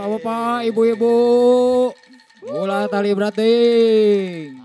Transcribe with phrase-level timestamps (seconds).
[0.00, 1.12] Bapak-bapak, ibu-ibu,
[2.40, 4.56] bola tali berating.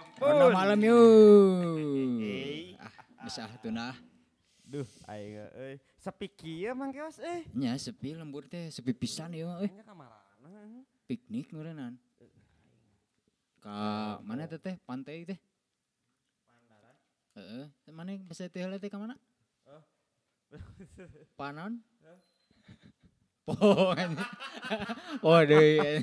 [0.00, 0.56] Ampun.
[0.56, 2.24] malam yuk.
[2.24, 2.80] Eh.
[2.80, 3.92] Ah, bisa tuh nah.
[4.64, 5.76] Duh aing euy.
[6.00, 7.44] Sepi kieu mang kios eh.
[7.52, 9.68] Nya sepi lembur teh, sepi pisan ya euy.
[9.68, 10.80] Nya kamarana.
[11.04, 12.00] Piknik meureunnan.
[13.60, 14.80] Ka mana teh teh?
[14.88, 15.36] Pantai teh?
[16.48, 16.96] Pandaran.
[17.36, 19.20] Heeh, mana bisa teh teh ka mana?
[21.36, 21.84] Panon?
[23.44, 24.10] Pohon.
[25.20, 25.76] Oh deui.
[25.76, 26.02] Eh,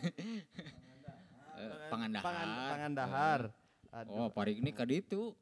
[1.90, 2.26] Pangandahar.
[2.26, 3.42] Pangan- Pangandahar.
[4.08, 5.34] Oh, parik ini ka ditu.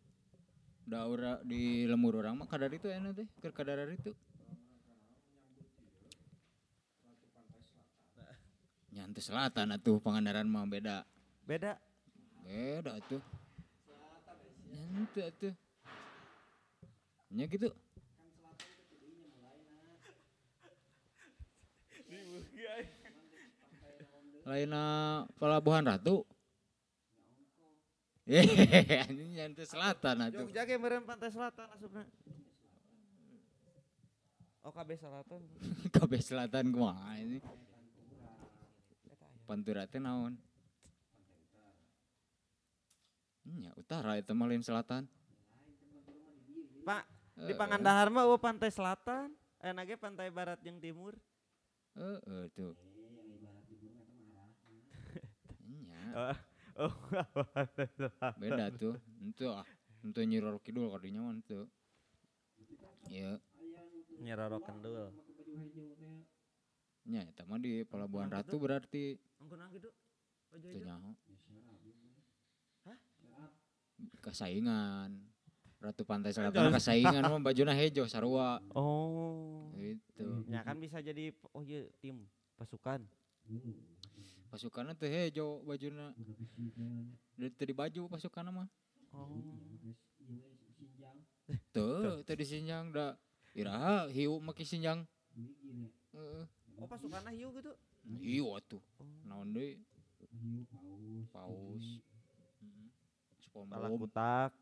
[0.89, 4.09] Da ura di lemur orang mah kadar itu enak teh, keur kadar itu.
[8.89, 11.05] Nyantu selatan atuh Pangandaran mah beda.
[11.45, 11.77] Beda.
[12.41, 13.21] Beda atuh.
[14.73, 15.53] Nyantu atuh.
[17.29, 17.69] Nya gitu.
[24.49, 24.83] Laina
[25.37, 26.25] Pelabuhan Ratu.
[28.29, 30.45] Ini nyantu selatan atuh.
[30.45, 32.05] Jogja ge meureun pantai selatan asupna.
[34.61, 35.41] Oh KB selatan.
[35.97, 37.41] KB Selatan kumaha ini?
[39.49, 40.37] Pantura teh naon?
[43.49, 45.09] Nya utara itu mah lain selatan.
[46.85, 47.57] Pak, di Heeh.
[47.57, 49.33] Pangandahar mah eueuh pantai selatan.
[49.57, 51.17] Enak ge pantai barat jeung timur.
[51.97, 52.77] Heeh tuh.
[55.65, 55.98] Nya
[56.79, 56.93] Oh,
[58.39, 58.95] beda tuh.
[59.19, 59.67] Itu ah,
[60.05, 61.67] itu nyiror kidul kadinya mah itu.
[63.09, 63.41] Iya,
[64.19, 65.11] Nyeroro kendul.
[67.09, 69.17] nya eta mah di Pelabuhan Ratu berarti
[69.73, 69.89] gitu.
[70.49, 70.85] Baju teu hijau.
[70.85, 71.09] nyaho.
[72.85, 72.97] Hah?
[74.21, 75.09] Kesaingan.
[75.79, 78.61] Ratu Pantai Selatan kesaingan mah bajuna hejo sarua.
[78.75, 79.71] Oh.
[79.73, 80.45] Gitu.
[80.51, 83.07] Ya kan bisa jadi oh iya tim pasukan.
[84.49, 86.13] Pasukannya teh hejo bajuna.
[87.39, 88.67] Dari tadi baju pasukannya mah.
[89.13, 89.29] Oh.
[91.73, 93.17] Tuh, tadi sinjang da
[93.57, 95.05] iraha hiu make sinjang.
[96.77, 97.73] Oh pasukannya hiu gitu.
[98.21, 98.81] Hiu atuh.
[99.01, 99.05] Oh.
[99.29, 99.77] Naon deui?
[101.33, 101.85] Paus.
[103.69, 104.53] Balak SpongeBob kutak.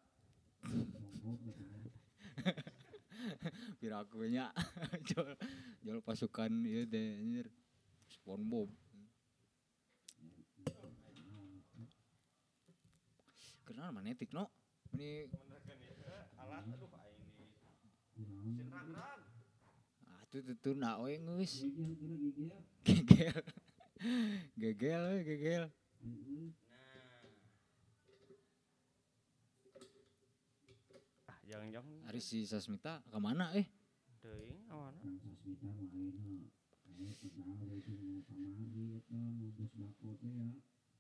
[3.80, 4.52] piraku nya.
[5.12, 5.36] Jol
[5.84, 7.48] jol pasukan ieu teh anjir.
[8.08, 8.72] SpongeBob.
[13.68, 14.48] Kenal manetik no?
[14.96, 15.28] Ini
[16.40, 16.88] Alat aduh
[18.16, 18.56] ini.
[18.56, 19.22] Sinrang-rang.
[20.08, 21.68] ah tuh tuh tuh na we geus.
[22.88, 23.44] Gegel.
[24.56, 25.64] Gegel we gegel.
[31.28, 33.68] Ah jangan-jangan Ari si Sasmita ke mana eh?
[34.24, 35.04] teuing awana.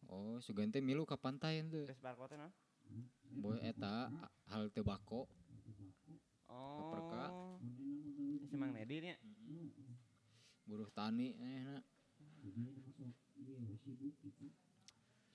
[0.07, 1.84] Oh, sugan teh milu ka pantai teh.
[1.84, 2.47] Tes barcode na.
[3.44, 4.07] Boy eta
[4.47, 5.28] hal teu bako.
[6.47, 6.91] Oh.
[6.95, 7.28] Perka.
[8.47, 9.16] Si Mang Nedi nya.
[10.63, 11.75] Buruh tani eh na.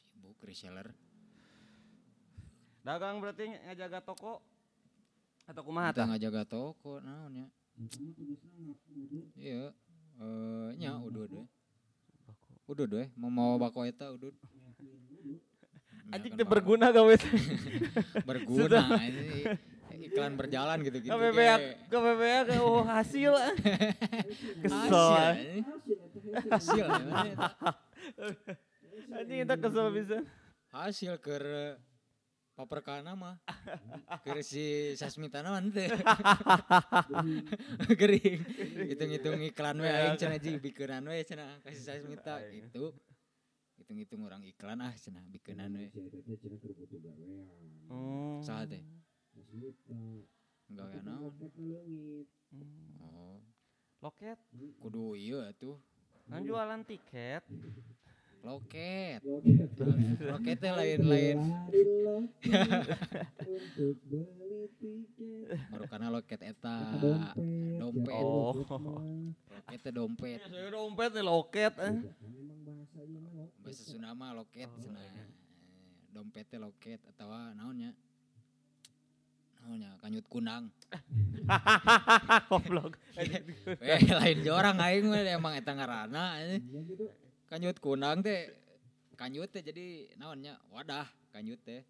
[0.09, 0.89] Sibuk reseller.
[2.83, 4.43] Dagang berarti ngajaga toko
[5.47, 6.09] atau kumaha tah?
[6.09, 7.47] ngajaga toko naon nya.
[9.37, 9.77] Iya.
[10.17, 11.45] Eh nya udud we.
[12.63, 14.33] Udud we, mau mau bako eta udud.
[16.03, 16.53] Nya Anjing kan bako.
[16.53, 17.33] berguna gawe teh.
[18.27, 19.47] berguna ini
[20.03, 21.09] iklan berjalan gitu-gitu.
[21.09, 21.71] KPPA ge.
[21.89, 23.33] KPPA ke oh hasil.
[24.67, 25.05] Kesel.
[25.07, 25.63] Hasil.
[26.51, 27.37] Hasil, ya.
[29.13, 30.19] Anjing kita kesel bisa.
[30.73, 31.37] hasil ke
[32.53, 33.37] paperkana mah
[34.25, 35.89] ke si Sasmita naman teh
[38.01, 38.41] gering
[38.89, 42.93] hitung-hitung iklan we aing cenah ji bikeunan we cenah kasih Sasmita itu
[43.93, 45.93] hitung-hitung orang iklan ah cenah bikeunan we
[47.93, 48.41] Oh.
[48.41, 48.81] saha teh
[50.73, 51.29] gawe naon?
[53.05, 53.37] oh.
[54.01, 54.41] Loket.
[54.81, 55.77] kudu ieu atuh
[56.25, 57.45] Kan jualan tiket.
[58.43, 59.21] loket.
[60.21, 60.57] Loket.
[60.61, 61.39] Teh lain-lain.
[65.73, 66.77] Baru karena loket eta.
[67.79, 68.55] Dompet Oh.
[69.49, 70.41] loket teh dompet.
[70.43, 71.75] Saya dompet nih loket.
[71.79, 71.95] eh.
[73.63, 75.31] bahasa Sunda mah loket cenah Eh,
[76.11, 77.95] dompet teh loket atau naonnya?
[79.63, 79.95] Naonnya?
[80.03, 80.67] Kanyut kunang.
[82.51, 82.99] Goblok.
[83.17, 86.59] eh lain jorang aing mah emang eta ngaranna eh.
[87.53, 88.49] Kanyut kunang teh
[89.13, 91.85] kanyut teh jadi naonnya wadah kanyut teh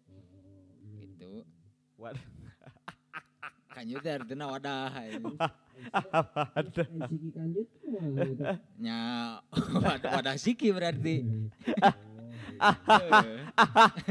[0.99, 1.47] gitu
[1.95, 2.19] Waduh.
[3.71, 4.91] Kanyut teh artinya wadah.
[6.51, 8.43] kanjut kumaha gitu.
[8.81, 8.97] Nya
[9.71, 11.21] wadah, wadah siki berarti.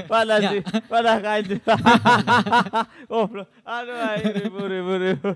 [0.09, 0.51] Pada Ya.
[0.57, 1.61] sih, pada kanjut.
[3.13, 3.45] oh, bro.
[3.67, 3.99] aduh,
[4.41, 5.29] ribu ribu ribu.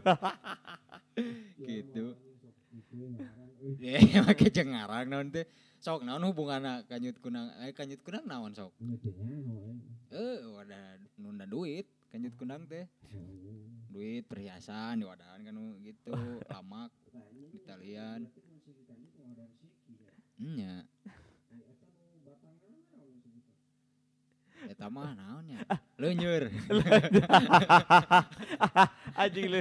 [1.61, 2.05] gitu.
[2.73, 3.51] Itu ngarang,
[3.83, 5.45] eh, Ya make cengarang naon teh.
[5.87, 8.75] Sok naon hubunganna kanyut kunang eh kanyut kunang naon sok.
[8.83, 9.79] eh.
[10.11, 12.91] Eh wadah nunda duit kanyut kunang teh.
[13.95, 15.55] Duit perhiasan di wadahan kan
[15.87, 16.11] gitu,
[16.51, 16.91] lamak
[17.55, 18.27] di talian.
[20.59, 20.83] ya.
[24.67, 25.63] Eh, eta mah naon nya?
[26.03, 26.51] Leunyeur.
[29.23, 29.55] Anjing.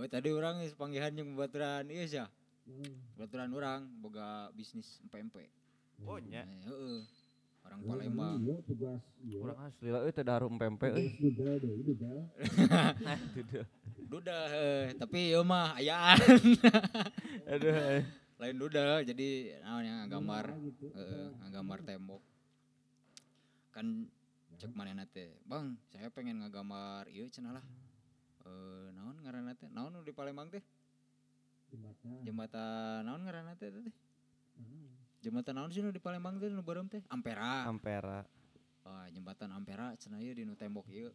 [0.00, 2.24] Oh, tadi orang geus panggihan jeung baturan ieu sia.
[2.64, 2.96] Hmm.
[3.20, 5.44] Baturan orang boga bisnis empempe.
[6.08, 6.40] Oh, nya.
[6.40, 7.00] Eh, Heeh.
[7.60, 8.40] Orang Palembang.
[8.40, 9.04] Iya, tugas.
[9.20, 9.36] Iya.
[9.44, 11.12] Urang asli lah euy teh darum pempe euy.
[13.04, 13.68] Aduh.
[14.08, 16.16] Duda, eh, tapi ieu mah ayaan.
[17.52, 17.76] Aduh.
[18.00, 18.02] eh.
[18.40, 20.88] Lain duda, jadi naon yang gambar Nah, gitu.
[20.96, 22.24] heeh, ngagambar tembok.
[23.68, 24.08] Kan
[24.56, 27.64] cek manehna teh, "Bang, saya pengen ngagambar ieu cenah lah."
[28.50, 29.68] Eh, naon ngaranna teh?
[29.70, 30.62] Naon di Palembang teh?
[31.70, 32.18] Jembatan.
[32.26, 33.94] Jembatan naon ngaranna teh teh?
[34.58, 34.90] Hmm.
[35.22, 37.00] Jembatan naon sih di Palembang teh nu beureum teh?
[37.06, 37.70] Ampera.
[37.70, 38.26] Ampera.
[38.82, 41.12] Wah, jembatan Ampera cenah ieu di nu tembok ieu.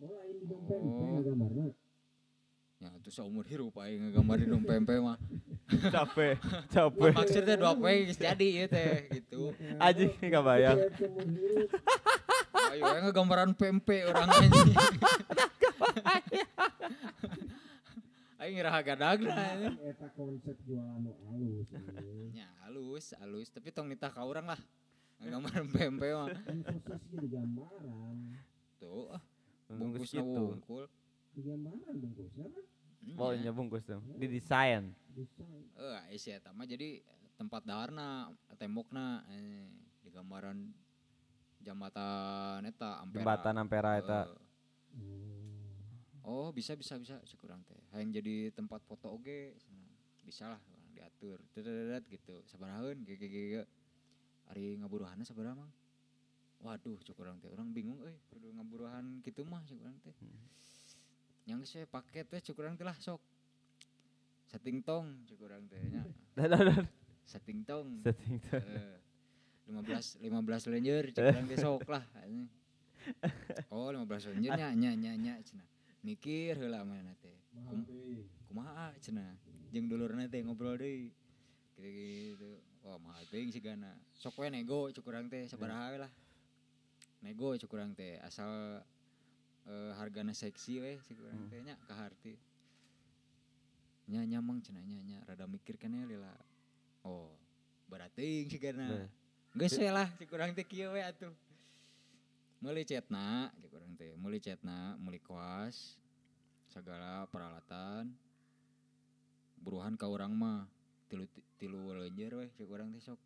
[0.00, 0.08] Oh,
[0.48, 1.20] dompet, Oh.
[1.20, 1.76] gambarna.
[2.80, 5.20] Ya, itu seumur hirup aing ngagambar di nu pempe mah.
[5.94, 6.40] Capek,
[6.74, 7.12] capek.
[7.12, 9.52] Maksudnya dua geus jadi ieu teh gitu.
[9.84, 10.78] Anjing enggak bayang.
[12.72, 14.72] Ayo aing ngagambaran pempe orang anjing.
[18.40, 19.76] Aing ngeraha gadagna anjing.
[19.84, 21.68] Eta konsep jualan nu alus.
[21.76, 22.32] eh.
[22.32, 24.60] Ya, halus, halus, tapi tong nitah ka urang lah.
[25.20, 26.32] Ngagambaran pempe mah.
[26.48, 28.16] Kan proses di gambaran.
[28.80, 29.20] Tuh, ah,
[29.68, 30.40] Bungkus bungkusna gitu.
[30.56, 30.84] wungkul.
[31.36, 32.64] Di gambaran bungkusnya kan.
[33.16, 33.52] Oh, Nya.
[33.52, 34.00] bungkus tuh.
[34.16, 34.88] Didesain.
[35.12, 35.62] Desain.
[35.76, 37.04] Eh, aya sih eta mah jadi
[37.36, 39.68] tempat daharna, tembokna eh,
[40.00, 40.64] di gambaran
[41.60, 43.20] jambatan eta Ampera.
[43.20, 44.18] Jembatan Ampera eta.
[44.96, 45.29] Eh,
[46.24, 46.48] Oh.
[46.50, 47.78] Bisa bisa bisa kurang teh.
[47.94, 49.88] Hayang jadi tempat foto oge, cenah.
[50.20, 50.60] bisa lah
[50.92, 51.40] diatur.
[51.56, 52.34] Dedet gitu.
[52.46, 53.42] Sabaraheun ge ge ge.
[53.56, 53.62] ge.
[54.50, 55.72] Ari ngaburuhanna sabaraha mang?
[56.60, 57.48] Waduh cuk urang teh.
[57.48, 60.12] Urang bingung euy kudu ngaburuhan kitu mah cuk urang teh.
[61.48, 63.22] Yang saya paket teh cuk urang teh lah sok.
[64.50, 66.02] Setting tong cuk urang teh nya.
[67.30, 68.02] Setting tong.
[68.02, 68.58] Setting tuh.
[68.58, 68.98] Eh,
[69.70, 72.04] 15 15 lenjer cek urang teh sok lah.
[73.72, 75.69] Oh 15 lenjer nya nya nya nya cenah.
[76.00, 77.36] Mikir heula mana teh.
[77.52, 77.84] Kum,
[78.48, 79.36] kumaha cenah.
[79.68, 81.12] Jeung dulurna teh ngobrol deui.
[81.76, 82.56] Gitu-gitu.
[82.80, 83.92] Wah mahal teuing sigana.
[84.16, 86.12] Sok we nego cek urang teh sabaraha we lah.
[87.20, 88.80] Nego cek urang teh asal
[89.68, 91.52] eh, hargana seksi we cek urang Hmm.
[91.52, 92.40] teh nya ka harti.
[94.08, 96.32] Nya nya mang cenah nya nya rada mikir kan ya lila.
[97.04, 97.28] Oh,
[97.92, 98.88] berat teuing sigana.
[98.88, 99.08] Bener.
[99.52, 101.32] Geus we lah cek urang teh kieu we atuh.
[102.60, 104.12] Meuli cetna, cek urang teh.
[104.20, 105.99] Meuli cetna, meuli kuas,
[106.70, 108.14] segala peralatan.
[109.60, 110.64] Buruhan ka urang mah
[111.10, 111.26] tilu
[111.58, 113.18] tilu leunjer we cek urang teh sok.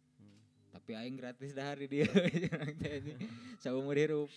[0.75, 2.09] Tapi aing gratis dahar di dieu
[2.43, 3.19] cek urang teh anjing.
[3.61, 4.33] Saumur hirup.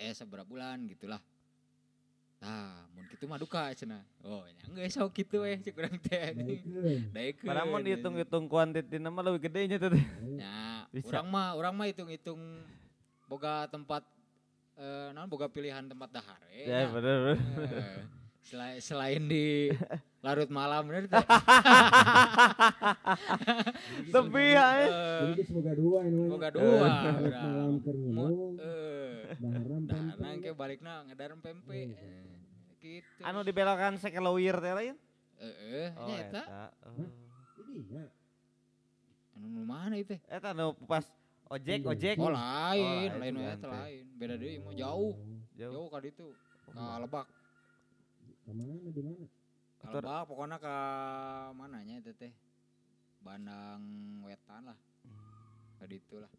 [0.00, 1.20] Eh seberapa bulan gitulah.
[2.42, 4.02] Nah, mun kitu mah duka cenah.
[4.26, 6.60] Oh, nya geus sok kitu we cek urang teh anjing.
[7.14, 7.46] Daekeun.
[7.46, 7.84] Padahal anjing.
[7.86, 9.94] dihitung-hitung kuantitasnya mah lebih gedenya tuh.
[9.94, 10.04] teh.
[10.40, 12.40] Ya, orang mah orang mah hitung-hitung
[13.30, 14.02] boga tempat
[14.74, 16.64] eh naon boga pilihan tempat dahar we.
[16.64, 16.88] Ya nya.
[16.90, 17.38] bener bener.
[17.68, 18.00] Eh,
[18.42, 19.68] selain selain di
[20.24, 21.18] larut malam bener teh.
[24.10, 24.66] Tapi ya.
[24.78, 24.88] eh.
[24.88, 26.16] Eh, Jadi semoga dua ini.
[26.18, 26.28] we.
[26.28, 27.72] boga dua Larut malam
[28.58, 30.32] eh, daharan daharna pempek.
[30.32, 31.72] engke balikna ngedarem pempe.
[31.72, 31.96] Iya.
[31.96, 32.30] Eh,
[32.82, 33.22] Gitu.
[33.22, 34.96] Anu dibelokan sekelawir teh lain.
[35.38, 36.42] Heeh, Oh, eta.
[36.42, 36.66] eta.
[36.82, 37.06] Oh.
[37.88, 38.10] Ya.
[39.32, 40.18] Anu nu mana teh?
[40.20, 41.06] Eta nu pas
[41.52, 41.88] ojek Iya.
[41.88, 42.16] ojek.
[42.16, 44.04] Oh lain, Oh, lain lain lain.
[44.14, 45.12] Beda deui mah jauh.
[45.52, 45.70] Jauh.
[45.70, 46.28] Jauh ka ditu.
[46.66, 47.26] Ka Lebak.
[48.40, 49.26] Ke mana di mana?
[49.82, 50.74] Atur- Kalebak pokoknya ke
[51.52, 52.30] mananya itu teh
[53.18, 53.82] Bandang
[54.20, 54.78] Wetan lah
[55.76, 56.30] ke ditu lah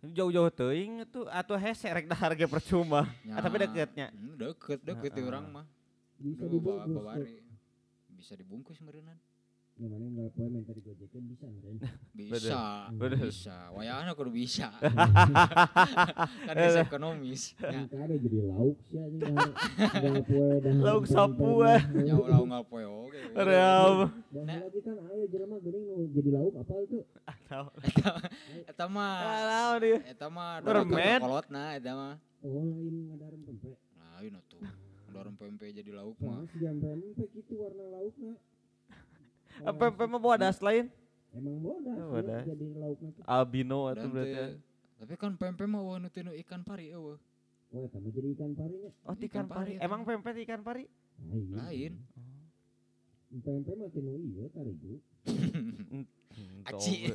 [0.00, 3.02] Jauh-jauh teuing itu atuh hese rek dahar ge percuma.
[3.34, 4.08] Ah, tapi deketnya.
[4.10, 5.26] Hmm, deket deket Heeh.
[5.26, 5.66] orang mah
[6.16, 7.28] Bisa dibungkus.
[8.10, 9.16] bisa dibungkus merenan
[9.78, 11.76] Yang mana enggak poe minta digojekin bisa meren.
[12.18, 13.30] bisa Bener.
[13.30, 14.74] bisa wayahna kudu bisa
[16.46, 19.38] kan bisa ekonomis ya Kan kada jadi lauk sih anjing
[20.26, 20.82] poe dahar.
[20.82, 21.78] Lauk sapua.
[21.78, 22.02] mah.
[22.02, 24.10] ya ulah nggak poe oge Real.
[24.28, 26.98] Dan lagi kan ayo jelema geuning nu jadi lauk apa itu?
[27.46, 27.68] tahu.
[28.66, 29.98] Eta mah Tahu dia.
[30.04, 31.18] eta mah Permen.
[31.22, 32.14] kolotna eta mah.
[32.40, 33.78] Oh lain ngadaran pempek.
[33.94, 34.58] Lain atuh.
[35.08, 36.42] Dorong pempek jadi lauk mah.
[36.42, 38.34] Mas jam pempek itu warna lauknya.
[39.60, 40.86] Apa mah bawa das lain?
[41.30, 42.42] Emang bodas Oh, ya, bodas.
[42.46, 43.22] jadi lauknya tuh.
[43.24, 44.32] Albino Dan berarti.
[44.32, 44.46] ya.
[44.98, 47.18] Tapi kan pempek mah eueuh nu tinu ikan pari eueuh.
[47.68, 48.90] Oh, eta mah jadi ikan parinya.
[49.02, 49.54] Oh, Ikan ikan pari.
[49.54, 50.08] pari eta Emang mah.
[50.08, 50.84] pempek ikan pari?
[51.20, 51.52] Lain.
[51.52, 51.92] Lain.
[53.28, 54.94] Pempek mah tinu iya tarigu.
[56.64, 57.10] Aci.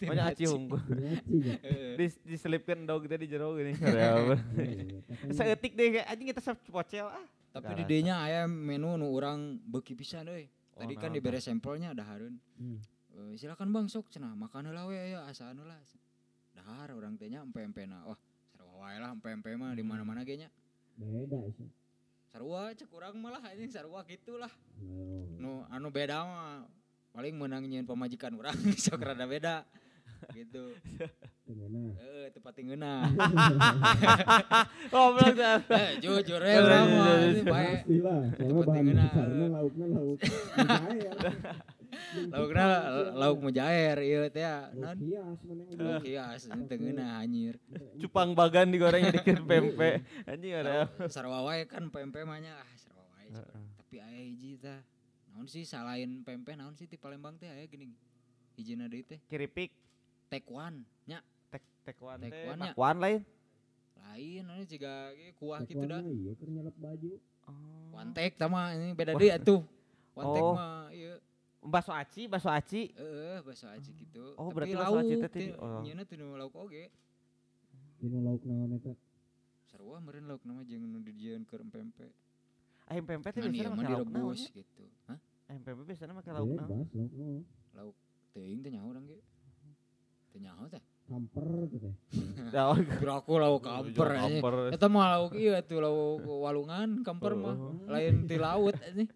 [0.00, 0.80] Banyak aci unggul.
[0.88, 1.12] Ya.
[1.18, 1.92] Heeh.
[1.98, 3.74] Dis diselipkan dog tadi jero gini.
[3.74, 4.38] Karyawan.
[4.54, 4.98] Iya,
[5.30, 7.26] Seetik deh kayak anjing kita sep pocel ah.
[7.52, 7.90] Tapi di rasa.
[7.90, 10.48] dinya aya menu nu urang beuki pisan euy.
[10.72, 12.36] Oh, Tadi kan naon dibere sampelnya dahareun.
[12.56, 12.80] Hmm.
[13.12, 15.76] Eh, silakan Bang sok cenah makan heula we aya asa anu lah.
[16.56, 18.08] Dahar urang teh nya empe-empena.
[18.08, 18.16] Wah,
[18.56, 20.48] sarua wae lah empe-empe mah di mana-mana ge nya.
[20.96, 21.68] Beda sih.
[22.32, 24.52] Sarua cek urang malah anjing sarua gitulah.
[24.80, 25.28] Oh.
[25.36, 26.64] Nu anu beda mah
[27.12, 29.68] paling menang nyeun pamajikan urang sok rada beda.
[30.36, 30.72] gitu.
[31.42, 33.02] Eh, tepat ngeunah.
[34.94, 35.58] Oh, belum dah.
[35.58, 37.66] Eh, jujur ya urang mah ini bae.
[37.82, 38.20] Pasti lah.
[38.30, 39.02] Soalnya Tempat bahan tengena.
[39.02, 40.18] dasarnya lauknya lauk.
[40.22, 41.14] Jair.
[42.30, 42.64] Laukna
[43.20, 44.46] lauk mujair ieu teh.
[44.46, 47.54] Lauk Non hias mana yang lauk hias teu ngeunah anjir.
[47.98, 49.94] Cupang bagan digoreng dikit pempek.
[50.24, 50.88] Anjing ada.
[51.10, 53.28] Sarua wae kan pempek mah nya ah sarua wae.
[53.76, 54.78] Tapi aya hiji tah.
[55.34, 57.90] Naon sih selain pempek naon sih di Palembang teh aya gini.
[58.54, 59.74] Hijina deui teh Keripik.
[60.28, 61.20] tekwan nya
[61.52, 62.30] Tek tekwan teh.
[62.30, 62.72] Tekwan nya.
[62.72, 63.20] Pakwan lain.
[64.02, 66.00] lain anu jiga ge kuah gitu dah.
[66.00, 67.12] Mah Iya, keur nyelep baju.
[67.42, 67.88] Oh.
[67.92, 69.60] Wantek tah mah ini beda deui atuh.
[70.12, 70.54] Wantek Oh.
[70.54, 71.16] mah ieu
[71.62, 72.90] Bakso aci, bakso aci.
[72.90, 74.34] heeh bahasa aji gitu.
[74.34, 75.78] Oh, Tapi berarti bakso aci lauk teh ti- oh.
[75.80, 76.90] nyeuna teu nu lauk oge.
[78.02, 78.92] Tinu lauk naon eta?
[79.70, 82.10] Sarua meureun lauk nama jeung nu dijieun keur pempek.
[82.90, 84.50] Ayam pempek teh Ngan ieu biasanya mah direbus ya?
[84.58, 84.84] gitu.
[85.06, 85.18] Hah?
[85.46, 86.66] Ayam pempek biasanya make lauk naon?
[86.66, 87.44] Bebas lauk.
[87.72, 87.96] Lauk
[88.34, 89.18] teuing teh nyaho urang ge.
[90.34, 90.82] Teu nyaho teh.
[91.12, 91.90] Kamper gitu.
[92.56, 92.88] Daun.
[92.88, 94.40] Kira aku lauk kamper anjing.
[94.40, 94.54] Kamper.
[94.72, 97.52] Eta mah lauk ieu tuh lauk walungan kamper mah.
[97.52, 97.76] Oh.
[97.84, 99.12] Lain di laut anjing.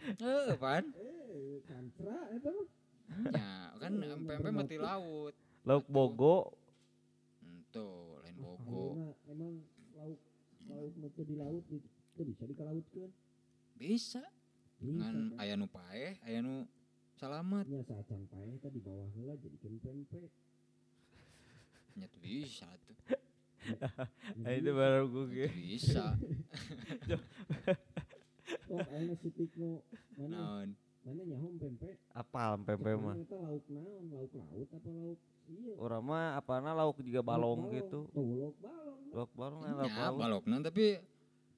[0.00, 0.84] Heeh, pan.
[0.94, 2.66] Eh, kancra eta mah.
[3.34, 3.50] Ya,
[3.82, 5.34] kan pempek mah di laut.
[5.66, 6.54] Lauk bogo.
[7.74, 8.94] Tuh, lain bogo.
[8.94, 9.52] Ayeuna emang
[9.98, 10.18] lauk
[10.70, 11.82] lauk teu di laut di
[12.14, 13.10] teu bisa dikalautkeun.
[13.74, 14.22] Bisa.
[14.78, 15.02] Bisa.
[15.02, 16.62] Ngan aya nu paeh, aya nu
[17.18, 17.66] salamet.
[17.66, 20.30] Nya saacan paeh teh di bawah heula jadikeun pempek.
[21.96, 22.96] Nyet bisa tuh.
[24.40, 25.46] Ah, itu baru gue.
[25.48, 26.16] Bisa.
[28.66, 29.78] Oh, ayeuna sitik nu
[30.16, 30.68] mana Naon?
[31.02, 31.96] mana nyaho pempek.
[32.10, 33.14] Apal pempek mah.
[33.14, 34.02] Eta lauk naon?
[34.10, 35.72] Lauk laut apa lauk iya?
[35.78, 37.98] Urang mah apana lauk juga balong Lauk gitu.
[38.10, 38.98] Tuh, lauk balong.
[39.12, 40.18] Lauk balong lauk Ya, laut.
[40.18, 40.98] balokna tapi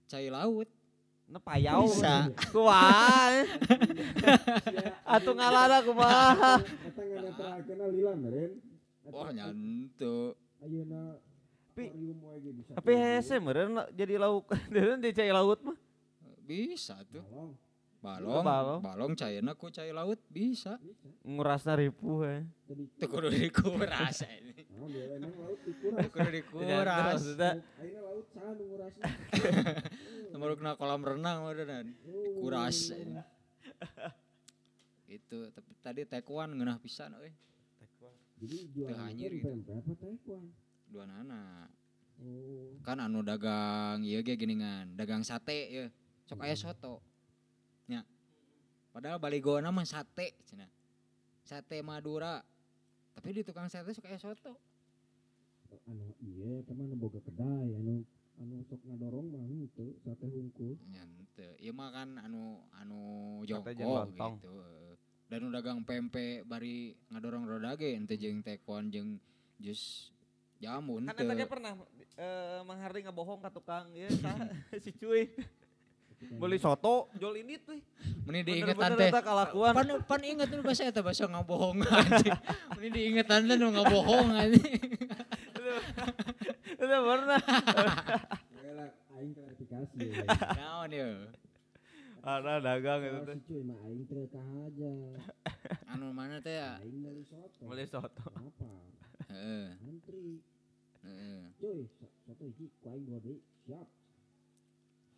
[0.04, 0.68] cai laut.
[1.24, 1.88] Nah payau.
[1.88, 2.28] Bisa.
[2.52, 3.40] Kumaha?
[5.06, 6.52] Atuh ngalana kumaha?
[6.60, 8.52] Eta nganeterakeun lila meren.
[9.10, 10.38] Wah, nyantu.
[10.62, 11.18] Ayeuna
[11.72, 11.90] Tapi-.
[12.76, 14.46] Tapi hese meureun jadi lauk.
[14.74, 15.78] Deun di cai laut mah.
[16.44, 17.56] Bisa tuh.
[18.02, 19.12] Balong, Balong, balong.
[19.14, 20.74] cairna ku cai laut bisa.
[20.82, 21.06] bisa.
[21.22, 22.42] Ngurasna ripuh eh.
[22.98, 24.66] Teu kudu dikuras ini.
[25.38, 26.10] laut dikuras.
[26.10, 26.98] Kudu dikuras.
[27.14, 29.06] Maksudnya Ayeuna laut nu ngurasna?
[30.34, 31.86] Nomorna kolam renang meureun.
[32.10, 33.22] Oh, Kuras ini.
[35.06, 37.30] Itu, tapi tadi taekwondo ngeunah pisan euy.
[38.42, 39.46] Jadi jualan hanyir teh gitu.
[39.46, 40.50] pempek apa taekwondo?
[40.90, 41.70] Dua nana.
[42.18, 45.86] Oh, Kan anu dagang ieu ge geuningan, dagang sate ya.
[46.26, 46.98] Sok aya soto.
[47.86, 48.02] Nya.
[48.90, 50.66] Padahal baligona mah sate cenah.
[51.46, 52.42] Sate Madura.
[53.14, 54.58] Tapi di tukang sate sok aya soto.
[55.88, 58.04] anu iya teman boga kedai anu
[58.42, 60.74] anu sok ngadorong mah henteu sate hungkul.
[60.90, 61.54] Nya henteu.
[61.62, 63.00] Ieu mah kan anu anu
[63.46, 64.34] lontong.
[64.42, 64.91] gitu.
[65.32, 69.16] Dan dagang pempe bari ngadorong roda ge henteu jeung tekon jeung
[69.56, 70.12] jus
[70.60, 71.72] jamu kan dia pernah
[72.20, 74.12] eh menghardi ngabohong ka tukang ya
[74.84, 75.32] si cuy.
[76.36, 77.80] Beli soto jual ini tuh.
[78.28, 78.60] Meni teh.
[78.60, 79.72] eta kalakuan.
[79.72, 82.36] Pan pan inget nu bahasa eta bahasa ngabohong anjing.
[82.76, 84.84] Meni diingetan teh nu ngabohong anjing.
[86.76, 87.40] Itu pernah.
[88.76, 89.96] Lah aing klarifikasi.
[90.60, 91.24] Naon ieu?
[92.22, 93.34] Ada dagang itu teh.
[93.34, 94.92] si cuy mah aing teu aja.
[95.92, 96.78] Anu mana teh ya?
[96.78, 97.66] Aing beli soto.
[97.66, 98.30] Beli soto.
[98.30, 98.70] Apa?
[99.26, 99.74] Heeh.
[99.82, 100.38] Antri.
[101.02, 101.50] Heeh.
[101.58, 103.42] Cuy, so- soto hiji ku aing dua deui.
[103.66, 103.90] Siap.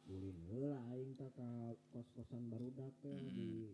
[0.09, 3.69] Ulin heula aing teh ka kos-kosan barudak teh di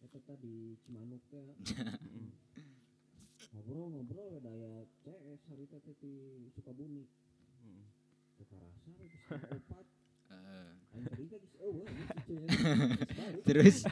[0.00, 1.44] eta teh di Cimanuk teh.
[3.52, 7.04] Ngobrol-ngobrol daya CS hari teh di Sukabumi.
[8.40, 8.88] Teu karasa
[9.52, 9.93] opat.
[13.46, 13.82] Terus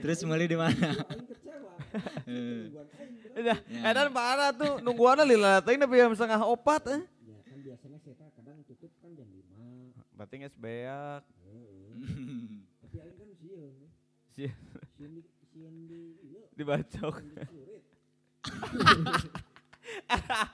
[0.00, 0.96] terus meuli di mana?
[1.06, 1.76] Aing kecewa
[2.24, 3.44] Eh, Nungguan aing bener.
[3.44, 3.80] Dah, Ya.
[3.92, 7.00] edan parah tuh nungguanna lila teuing nepi jam setengah opat eh.
[7.22, 9.92] Ya kan biasanya saya kadang tutup kan jam 5.
[10.16, 11.22] Berarti geus beak.
[11.22, 12.64] Heeh.
[12.80, 13.72] Tapi aing kan sieun.
[13.76, 13.88] ya.
[14.32, 14.56] Sieun.
[14.96, 15.20] Sieun di
[15.52, 17.20] sieun di ieu, Dibacok.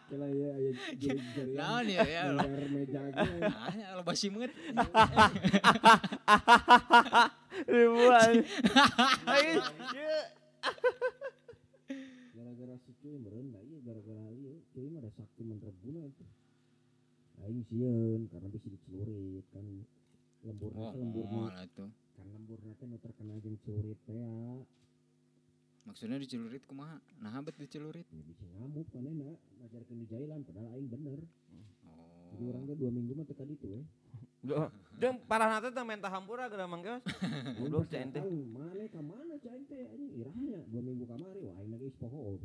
[0.09, 1.57] Kela ya aya jari-jarian.
[1.57, 2.23] Naon ya ya.
[2.37, 3.31] Ngejar meja ge.
[3.49, 4.53] Ah, ya lo basi meut.
[7.69, 8.35] Ribuan.
[8.43, 9.61] Ieu
[12.33, 16.25] Gara-gara si cuy meureun da ieu gara-gara ieu cuy mah ada sakti mentrebuna itu.
[17.43, 19.67] Aing sieun karena bisa dicelurit kan
[20.47, 21.51] lembur Oh, teh lembur oh
[22.15, 24.31] kan lembur teh nu terkena jeung celurit teh ya.
[25.83, 27.03] Maksudnya dicelurit kumaha?
[27.19, 28.07] Nah, bet dicelurit.
[28.15, 31.19] Ya bisa ngamuk manehna ngajarkeun di jailan padahal aing bener.
[32.33, 32.51] Jadi Oh.
[32.55, 33.83] orang teh dua minggu mah teh ka ditu we.
[34.99, 36.67] Jeung parah nate teh menta hampura geura
[37.59, 38.23] Goblok pas cai teh.
[38.23, 42.39] Mana ka mana cai teh anjing irahnya dua minggu kamari wah aing geus poho.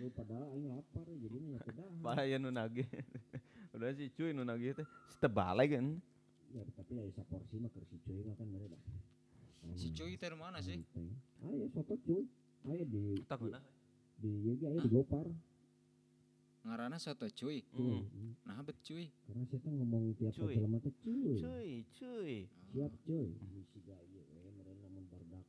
[0.00, 1.88] Lu padahal aing lapar jadinya ya kedah.
[2.04, 2.88] Bahaya nu nagih.
[3.72, 6.00] Udah si cuy nu nagih teh setebale kan.
[6.52, 8.80] Ya tapi ya isa porsi mah keur si cuy mah kan mere dah.
[9.76, 10.80] Si cuy teh mana sih?
[11.44, 12.24] Ayo soto cuy.
[12.66, 13.60] Ayo di Tak guna.
[14.20, 15.24] di ge aya di Gopar.
[16.60, 17.64] Ngarana soto cuy.
[17.72, 18.04] Hmm.
[18.04, 18.32] Hmm.
[18.44, 19.08] Nah, bet cuy.
[19.24, 20.54] Karena saya tuh ngomong tiap Cuy.
[20.56, 21.36] jelema teh cuy.
[21.40, 22.34] Cuy, cuy.
[22.72, 23.28] Siap cuy.
[23.32, 25.46] Di siga ieu we mere lamun barudak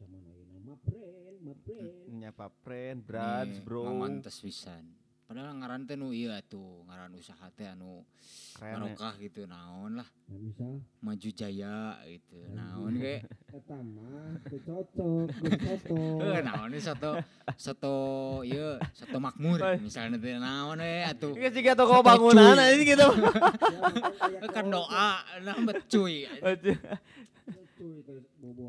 [0.00, 1.92] zaman ayeuna mah friend, mah friend.
[2.16, 3.84] Nyapa friend, brats, Nih, bro.
[3.84, 4.84] Mamantes pisan.
[5.30, 8.02] Padahal ngaran teh nu ieu atuh, ngaran usaha teh anu
[8.58, 8.74] Keren ya.
[8.82, 10.08] barokah gitu naon lah.
[10.26, 12.50] Nah, misal Maju Jaya gitu.
[12.50, 13.22] Naon ge?
[13.62, 14.86] eta mah cocok
[15.54, 15.98] soto.
[16.18, 17.10] Eh, naon soto
[17.54, 17.96] soto
[18.42, 21.30] ieu soto makmur misalnya teh naon we atuh.
[21.38, 22.66] Ini juga toko bangunan cuy.
[22.74, 23.08] ini gitu.
[24.50, 25.10] Kan doa
[25.46, 26.26] nah bet cuy.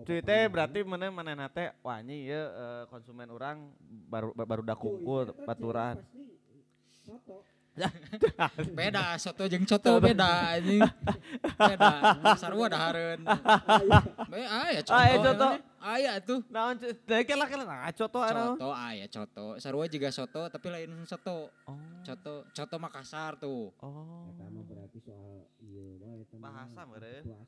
[0.05, 3.65] Cuy teh berarti mana mana nate wah ini ya konsumen orang
[4.13, 5.97] baru baru dak kungkul baturan.
[7.11, 7.43] Soto.
[8.77, 10.83] Beda soto jeung soto beda anjing.
[11.55, 11.91] Beda.
[12.35, 13.23] Sarua dahareun.
[14.31, 14.95] Be aya coto.
[14.95, 15.49] Aya coto.
[15.79, 16.39] Aya tuh.
[16.51, 18.55] Naon teh kela kela nah coto anu.
[18.55, 19.45] Coto aya coto.
[19.59, 21.51] Sarua juga soto tapi lain soto.
[21.67, 21.79] Oh.
[22.03, 23.71] Coto coto Makassar tuh.
[23.79, 24.27] Oh.
[24.31, 26.23] Eta mah berarti soal ieu bae.
[26.39, 27.23] Bahasa meureun.
[27.23, 27.39] Iya.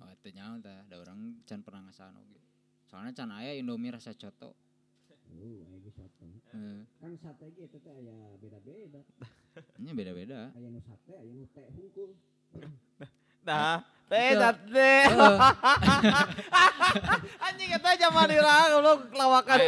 [0.00, 0.80] Oh, itu nyawa tah.
[0.88, 2.48] Da orang can pernah ngasano gitu.
[2.88, 4.52] Soalnya can aya Indomie rasa coto.
[5.38, 6.24] Oh, soto.
[6.54, 9.00] Eh, Kan sate eta teh aya beda-beda.
[9.82, 10.50] nya beda-beda.
[10.54, 12.10] Aya nu sate, aya nu teh hungkul.
[13.44, 14.50] Dah, teh Itu.
[14.72, 15.04] teh.
[17.46, 19.58] Anjing eta zaman irang lu lawakan.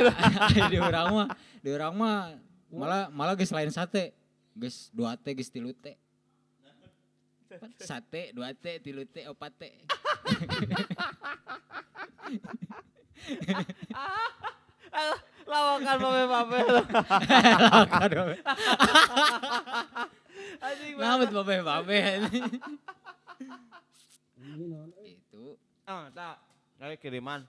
[0.70, 1.28] Di urang mah,
[1.60, 2.34] di urang mah
[2.72, 4.14] malah malah geus lain sate.
[4.56, 5.94] Geus dua teh geus tilu teh.
[7.80, 9.72] Sate, dua teh, tilu teh, opat teh.
[15.50, 16.58] Lawakan babe-babe.
[18.02, 18.28] Aduh.
[20.58, 21.98] Anjing Namet babe-babe.
[24.36, 25.14] Ini naon euy?
[25.20, 25.54] Itu.
[25.86, 26.42] Ah, tak.
[26.80, 27.46] Dari kiriman.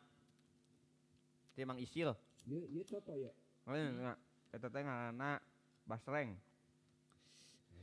[1.58, 2.14] Timang isil.
[2.46, 3.34] Ieu ieu coto ya.
[3.66, 4.18] Oh, enggak.
[4.54, 5.42] Eta teh ngaranna
[5.90, 6.38] basreng.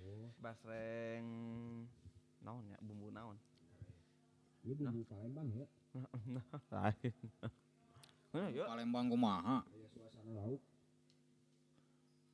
[0.05, 1.27] Oh, Basreng
[2.45, 3.37] naon ya bumbu naon?
[4.65, 5.67] ieu bumbu Palembang ya.
[6.75, 7.15] Lain.
[8.35, 8.67] Yuk.
[8.67, 9.63] Palembang kumaha.
[9.63, 10.63] Aya suasana lauk.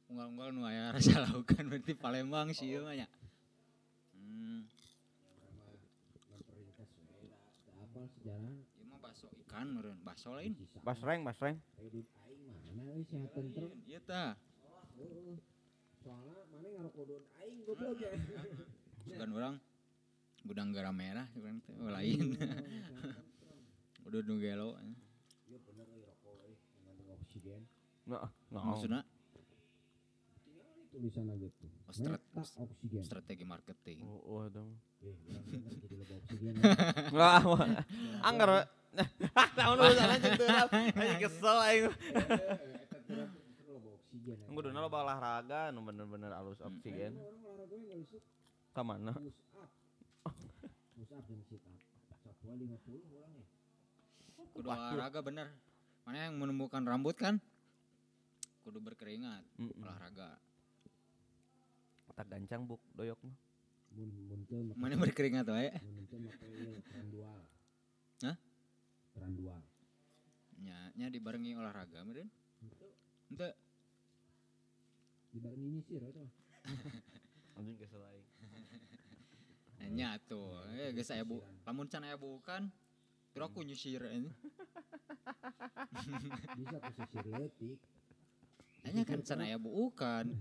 [0.09, 3.07] Unggal-unggal nu aya rasa laukan berarti Palembang sih ieu mah nya.
[4.17, 4.65] Hmm,
[6.25, 6.39] da
[7.69, 8.49] da apal sejarah.
[8.49, 10.57] ieu mah baso ikan meureun, baso lain.
[10.81, 11.61] Basreng, basreng.
[13.85, 14.41] Ieu tah.
[14.97, 15.37] Heeh.
[16.01, 18.17] Soalnya mana ngarokodon aing goblok ya.
[19.07, 19.55] Bukan orang
[20.49, 22.41] gudang garam merah oh, lain.
[24.09, 24.81] Udah nu gelo.
[25.51, 27.11] Iya bener euy rokok euy mengandung
[27.41, 27.65] oksigen.
[28.05, 29.01] Nah, nah.
[30.91, 31.71] Tulisan aja tuh.
[31.87, 33.03] Oh, strat- Meta oksigen.
[33.07, 34.03] strategi marketing.
[34.05, 34.75] Oh, oh, dong.
[35.01, 35.15] Eh,
[35.81, 36.55] jadi oksigen.
[37.17, 37.41] Wah.
[39.57, 39.85] Tahun lu.
[39.87, 41.85] Anjing kesel aing.
[43.71, 43.91] Loba.
[44.27, 47.15] Yang kuduna lo olahraga nu bener-bener alus oksigen.
[48.75, 49.15] Ka mana?
[49.15, 49.71] push up.
[50.99, 51.79] Push up dan sit up.
[52.27, 52.67] Satu 50
[53.15, 53.47] orang ya.
[54.59, 55.55] Kudu olahraga bener.
[56.05, 57.39] Mana yang menemukan rambut kan?
[58.61, 59.83] Kudu berkeringat, Mm-mm.
[59.85, 60.37] olahraga.
[62.17, 63.37] Tak gancang buk doyok mah.
[63.97, 65.73] Mun mun teu make Mana berkeringat wae?
[65.81, 67.41] mun teu make ieu trandual.
[68.23, 68.37] Hah?
[69.17, 69.61] Trandual.
[70.61, 72.29] Nya nya dibarengi olahraga meureun.
[72.61, 72.93] Henteu.
[75.33, 76.27] Dibarengi nyisir eta.
[77.57, 78.29] Anjing kesel aing.
[79.97, 82.69] Nya tuh, eh geus aya bu, lamun can aya bukan,
[83.31, 84.31] terus aku nyusir ini.
[86.59, 87.79] bisa ku sisir letik
[88.87, 90.33] Hanya kan sana ya bukan.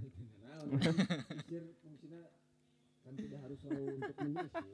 [1.34, 2.22] Sisir fungsinya
[3.04, 4.70] kan tidak harus selalu untuk menyisir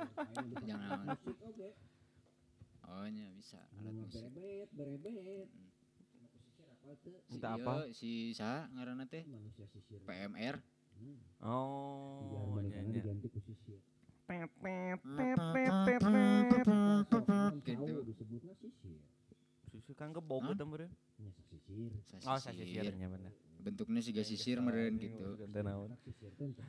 [0.52, 1.06] bisa Jangan.
[1.08, 1.70] musik oke
[2.86, 4.22] Oh nya bisa alat musik.
[4.22, 5.50] berebet berebet
[6.86, 7.34] Hmm.
[7.34, 7.74] Si apa.
[7.98, 9.26] Si sa ngaranna teh
[10.06, 10.62] PMR.
[10.96, 11.18] Hmm.
[11.44, 12.94] Oh, iya, iya.
[12.94, 13.28] diganti
[17.08, 17.84] sisir pet, Gitu.
[17.86, 17.94] gitu.
[18.04, 19.00] disebutnya sisir
[19.70, 20.92] Susu kan gebog gitu meureun.
[21.20, 21.92] nya sisir
[22.24, 23.32] Oh, sisirnya bener.
[23.60, 25.36] Bentuknya siga sisir meureun gitu.
[25.36, 25.90] Ganti naon.
[25.90, 26.64] Anak sisir teh teu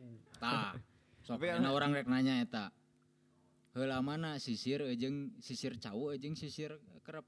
[0.00, 0.74] wae Tah.
[1.20, 2.68] Sok Tapi kan- orang rek nanya eta.
[3.72, 7.24] Heula mana sisir jeung sisir cawu jeung sisir kerep.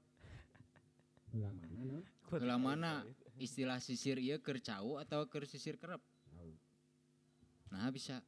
[1.31, 2.91] Heula mana naon Heula mana
[3.37, 5.99] istilah sisir ieu keur cawu atau keur sisir kerep?
[7.69, 8.19] Nah bisa.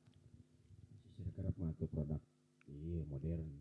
[1.11, 2.21] sisir kerap mah produk
[2.67, 3.58] iya modern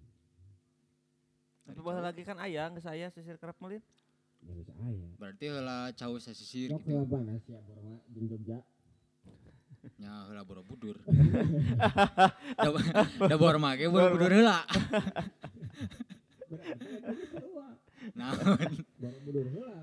[1.69, 3.85] Tapi baheula lagi kan aya geus aya sisir kerap melin.
[4.41, 4.55] ya
[5.21, 6.97] Berarti heula cawu sasisir Sok gitu.
[6.97, 8.59] heula bana sia borma jeung Jogja
[9.99, 10.97] Nya heula borobudur.
[12.57, 12.69] Da
[13.29, 14.63] da bor make borobudur heula.
[18.17, 18.73] Naon?
[18.97, 19.79] Borobudur heula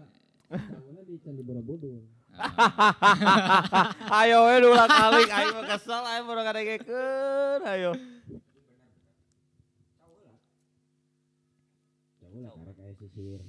[0.50, 2.02] Tahunnya di Candi Borobudur
[4.20, 7.92] Ayo we dua kali mah kesel aing baru ngadengekeun ayo.
[12.20, 13.42] jauh lah karena kayak sisir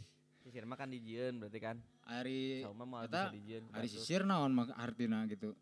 [0.46, 1.76] Sisir mah kan dijieun berarti kan.
[2.06, 3.64] Ari Sauma mah eta bisa dijieun.
[3.74, 5.58] ari sisir naon mak artina gitu.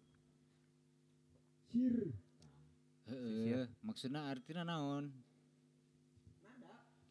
[1.73, 2.12] sir
[3.09, 5.09] Heeh, maksudna artina naon?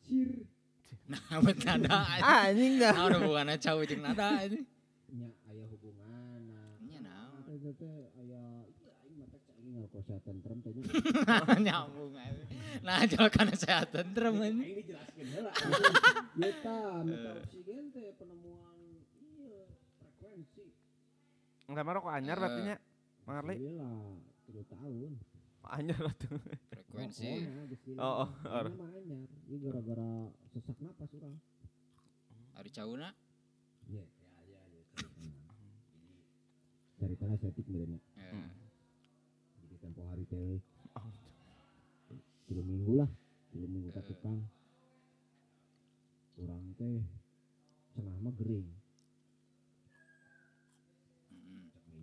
[0.06, 0.30] sir
[1.12, 2.00] Nah, bet nada.
[2.48, 2.96] Anjing dah.
[2.96, 4.64] Naon hubunganna cawu jeung nada ini?
[5.14, 6.42] nya aya hubungan
[6.88, 7.42] Nya naon?
[7.44, 9.18] teh teh aya iya aing
[9.74, 10.72] aing ngalkosa tentrem nya
[11.66, 12.44] Nyambung aja.
[12.86, 14.62] Nah, coba kan saya tentrem ini.
[14.62, 15.52] aing dijelaskeun heula
[16.38, 18.78] ya ta meta oksigen teh penemuan
[19.18, 19.66] iya
[19.98, 20.66] frekuensi
[21.66, 22.76] Enggak marah kok anyar berarti nya.
[23.24, 23.56] Mang Arli.
[23.56, 24.14] Iya lah,
[24.46, 25.12] tiga tahun.
[25.64, 26.38] Anyar atuh.
[26.70, 27.30] Frekuensi.
[27.98, 28.30] Oh, oh,
[28.68, 29.30] Ini mah anyar.
[29.48, 30.12] Ini gara-gara
[30.54, 31.34] sesak napas orang.
[32.54, 33.10] Ari cauna
[33.90, 34.84] Iya, ya, ya, ya.
[37.00, 38.00] Cari tanah setik benernya.
[38.16, 38.63] Eh, Jadi
[39.84, 40.58] tempo hari teh.
[42.44, 43.10] Tiga minggu lah,
[43.52, 44.40] tiga minggu ke tukang.
[46.40, 47.04] Orang teh
[47.92, 48.68] cenah mah gering.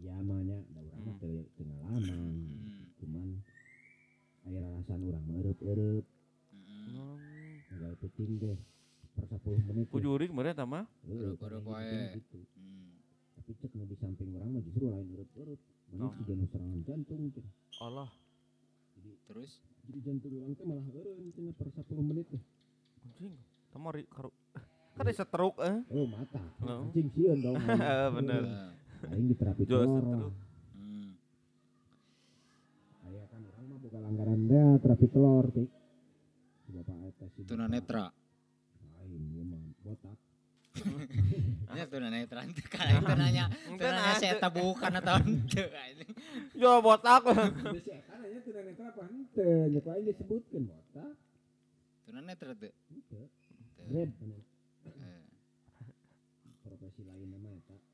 [0.01, 1.21] Iya mah nya, da urang mah Hmm.
[1.21, 2.33] teu teu ngalaman.
[2.41, 3.29] mm, Cuman
[5.05, 6.05] urang mah eueup-eueup,
[6.57, 7.17] mm.
[7.69, 8.59] enggak penting deh.
[9.11, 9.87] Per 10 menit.
[9.91, 10.89] Ku jurig meureun eta mah.
[11.05, 12.17] Eueup, Eueup-eueup kadang wae.
[12.17, 12.39] gitu.
[12.57, 12.89] Mm.
[13.37, 15.61] Tapi cek di samping orang mah justru lain eueup-eueup.
[15.91, 16.13] Oh.
[16.15, 17.47] si jantung serangan jantung cek.
[17.81, 18.11] Allah.
[19.27, 19.51] Terus
[19.91, 22.43] Jadi jantung orang teh malah eureun cenah per 10 menit teh.
[23.03, 23.35] Anjing.
[23.73, 24.31] Kamu ari karu.
[24.95, 25.83] Kan ada setruk eh.
[25.91, 26.39] Oh mata.
[26.63, 26.87] Oh.
[26.87, 27.59] Anjing sieun dong.
[28.21, 28.43] Bener.
[29.11, 30.13] Aing di terapi telur setruk.
[30.13, 30.33] lah.
[30.77, 31.11] mm,
[33.09, 35.69] Aya kan orang mah buka langgaran deh terapi telur tik.
[36.71, 37.73] Bapak eta si tuna bapak.
[37.75, 38.05] netra.
[39.01, 40.19] Lain ieu mah botak.
[41.71, 43.45] Ya tuna netra teu kana itu nanya.
[43.71, 46.11] Ente Tuna nanya saya eta bukan atau henteu anjing.
[46.59, 47.23] Yo botak.
[47.79, 49.71] Si eta nanya netra apa henteu?
[49.71, 51.15] Nya ku aing disebutkeun botak.
[52.11, 52.73] Netra teu.
[52.91, 53.25] Henteu.
[53.31, 53.87] Teu.
[53.91, 54.11] Grab
[54.81, 55.23] Eh,
[56.61, 57.51] profesi lain nama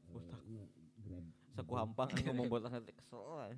[0.09, 0.41] Botak.
[0.49, 0.65] nya
[1.05, 1.25] Grab.
[1.53, 3.21] Saku hampang ngomong botak nanti kesel.
[3.49, 3.57] eh.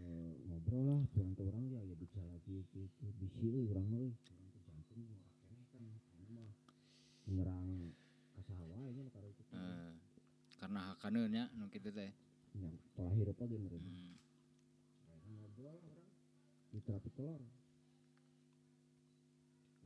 [0.00, 2.88] Eh, ngobrol lah curang ke orang ya ya bisa lagi gitu
[3.20, 5.82] bisi euy urang mah euy urang teh jantung mah kene kan
[6.16, 6.48] anu mah
[7.30, 7.94] menyerang
[8.34, 9.90] kasaha wae nya karo itu eh,
[10.58, 12.10] karena hakaneun nya nu kitu teh.
[12.52, 14.12] yang pola hidup aja meureun Mm.
[15.06, 16.06] Akhirnya ngobrol orang.
[16.70, 17.42] Di terapi telur.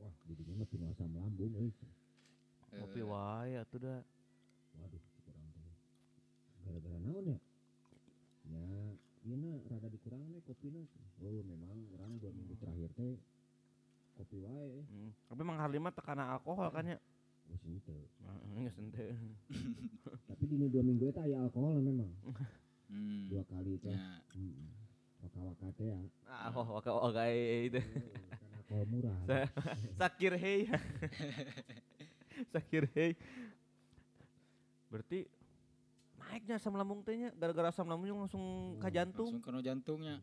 [0.01, 1.71] Wah didinya mah tinu asam lambung euy
[2.73, 3.95] Eh, Ngopi wae atuh da.
[4.75, 5.69] waduh kurang teh
[6.65, 7.37] gara-gara naon ya?
[8.51, 8.65] Ya
[9.23, 10.81] ieu na rada dikurangan we kopina
[11.23, 13.15] oh memang orang dua minggu terakhir teh
[14.17, 14.83] kopi wae.
[14.83, 15.13] Hmm.
[15.29, 16.99] Tapi Mang Harli mah tekana alkohol kan ya.
[17.49, 19.05] Ente.
[20.27, 22.09] tapi di dua minggu itu aya alkohol memang
[22.89, 24.21] mm, dua kali itu nya.
[25.19, 27.79] waka waka teh ya Ah, oh, waka waka itu.
[27.81, 29.49] kan alkohol murah Sa-
[29.97, 30.69] Sakir hei.
[32.53, 33.11] Sakir hei.
[34.87, 35.25] Berarti
[36.19, 39.29] naiknya asam lambung teh nya gara-gara asam lambungnya langsung ka jantung.
[39.29, 40.15] Langsung kena jantungnya.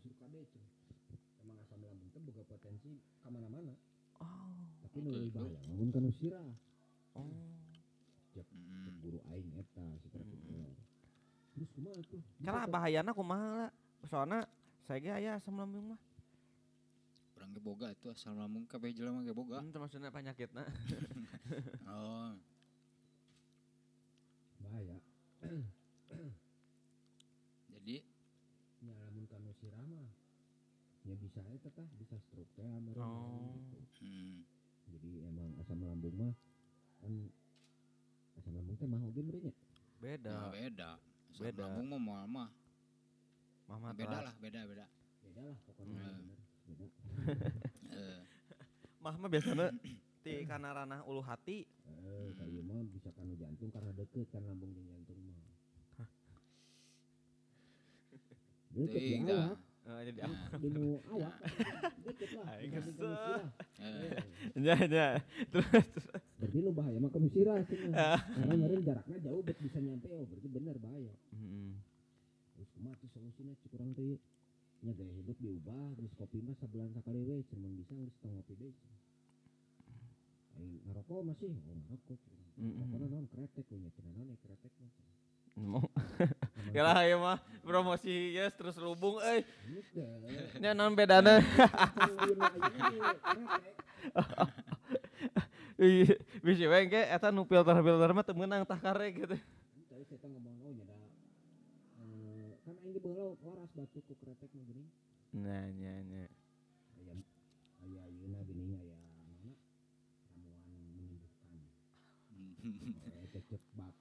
[1.43, 3.75] Emang asam lambung teh boga potensi ka mana-mana
[4.23, 4.55] Oh.
[4.87, 5.35] tapi itu.
[5.35, 6.11] bahaya lamun ka nu
[7.17, 7.29] Oh.
[8.33, 9.03] Mm.
[9.03, 10.39] guru aing eta si telur
[11.53, 12.71] terus kumaha tuh teh?
[12.71, 13.71] bahayana kumaha lah.
[14.09, 14.49] Soalnya
[14.89, 16.01] saya ge aya asam lambung mah.
[17.37, 19.61] Orang ge boga tuh asal lambung kabeh jelema ge boga.
[19.61, 20.65] Itu maksudnya penyakitna.
[21.93, 22.33] Oh.
[24.65, 24.97] bahaya
[27.69, 28.01] Jadi
[28.81, 30.09] nya lamun kanu sirah mah
[31.03, 32.65] ya bisa eta tah bisa stroke teh
[32.97, 33.59] Oh.
[33.59, 34.07] gitu.
[34.07, 34.47] hmm,
[34.89, 36.33] jadi emang asam lambung mah
[37.03, 39.59] asam lambung teh mah oge meureun nya nah,
[40.01, 40.35] Beda.
[40.51, 40.91] beda.
[41.31, 41.63] Asam Beda.
[41.63, 42.49] lambung mah moal mah.
[43.67, 44.87] Mama Beda lah, beda beda.
[45.23, 46.19] beda lah pokoknya Hmm.
[46.19, 46.87] bener beda
[47.93, 48.21] Eh,
[49.03, 49.71] Mah mah biasanya
[50.23, 51.67] di kana ranah ulu hati.
[51.87, 55.35] eh kayu mah bisa kanu jantung karena deket kan lambung jeung jantung mah
[58.73, 59.15] deket di
[59.83, 60.23] jadi
[60.63, 61.35] di nu awak
[62.07, 62.47] deket lah
[64.55, 65.07] Ya ya.
[65.51, 65.67] Terus
[66.39, 68.19] berarti lu bahaya mah sirah cenah.
[68.23, 70.07] karena meureun jaraknya jauh bet bisa nyampe.
[70.11, 71.15] Oh berarti bener bahaya.
[71.35, 71.75] Heeh.
[72.55, 74.23] terus kumaha tuh solusinya cik urang teh
[74.83, 78.55] nya gaya hidup diubah geus kopi mah sabulan sakali we cuman bisa geus tong ngopi
[78.59, 78.75] deui
[80.87, 82.19] ngarokok masih oh ngarokok
[82.79, 84.91] rokokna naon kretek we nya cenah naon ya kretek mah
[85.73, 85.85] Mau.
[86.73, 89.45] Ya lah ya mah promosi yes terus lubung euy.
[89.69, 90.09] Geus deh.
[90.57, 91.45] Nya naon bedana?
[96.43, 99.37] Bisi we engke eta nu filter-filter mah teu meunang tah kare gitu.
[99.91, 104.89] Tadi saya ngomong oh eh, kan aing ge beula waras batu ku kretek mah geuning
[105.33, 106.25] Nah, nya nya.
[106.97, 107.15] aya
[107.85, 109.53] aya ayeuna geuning aya mana
[110.33, 111.53] ramuan menyembuhkan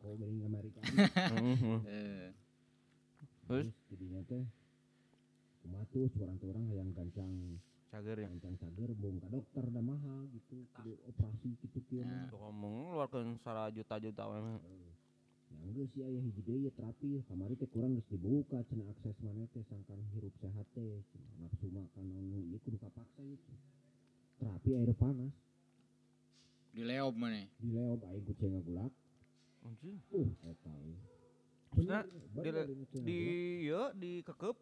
[0.02, 1.78] Bako geuning Amerika Heeh.
[1.94, 2.30] eh,
[3.46, 3.70] Terus?
[3.94, 4.42] jadinya teh
[5.62, 7.30] kumaha tuh orang-orang yang gancang
[7.94, 8.26] Cager ya.
[8.26, 12.34] gancang cager bung ka dokter dah mahal gitu kudu operasi gitu kieu Nah.
[12.34, 14.58] ngomong ngeluarkeun sara juta-juta we mah.
[15.52, 19.14] yang geus sih aya hiji deui ya terapi kamari teh kurang geus dibuka cenah akses
[19.22, 21.04] maneh teh sangkan hirup sehat teh
[21.38, 23.62] nafsu makan anu ieu kudu kapaksa cenah.
[24.42, 25.36] terapi air panas
[26.74, 27.46] di leob mana?
[27.60, 28.90] di leob aing ku cenah gulak
[29.62, 29.98] Anjing.
[30.10, 30.74] uh eta.
[31.72, 32.00] Maksudnya
[32.66, 33.20] di- cenah Di
[33.64, 34.58] ieu di kekep.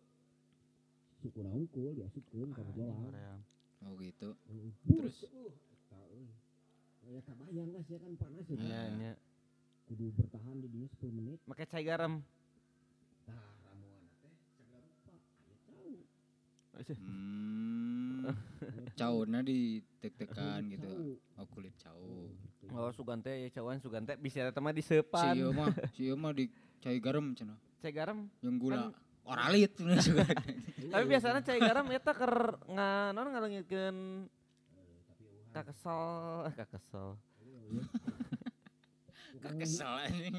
[1.20, 3.36] suku naungkul diasupkeun ka bola
[3.82, 4.36] Oh gitu.
[4.46, 5.18] terus Terus?
[5.26, 6.24] uh eta we.
[7.10, 9.12] ya kabayang ya kan panas ya Nya nya.
[9.86, 12.22] kudu bertahan di dinya 10 menit Make cai garam.
[13.26, 13.34] Tah
[13.66, 15.92] ramuan teh segala rupa aya tahu.
[16.95, 18.32] Hmm,
[18.95, 21.17] cauna ditek-tekan gitu.
[21.36, 22.29] Oh kulit cau.
[22.71, 25.34] Oh sugante ya cawan sugante bisa eta mah Si disepan.
[25.36, 26.45] ieu mah, si mah di
[26.79, 27.58] cai garam cenah.
[27.82, 28.29] Cai garam.
[28.39, 28.93] Yang gula Kan-
[29.25, 30.23] oralit juga.
[30.93, 32.36] Tapi biasanya cai garam eta keur
[32.69, 33.97] nga non ngalengitkeun
[35.51, 36.03] kakesel,
[36.47, 37.17] eh kakesel.
[39.39, 40.36] Kesel anjing.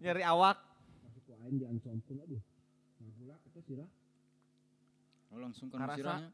[0.00, 0.58] Nyari awak.
[1.04, 1.64] Masuk di
[2.20, 2.40] aduh.
[3.00, 3.88] Ngagula eta sirah
[5.30, 6.30] Oh langsung kan sirahnya.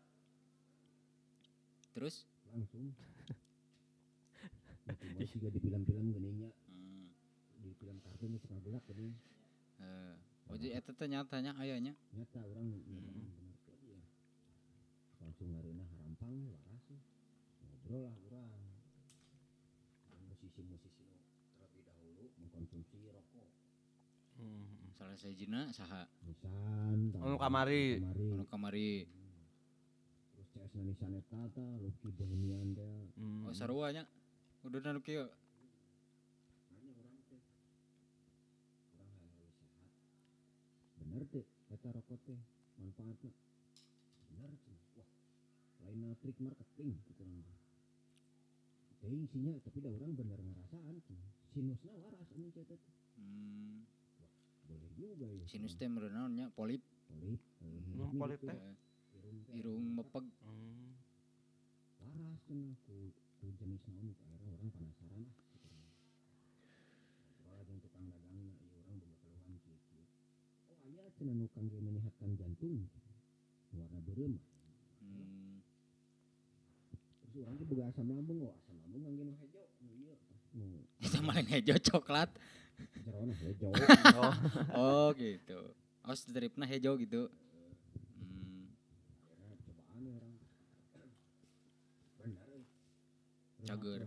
[1.92, 2.24] Terus?
[2.46, 2.92] langsung.
[4.86, 7.10] Itu mah siga di film-film geuningnya Hmm.
[7.58, 9.12] di film kartun itu ngagula geuning
[9.76, 10.14] Eh,
[10.48, 11.92] oh jadi eta teh nyatanya ayahnya.
[12.10, 13.12] nyata orang bener
[13.62, 14.00] teh ya.
[15.18, 16.96] Langsung ngareuna harampang we waras we.
[17.84, 18.16] Ngobrol lah.
[20.08, 21.20] Yang Musisi-musisi nu
[21.52, 23.48] terlebih dahulu mengkonsumsi rokok.
[24.96, 28.00] Salah sajina saha Nisan, Anu kamari.
[28.00, 28.28] kamari.
[28.32, 28.90] anu kamari.
[30.32, 33.12] Terus CS na Nisan eta tah Lucky Bohemian teh.
[33.48, 34.04] Oh sarua nya.
[34.64, 35.28] Udah nu kieu.
[36.72, 37.40] Nanya orang teh.
[38.96, 39.90] Orang hayang leuwih sehat.
[41.00, 42.40] Bener teh eta rokok teh
[42.80, 43.32] manfaatna.
[44.32, 44.84] Bener cenah.
[44.96, 45.08] Wah.
[45.84, 47.56] Lain trik marketing gitu teh.
[49.00, 51.30] Teuing sinya tapi da urang bener ngarasaan cenah.
[51.52, 52.64] Sinusna waras anu teh.
[53.16, 53.95] Hmm.
[54.66, 55.44] Boleh juga ya.
[55.46, 56.82] Sinus teh meureun nya polip.
[57.06, 57.40] polip.
[57.62, 58.54] Nu hidupnya polip teh?
[58.54, 58.74] Eh,
[59.16, 60.26] Irung teh Irung mepeg.
[61.96, 65.34] waras cenah ku ku jenis naon itu akhirnya orang penasaran lah.
[67.42, 69.76] Ngobrol aja tukang dagangnya iya orang boga keluhan kieu
[70.70, 72.86] oh aya cenah nu kangge menyehatkan jantung
[73.74, 74.34] warna beureum
[74.96, 75.60] Hmm.
[77.22, 80.14] terus orang teh boga asam lambung oh asam lambung kangge nu hejo nu ieu
[81.28, 82.30] lain hejo coklat.
[83.06, 83.70] Jerona hejo
[84.18, 84.32] Oh,
[84.74, 85.60] Oh gitu.
[86.02, 87.30] Oh stripna hejo gitu.
[88.18, 88.66] Hmm.
[92.26, 92.66] ya euy.
[93.70, 94.02] Cager.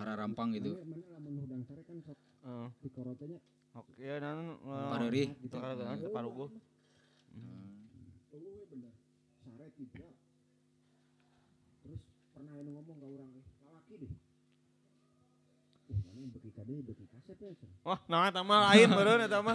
[0.00, 0.80] Arah rampang gitu.
[0.80, 0.88] Kan
[3.76, 5.56] oke gitu.
[7.36, 7.84] Hmm.
[8.32, 8.92] Oh, we bener.
[9.44, 10.08] Sare tiga.
[11.84, 12.00] Terus
[12.32, 14.12] pernah ngomong ke orang eh, lalaki deh.
[17.80, 19.54] Wah, nah eta lain baru nih mah.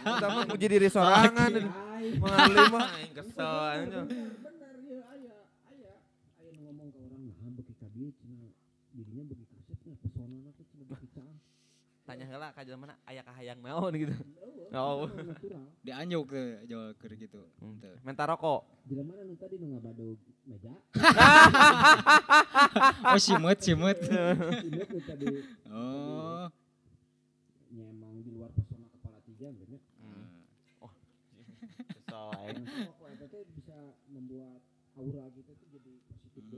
[0.00, 1.52] Eta mah puji diri sorangan.
[2.18, 4.06] Mengalih mah kesel anjing.
[6.58, 8.52] Ngomong ke orang nah beki ka dieu cina
[8.92, 11.08] dirinya beki kasetnya pesonana teh cina beki
[12.08, 14.16] Tanya heula ka jelema aya kahayang naon gitu.
[14.72, 17.44] oh natural Dianjuk tuh jual keur gitu.
[17.60, 17.76] Hmm.
[18.00, 18.64] Menta rokok.
[18.88, 20.16] Mana nu tadi nu ngabadog
[20.48, 20.72] meja
[23.12, 23.52] Oh nu
[25.04, 25.26] tadi
[25.68, 26.48] Oh.
[27.68, 29.76] nyemang di luar pesona kepala tiga bener
[30.80, 30.88] Oh.
[31.92, 32.64] Kesel aing.
[33.28, 33.76] Teh bisa
[34.08, 34.64] membuat
[34.96, 36.48] aura kita tuh jadi positif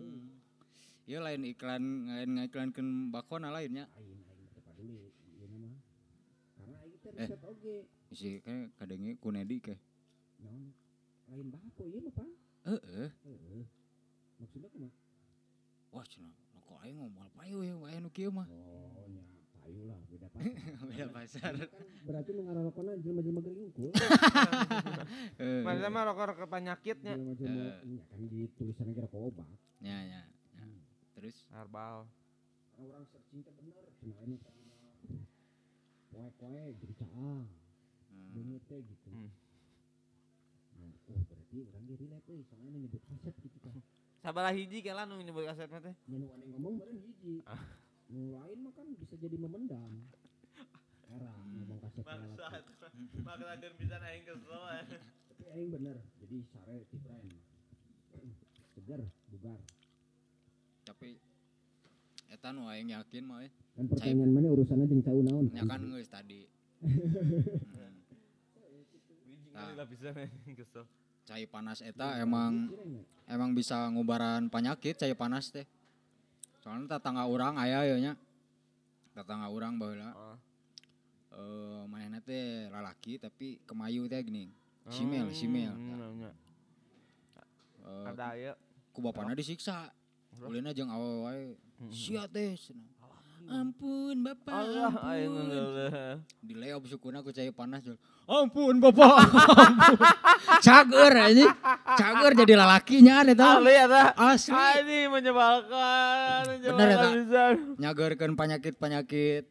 [1.10, 3.90] Iya lain iklan lain ngiklankeun bakona lainnya.
[3.98, 5.74] aing aing teh paduli ieu mah
[6.54, 7.26] karena aing teh Eh.
[7.26, 7.76] riset oge
[8.10, 9.74] Si kayak kadenge kunedi ke.
[10.40, 10.72] naon
[11.26, 12.28] lain bako ieu mah pan
[12.66, 13.08] Heeh.
[13.24, 13.64] heeh
[14.36, 14.92] maksudnya kumaha
[15.90, 18.46] Wah cenah rokok aing mah moal payu ya aya nu kieu mah.
[18.46, 19.22] oh nya
[19.54, 20.54] payu lah beda pasar
[20.86, 21.52] Beda pasar.
[21.54, 21.68] Kan
[22.04, 23.90] berarti nu ngarokokna jelema-jelema geuring unggul
[25.40, 25.62] Heeh.
[25.62, 27.14] Mana mah rokok-rokok penyakitnya.
[27.14, 27.90] jelema-jelema Eh.
[27.90, 29.46] nya kan di tulisannya kira obat
[29.78, 30.22] Ya ya.
[30.54, 30.66] ya.
[31.14, 32.06] Terus Herbal.
[32.76, 34.40] orang searching bener cuma ini
[36.10, 37.46] koe-koe jadi caang
[38.10, 38.26] hmm.
[38.34, 39.30] bengit teh gitu Hmm.
[40.76, 43.76] nah, oh berarti orang dia relate euy soalnya nyebut kaset gitu kan
[44.20, 45.94] Sabalah hiji kela nu nyebut kaset teh.
[46.06, 47.60] nya nu ane ngomong meureun hiji Ah.
[48.08, 49.92] nu lain mah kan bisa jadi memendam
[51.10, 52.62] era ngomong kaset Bangsat.
[52.62, 52.74] laki.
[53.20, 54.62] Maksakeun pisan aing kesel.
[55.26, 57.28] tapi aing bener jadi sare ti brand
[58.70, 59.60] segar bugar
[60.80, 61.18] Tapi
[62.30, 63.50] eta nu aing yakin mah eh.
[63.74, 66.46] kan pertanyaan mana urusannya jeung cau naon Ya kan geus tadi.
[69.50, 69.74] Nah.
[71.30, 72.72] Cai panas eta emang
[73.30, 75.62] emang bisa ngubaran penyakit cai panas teh.
[76.58, 78.12] Soalnya tetangga orang aya ya nya.
[79.14, 80.36] Tetangga orang baheula Oh.
[81.30, 84.50] eh manehna teh lalaki tapi kemayu teh gini.
[84.90, 85.70] Simel, simel.
[85.70, 86.32] Hmm, nya.
[87.86, 88.52] Eh, Ada aya.
[88.90, 89.86] ku bapana disiksa.
[90.38, 91.42] Ulina jeung awewe wae.
[91.90, 93.00] Sia teh cenah.
[93.50, 95.42] Ampun bapak, Allah ampun.
[95.50, 96.22] ngeuleuh.
[96.38, 97.82] Dileop sukuna ku cai panas.
[98.30, 99.98] Ampun bapak, ampun.
[100.62, 101.50] Cager anjing.
[101.98, 103.58] Cager jadi lalakinya eta.
[103.58, 104.14] Ahli eta.
[104.14, 104.54] Asli.
[104.54, 106.42] Anjing menyebalkan.
[106.62, 107.08] Bener menyebalkan eta.
[107.10, 107.54] pisan.
[107.82, 109.44] Nyagerkeun penyakit-penyakit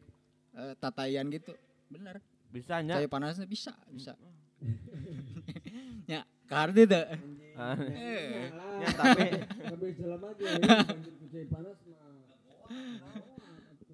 [0.56, 1.52] eh, tatayan gitu.
[1.92, 2.24] Bener.
[2.48, 2.96] Bisanya.
[2.96, 4.16] Cai panasnya bisa, bisa.
[6.12, 7.04] ya, kardi teh.
[7.60, 8.48] Ah, Eh,
[8.80, 9.28] Ya tapi
[9.60, 10.48] tapi ge banjir
[11.14, 12.08] kucing panas mah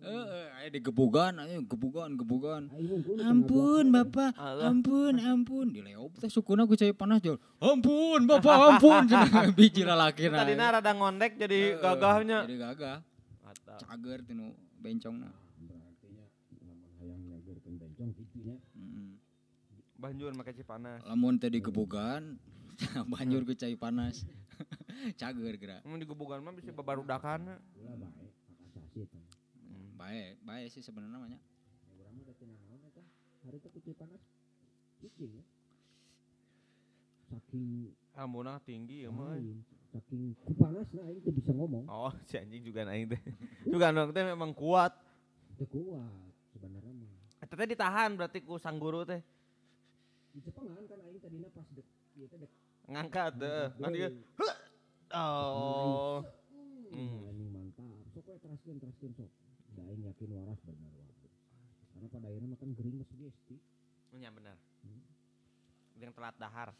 [0.06, 2.62] eh, aya digebugan, ayo gebugan, gebugan.
[2.70, 5.66] aing unggul Ampun bapak, ampun, ampun.
[5.68, 7.42] Dileop teh sukuna ku cai panas jol.
[7.58, 9.10] Ampun bapak, ampun.
[9.58, 10.46] Biji lalaki na.
[10.46, 12.46] tadina rada ngondek jadi Eh, gagahnya.
[12.46, 12.98] Jadi gagah.
[13.66, 15.26] Cager tinu bencongna.
[15.58, 16.24] berarti nya
[16.62, 19.18] lamun hayang nyagerkeun bencong kitu nya Mm.
[19.98, 21.02] Banjur make cipanas.
[21.02, 22.38] Lamun teh digebugan,
[23.12, 24.24] banjur ku cai panas.
[25.20, 25.76] Cager geura.
[25.84, 27.56] Mun digebugan mah bisa babarudakan.
[27.76, 28.08] eta
[29.96, 31.38] Bae, bae sih sebenarnya namanya.
[32.86, 33.02] eta
[33.44, 34.20] hari teh kucing panas
[34.98, 35.44] cicing ya
[37.26, 39.36] saking Ambuna tinggi ya mah.
[39.92, 43.20] saking kupanasna aing teh bisa ngomong Oh, si anjing juga naik teh.
[43.64, 44.92] Juga dong teh memang kuat.
[45.56, 49.20] teu kuat sebenarnya mah Eta teh ditahan berarti ku sang guru teh.
[50.32, 52.52] di Jepangan kan aing tadina pas dek ieu teh dek
[52.86, 53.32] Ngangkat.
[53.82, 54.22] Kan dia deui.
[55.14, 56.22] Oh.
[56.90, 57.28] Hmm.
[57.30, 57.86] Anjing mantap.
[58.14, 59.30] Sok we teraskeun teraskeun sok.
[59.74, 61.30] Da aing yakin waras bener wae.
[61.92, 63.56] Karena pada akhirnya makan gering mah sugesti.
[64.16, 64.56] Nya benar.
[64.86, 65.02] Hmm.
[66.00, 66.70] Yang telat dahar.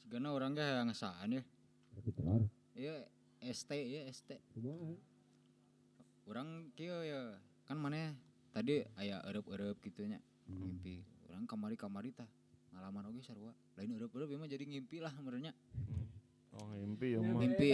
[0.00, 1.42] Sigana orang ge hayang ngesaan ya.
[1.92, 2.42] Tapi telur.
[2.78, 2.94] Iya
[3.44, 4.30] ST ya ST.
[4.56, 4.94] Kumaha?
[6.28, 7.36] Orang kieu ya
[7.68, 8.16] kan mana
[8.52, 10.64] tadi aya eueup-eueup gitu nya Hmm.
[10.64, 11.04] ngimpi.
[11.28, 12.24] Orang kamari-kamari tah
[12.74, 13.52] ngalaman oge sarua.
[13.76, 15.52] Lain eueup-eueup ieu mah jadi ngimpi lah merenya.
[16.56, 17.40] Oh, ngimpi ya Ya, mah.
[17.40, 17.66] Ngimpi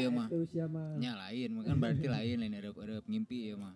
[0.53, 0.91] ya mah.
[0.99, 3.75] Nya lain, kan berarti lain lain eueup-eueup ngimpi ya mah.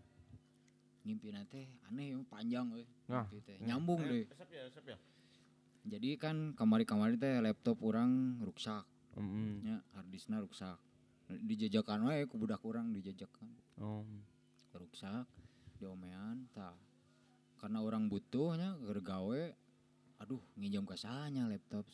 [1.07, 2.85] Ngimpi teh aneh ya, panjang euy.
[3.09, 3.25] Nah.
[3.31, 3.57] Teh.
[3.65, 4.29] Nyambung deh.
[4.29, 4.99] Resep ya, ya.
[5.89, 8.85] Jadi kan kamari-kamari teh laptop orang rusak.
[9.19, 9.53] Heeh.
[9.67, 10.79] nya harddiskna rusak
[11.29, 13.51] dijajakan wae ku budak urang dijajakan
[13.83, 14.07] Oh.
[14.79, 15.27] rusak
[15.83, 16.75] diomean tah
[17.59, 19.43] karena orang butuhnya keur gawe
[20.19, 21.87] aduh nginjam ka sahanya laptop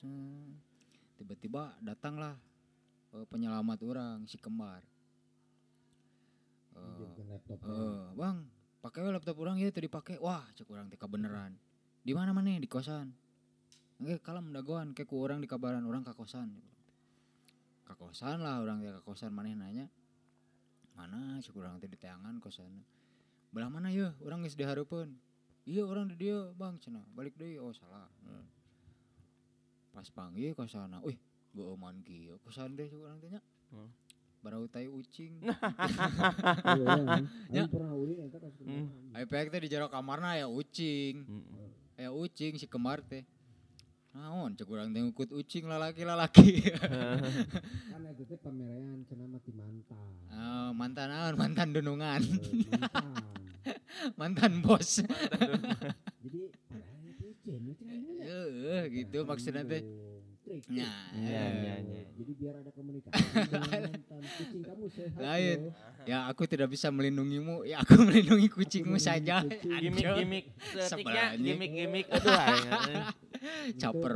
[1.20, 2.34] tiba-tiba datanglah
[3.14, 4.82] eh, penyelamat orang si kembar.
[6.74, 7.58] Laptop.
[7.62, 8.36] eh, bang
[8.82, 10.18] pakai laptop orang ya tadi pakai.
[10.18, 11.54] Wah cek orang teh beneran.
[12.04, 13.12] Di mana mana di kosan.
[14.02, 16.50] Oke, kalem dagoan kayak ku orang di kabaran orang ke kosan.
[17.86, 19.32] Ke kosan lah orang ke kosan.
[19.32, 19.86] Mana nanya?
[20.98, 21.40] Mana?
[21.40, 22.84] Cek orang teh di teangan kosan.
[23.54, 24.12] Belah mana ya?
[24.20, 25.14] Orang geus dihareupeun
[25.64, 28.44] iya orang di dia bang cenah balik deui oh salah Hmm.
[29.92, 31.16] pas panggil kosana wih
[31.54, 33.40] gue oman kieu kosan deh cek orang teh nya
[33.72, 33.90] Hmm.
[34.44, 35.40] barau tai ucing.
[37.48, 37.64] Iya, Ya.
[37.96, 39.16] Ulin eta ka Hmm.
[39.24, 41.24] Pek teh di jero kamarna aya ucing.
[41.24, 41.96] Mm.
[41.96, 43.24] Aya ucing si kemar teh.
[44.12, 46.60] Naon cek urang teh ngikut ucing lalaki-lalaki.
[47.90, 50.12] Kan eta teh pamerean cenah mah ti mantan.
[50.28, 51.34] Ah, mantan naon?
[51.40, 52.20] Mantan dunungan.
[52.20, 53.43] Eh, mantan.
[54.18, 55.00] Mantan bos.
[56.24, 56.40] Jadi.
[58.24, 59.84] Heeh, gitu maksudnya teh.
[60.44, 61.44] Iya, iya,
[61.80, 62.04] iya.
[62.14, 63.16] Jadi biar ada komunikasi
[64.38, 65.16] kucing kamu sehat.
[65.16, 65.72] Lain.
[65.72, 65.74] loh.
[66.04, 69.40] Ya aku tidak bisa melindungimu, ya aku melindungi kucingmu saja.
[69.40, 69.88] Anjir.
[69.88, 70.44] Gimik-gimik
[70.84, 71.48] setiknya Sebelahnya.
[71.48, 72.36] gimik-gimik aduh
[73.80, 74.12] Caper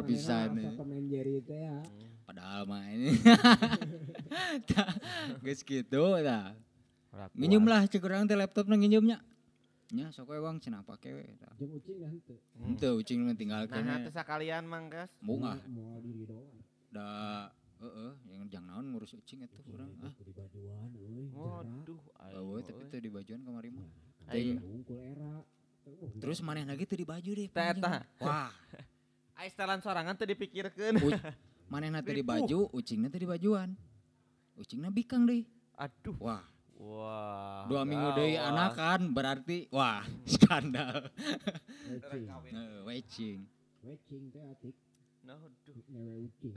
[1.08, 1.80] Jerry teh ya.
[2.28, 3.16] Padahal mah ini.
[5.48, 6.02] Geus gitu
[7.72, 9.24] lah cek urang teh laptopna nginjemnya.
[9.89, 11.24] Nya sok we Bang cenah pake we.
[11.41, 11.49] tah.
[11.57, 12.36] Jeung ucing kan teu.
[12.61, 12.64] Hmm.
[12.68, 13.84] Henteu ucing mah tinggalkeun.
[13.89, 15.09] Nah, teu sakalian mangkas.
[15.24, 15.57] Bunga.
[15.64, 16.61] Mau diri doang.
[16.93, 17.49] Da
[17.80, 20.12] heeh, yang jang naon ngurus ucing eta urang ah.
[20.12, 21.32] Di bajuan euy.
[21.32, 22.01] Waduh,
[22.36, 23.89] Eueuh tapi teu di bajuan kamari mah.
[24.28, 24.61] Aing.
[24.61, 25.41] Bungkul era.
[25.89, 27.49] Oh, Terus maneh lagi teu di baju deh.
[27.49, 28.05] Tah.
[28.20, 28.53] Wah,
[29.41, 31.01] Ais telan sorangan teu dipikirkeun.
[31.72, 33.72] manehna teu di baju, ucingna teu di bajuan.
[34.53, 35.49] Ucingna bikang deui.
[35.80, 36.12] Aduh.
[36.20, 36.45] Wah,
[36.78, 37.66] Wah.
[37.66, 38.38] dua minggu gawat.
[38.38, 41.10] anakan berarti wah skandal.
[41.90, 42.30] Wecing.
[42.86, 43.38] Wecing.
[43.82, 44.76] Wecing teh atik
[45.28, 46.56] Nah, aduh.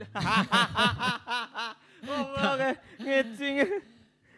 [2.08, 3.56] Goblok eh, ngecing.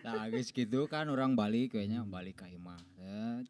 [0.03, 2.83] Nah, geus gitu kan orang balik kayaknya balik ke imah.
[2.99, 3.47] Set.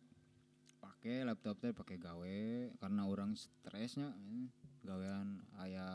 [0.85, 2.41] Pakai laptop teh pakai gawe
[2.76, 4.45] karena orang stresnya eh,
[4.85, 5.89] gawean aya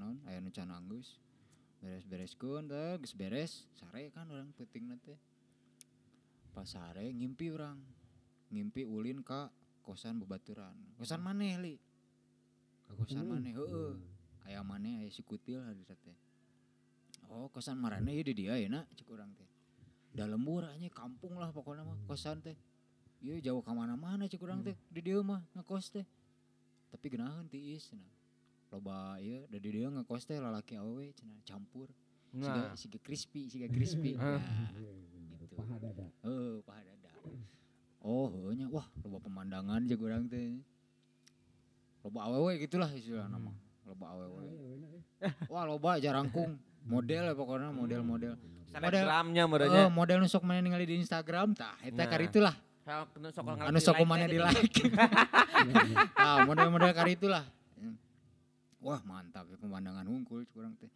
[0.00, 1.20] non aya nu can anggus.
[1.84, 5.20] Beres-bereskeun teh geus beres sare kan orang penting teh.
[6.54, 7.78] Pas sare ngimpi orang.
[8.50, 9.50] Ngimpi ulin ka
[9.86, 10.74] kosan bebaturan.
[10.98, 11.74] Kosan maneh li.
[12.86, 13.94] Ka kosan maneh heeh.
[14.46, 15.96] Aya maneh aya si kutil hari teh.
[17.30, 19.46] Oh, kosan marane ieu di dia ya nak cek urang teh.
[20.10, 22.58] Da lembur anya kampung lah pokoknya mah kosan teh.
[23.22, 26.06] Ieu jauh ka mana-mana cek urang teh di dieu mah ngekos teh.
[26.90, 28.10] Tapi geunaheun tiis cenah.
[28.74, 31.86] Loba ieu da di dieu ngekos teh lalaki awewe cenah campur.
[32.30, 34.14] Siga Nah, siga crispy, siga crispy.
[34.18, 34.38] Ah.
[34.38, 35.09] Nah, Gitu.
[35.60, 36.06] Paha dada.
[36.24, 37.10] Heuh, paha dada.
[38.00, 40.56] Oh, nya wah loba pemandangan cek urang teh.
[42.00, 43.56] Loba awewe gitulah istilahna mah.
[43.84, 44.40] Loba awewe.
[44.40, 45.32] Ayo, enak, eh.
[45.52, 46.56] Wah, loba jarangkung.
[46.80, 48.40] Model ya pokoknya model-model.
[48.72, 49.82] Snapgramnya Oh, merenya.
[49.92, 52.08] model nu sok mana ningali di Instagram tah eta Nah.
[52.08, 52.54] kari itulah
[53.34, 54.80] sok anu sok mana di like
[56.22, 57.42] ah model-model kari itulah
[58.78, 60.86] wah mantap ya pemandangan hungkul cek urang teh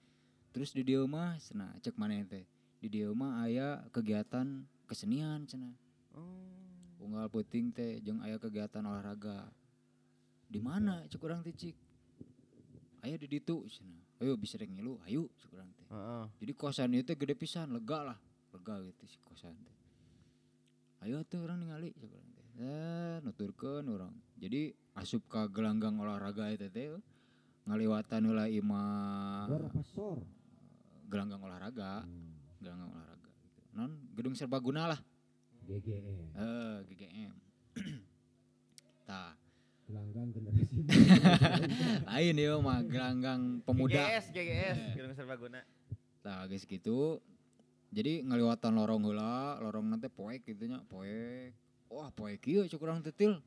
[0.54, 1.34] terus di dieu mah
[1.82, 2.46] cek mana teh
[2.84, 5.72] di dieu mah aya kegiatan kesenian cenah.
[6.12, 7.00] Oh.
[7.00, 9.48] unggal puting teh jeung aya kegiatan olahraga.
[10.44, 11.72] Di mana cek urang teh cik?
[13.00, 14.04] Aya di ditu cenah.
[14.20, 15.88] Ayo bisa rek ngilu ayo cek urang teh.
[15.88, 16.24] Heeh.
[16.44, 18.18] jadi kosan itu gede pisan lega lah.
[18.52, 19.76] Lega gitu si kosan teh.
[21.08, 22.46] Ayo tuh orang ningali cek urang teh.
[22.60, 26.92] Eh nuturkeun orang jadi asup ka gelanggang olahraga itu teh
[27.64, 28.44] ngaliwatan ulah
[29.88, 30.20] sor?
[31.08, 32.02] gelanggang olahraga.
[32.02, 32.33] Hmm,
[32.64, 33.60] gelanggang olahraga gitu.
[33.76, 35.00] non gedung serbaguna lah
[35.64, 36.32] GGM.
[36.34, 37.34] eh GGM
[39.08, 39.36] tah
[39.84, 40.80] Gelanggang generasi.
[42.08, 44.92] lain ya mah gelanggang pemuda GGS, GGS, Eh.
[44.96, 45.60] Gedung Serbaguna.
[46.24, 47.20] Nah, guys gitu.
[47.92, 51.52] Jadi ngaliwatan lorong heula, lorong nanti poek gitu nya, poek.
[51.92, 53.44] Wah, poek ieu cuk urang tetil.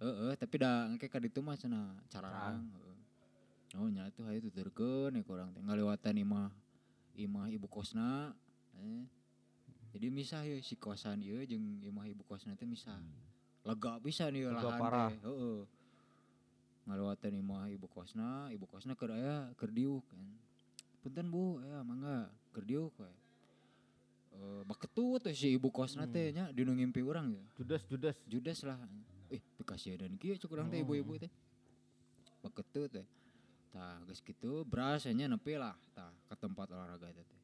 [0.00, 2.96] Heeh, tapi da engke ka ditu mah cenah cararang, heeh.
[3.76, 6.48] Oh, nya tuh hayu tuturkeun ya urang teh ngaliwatan imah
[7.20, 8.32] imah ibu kosna.
[8.80, 9.04] Eh.
[9.90, 12.96] Jadi misah ya si kosan ieu jeung imah ibu kosna teh misah.
[13.66, 15.10] Lega bisa nih Lega lahan parah.
[15.12, 15.60] teh, heeh.
[16.88, 20.22] Ngaliwatan imah ibu kosna, ibu kosna keur aya keur diuk kan.
[21.04, 23.10] Punten Bu, ya mangga keur diuk we.
[24.30, 27.42] Eh baketut we si ibu kosna teh nya dinu ngimpi urang ya.
[27.58, 28.16] Judas, Judas.
[28.30, 28.78] Judes lah.
[29.30, 30.84] Eh, pikasieudan kieu cuk urang teh Oh.
[30.86, 31.30] ibu-ibu teh.
[32.40, 33.06] Baketut teh.
[33.70, 37.22] Tah, geus kitu beras nya nepi lah tah ke tempat olahraga teh.
[37.22, 37.40] teh.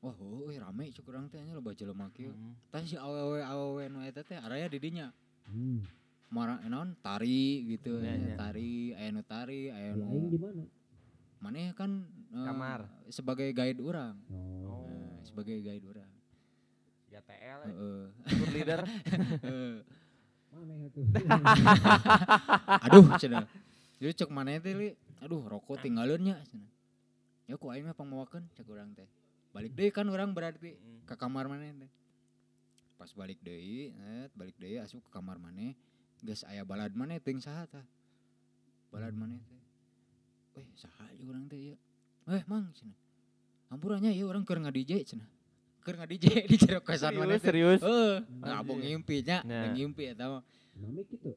[0.00, 2.32] Wah, oh, eh, rame cuk urang teh nya loba jelema kieu.
[2.32, 2.56] Hmm.
[2.72, 5.12] Tah si awewe-awewe nu eta teh araya di dinya.
[5.44, 5.84] Hmm.
[6.32, 8.34] Mara naon tari gitu ya, iya.
[8.34, 10.64] tari, aya nu tari, aya Aing nu di mana?
[11.44, 12.88] maneh kan eh, Kamar.
[13.12, 14.16] sebagai guide urang.
[14.32, 14.88] Oh.
[14.88, 16.12] Eh, sebagai guide urang.
[17.12, 18.04] Ya TL, Heeh.
[18.32, 18.80] tour leader.
[19.44, 19.74] Heeh.
[20.54, 21.04] Ya tuh?
[22.88, 23.44] Aduh, cenah.
[24.04, 26.68] Jadi cek maneh teh li, aduh rokok tinggalin nya cenah.
[27.46, 29.08] Ya ku aing mah pangmawakeun cek urang teh.
[29.48, 31.08] Balik deui kan urang berarti Hmm.
[31.08, 31.88] ke kamar maneh teh.
[32.94, 35.72] Pas balik deui, net balik deui asup ke kamar maneh,
[36.20, 37.86] geus aya balad maneh teuing saha tah.
[38.92, 39.60] Balad maneh teh.
[40.54, 41.76] Weh, saha ieu urang teh ieu?
[42.28, 42.96] Eh, Mang cenah.
[43.72, 45.26] Ampurannya ya orang keur nga-DJ cenah.
[45.80, 47.48] Keur nga-DJ di jero kosan mana Serius, teh.
[47.48, 47.80] serius.
[47.80, 48.52] Heeh, Anjir.
[48.52, 49.72] ngabung ngimpinya, Nah.
[49.72, 50.44] ngimpi eta mah.
[50.74, 51.30] Mamik gitu.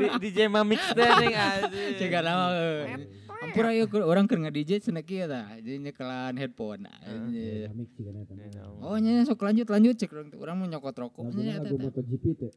[0.00, 1.96] Di, DJ Mamix teh ning anjing.
[1.96, 2.46] Cek nama
[3.44, 5.48] Ampura ya orang keur nga-DJ cenah kieu tah.
[5.60, 6.88] Jadi nyekelan headphone.
[6.88, 8.14] Mamik sih kan.
[8.84, 11.76] Oh nya sok lanjut lanjut cek orang orang mau nyokot rokok nya Lagunya lagu.
[11.80, 12.52] MotoGP teh.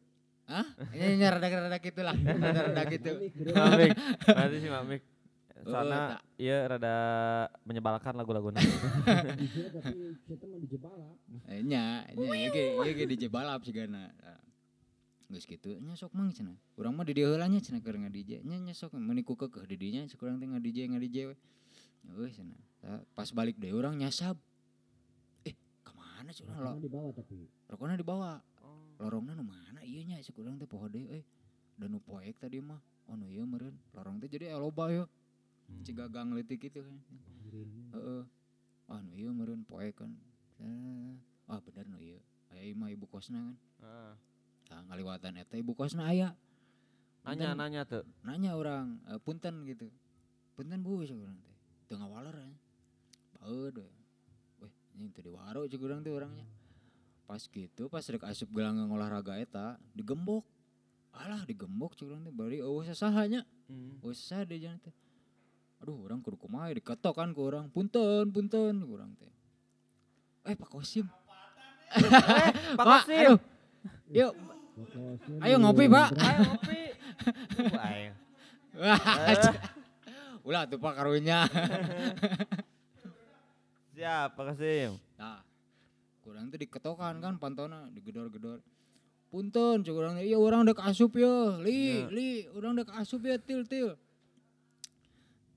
[0.48, 0.68] Hah?
[0.96, 2.16] Nya rada-rada gitu lah.
[2.44, 3.12] Rada-rada gitu.
[3.12, 3.52] Mamik.
[3.52, 3.92] Mamik.
[4.24, 5.02] Berarti si Mamik.
[5.68, 6.22] Oh, Soalnya tak.
[6.38, 6.96] iya rada
[7.66, 8.62] menyebalkan lagu-lagunya.
[9.42, 11.10] Bisa tapi kita mah dijebala.
[11.52, 13.28] Eh, nya nya ieu ge ieu ge DJ.
[15.28, 16.56] Geus kitu nya sok mang cenah.
[16.80, 18.48] Urang mah di dieu heula nya cenah keur nga-DJ.
[18.48, 21.36] Nya nya sok meuni ku keukeuh di dinya cek urang teh nga-DJ nga-DJ we.
[22.16, 22.32] Euy.
[22.80, 24.40] Tah, Pas balik deui urang nyasab.
[25.44, 25.52] Eh,
[25.84, 26.72] ke mana urang lo?
[26.80, 27.44] Di bawah tapi.
[27.68, 28.40] Rokona dibawa.
[28.98, 31.24] Lorongna nu mana ieu nya cek urang teh poho deui euy.
[31.76, 32.80] Dan nu poek tadi mah.
[33.12, 33.76] Oh nu ieu meureun.
[33.92, 35.12] Lorong teh jadi loba yo.
[35.84, 36.98] Cigagang leutik gitu kan.
[38.00, 38.24] Heeh.
[38.88, 40.16] Ah nu ieu meureun poek kan.
[40.64, 41.20] Eh,
[41.52, 42.24] Ah bener nu ieu.
[42.48, 43.56] Aya mah ibu kosna kan.
[43.84, 44.14] Heeh.
[44.68, 46.36] Tah ngaliwatan eta ibu kosna aya.
[47.24, 48.04] Nanya Punten- nanya tuh.
[48.24, 49.88] nanya orang, e, punten gitu.
[50.56, 51.56] Punten bu cek urang teh.
[51.88, 52.52] Teu ngawaler ya.
[53.36, 53.90] Paeud we.
[54.60, 56.48] Weh, ini teu diwaro cek urang teh orangnya.
[57.28, 60.44] Pas gitu pas rek asup gelang olahraga eta digembok.
[61.12, 63.44] Alah digembok cek urang teh bari eueuh sasahanya.
[63.68, 64.00] Hmm.
[64.00, 64.96] Eueuh sasaha di jalan teh.
[65.78, 67.68] Aduh, orang kudu kumaha diketok kan ke orang.
[67.70, 69.32] Punten, punten ke urang teh.
[70.48, 71.06] Eh, Pak Kosim.
[71.08, 72.00] Pak
[72.80, 73.36] Pak, Kosim.
[74.10, 74.32] Yuk,
[75.42, 76.10] Ayo ngopi, Pak.
[76.14, 76.80] Ayo ngopi.
[77.76, 78.12] Ayo.
[78.78, 79.02] Wah,
[80.46, 81.50] ulah tuh Pak karunya.
[83.98, 85.02] Siap, Pak Kasim.
[85.18, 85.42] Nah,
[86.22, 88.62] kurang tuh diketokan kan pantona digedor-gedor.
[89.28, 92.08] Punten, cek urang teh, iya orang udah asup ya, li, Iya.
[92.08, 93.98] li, orang udah asup ya, til, til.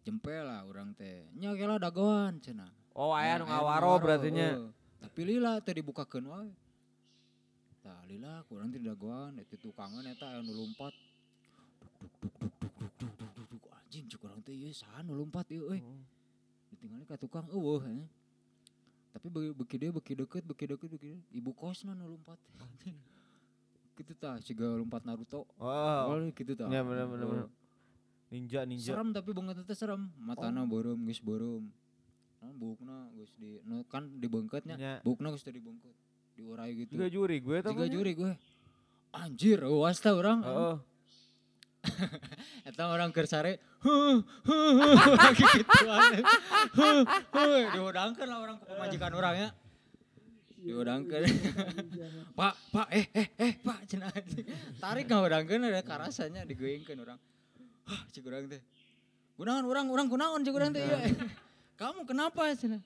[0.02, 2.66] Jempel lah orang teh, nya kela dagoan cenah.
[2.98, 4.58] Oh, aya Nah, ngawaro berarti nya.
[4.58, 4.74] heuh.
[4.98, 6.50] Tapi lila teh dibukakeun wae.
[8.06, 10.94] Lila kurang teh dagoan eta tukangan eta aya nu lompat.
[12.00, 15.02] Duk duk duk duk duk duk duk duk duk anjing cek urang teh ieu saha
[15.02, 15.80] nu lompat ieu euy.
[16.70, 18.06] Ditinggali ka tukang eueuh nya.
[19.10, 22.38] Tapi beki beki dia beki deket beki deket beki ibu kosna nu lompat.
[23.98, 25.44] Gitu tah siga lompat Naruto.
[25.60, 26.70] Oh, Oh, gitu tah.
[26.70, 27.48] Iya, bener, bener, bener.
[28.30, 28.94] ninja ninja.
[28.94, 30.08] Serem tapi banget teh serem.
[30.16, 31.66] Matana beureum geus beureum.
[32.40, 34.78] Nah, bukna geus di nu kan dibengketnya.
[34.78, 34.94] Nya.
[35.02, 35.92] Bukna geus teu dibengket
[36.40, 36.96] diurai gitu.
[36.96, 37.76] Tiga juri gue tapi.
[37.76, 38.32] Tiga juri gue.
[39.12, 40.40] Anjir, oh, was tau orang.
[40.40, 40.76] Heeh.
[42.68, 44.20] Eta orang kersare, gitu huh,
[47.40, 49.48] eh, diudangkan lah orang pemajikan orang ya.
[50.60, 51.24] Diudangkan.
[52.36, 53.88] pak, pak, eh, eh, eh, pak,
[54.76, 57.16] Tarik nggak udangkan ada karasanya digoyengkan orang.
[57.88, 58.60] Hah, cik orang teh.
[59.40, 60.84] Gunaon orang, orang gunaon cik orang teh.
[60.84, 61.00] Iya.
[61.00, 61.16] Iya.
[61.80, 62.84] Kamu kenapa cina?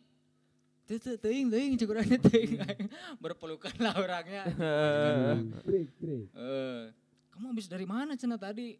[0.84, 2.60] Teuing teuing cik urang teh teuing.
[3.22, 4.44] Berpelukan lah orangnya.
[6.34, 6.82] Eh,
[7.32, 8.76] kamu habis dari mana cina tadi?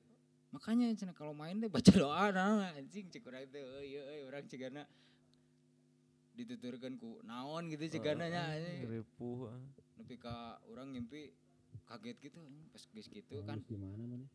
[0.53, 4.21] Makanya cina kalau main deh baca doa nah, anjing cik urang teh euy euy euy
[4.29, 4.85] urang cigana
[6.37, 8.85] dituturkeun ku naon gitu cigana nya anjing.
[8.85, 9.49] Ripuh.
[9.97, 11.33] Nepi ka urang ngimpi
[11.89, 12.39] kaget gitu
[12.69, 14.29] pas geus gitu kan Di mana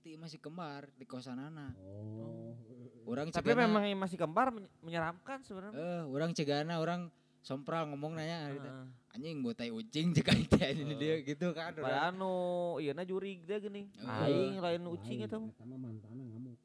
[0.00, 1.76] nanti masih kembar di kosan anak.
[1.76, 2.56] Oh.
[3.04, 4.48] Orang Tapi cegana, memang masih kembar
[4.80, 5.76] menyeramkan sebenarnya.
[5.76, 7.12] Uh, orang cegana, orang
[7.44, 8.88] sompral ngomong nanya uh.
[9.12, 11.76] anjing botai ucing cek aing teh dia gitu kan.
[11.76, 12.32] Padahal nu
[12.80, 13.92] ieu iya na jurig teh gini.
[14.00, 14.56] Uh.
[14.56, 15.52] Lain ucing iya, eta mah.
[15.52, 16.56] Eta mantana ngamuk.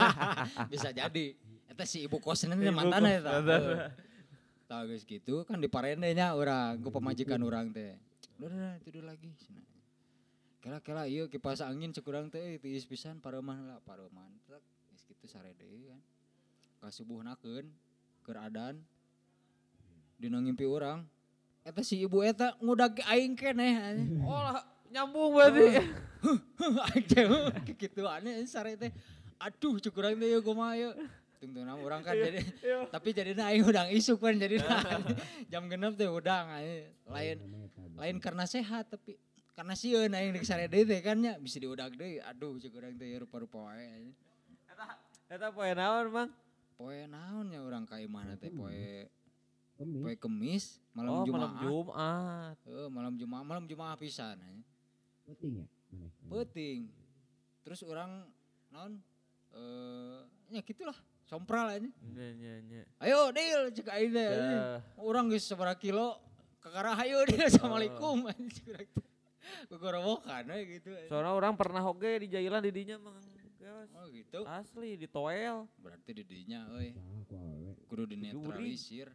[0.72, 1.36] Bisa jadi.
[1.68, 3.36] Eta si ibu kosan ibu mantana eta.
[4.64, 8.00] Tahu guys gitu kan di parendenya orang ku pemajikan orang teh.
[8.40, 9.28] Udah, tidur lagi.
[9.36, 9.60] Sini
[10.62, 14.62] kela kela ieu kipas angin cek urang teh eh, tiis pisan pareman lah pareman trek
[14.94, 15.98] geus kitu sare deui kan
[16.78, 17.66] kasubuhnakeun
[18.22, 18.78] keur adan
[20.22, 21.02] dina ngimpi urang
[21.66, 24.22] eta si ibu eta ngudag aing keneh anjing.
[24.22, 25.82] Oh lah nyambung berarti.
[26.90, 27.26] Aing teh
[27.74, 28.90] kitu aneh sare teh.
[29.42, 30.94] Aduh cuk urang teh kumaha yeuh.
[31.42, 32.38] Tungtung nama urang kan jadi
[32.94, 34.62] tapi jadinya aing udang isuk kan jadi
[35.50, 36.54] jam genep teh udang
[37.10, 37.38] lain
[37.98, 39.18] lain karena sehat tapi
[39.52, 42.16] karena sieun aing di sare deui teh kan nya bisa diudag deui.
[42.24, 43.84] Aduh cuk urang teh rupa-rupa wae.
[43.84, 44.16] anjing.
[45.32, 46.30] Eta poe naon, Mang?
[46.76, 49.08] Poe naon nya urang ka imahna teh poe
[49.76, 50.02] Kemis.
[50.04, 51.40] poe Kemis malam oh, Jumat.
[51.40, 52.56] malam Jumat.
[52.68, 54.64] Heuh, malam Jumat, malam Jumat pisan anjing.
[55.28, 55.66] Penting ya?
[55.92, 56.08] Mana?
[56.32, 56.78] Penting.
[57.64, 58.24] Terus orang
[58.72, 59.00] naon
[59.52, 60.96] eh nya gitulah
[61.28, 61.84] sompral aja.
[61.84, 62.82] Nya nya nya.
[63.04, 63.88] Ayo deal cek.
[63.88, 64.80] Dah.
[64.96, 66.16] Orang geus sabaraha kilo
[66.60, 68.88] kakara hayo deal assalamualaikum anjing.
[69.68, 70.90] Kegorowokan we gitu.
[70.94, 71.08] anjing.
[71.10, 73.18] Soalnya orang pernah oge di jailan di dinya Mang.
[73.94, 74.42] Oh gitu.
[74.42, 75.70] Asli di toel.
[75.78, 76.94] Berarti di dinya euy.
[77.86, 79.10] Kudu dinetralisir.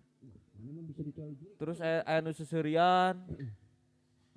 [1.59, 3.15] Terus aya aya nu susurian.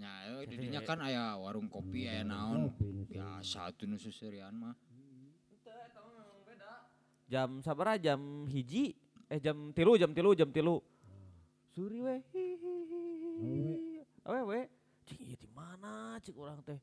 [0.01, 2.75] Nya euy di Jadi- dinya kan aya warung kopi aya naon.
[3.07, 4.75] Biasa tuh nu susurian mah.
[7.31, 8.19] Jam sabaraha jam
[8.51, 8.99] hiji
[9.31, 10.83] eh jam tilu jam tilu jam tilu.
[11.71, 12.17] Suri we.
[14.27, 14.61] Awe we.
[15.11, 16.79] Cing ieu di mana cik urang teh.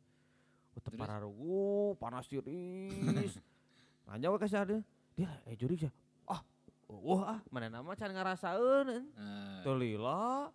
[0.76, 1.00] Utep Terus?
[1.00, 3.40] pararugu panas tiris.
[4.12, 4.84] Nanya we ka sadeu.
[5.16, 5.92] Dia eh jurik sih.
[6.28, 6.44] Ah,
[6.92, 9.00] wah ah mana nama can ngarasaeun.
[9.00, 10.52] Eh, Tuh lila.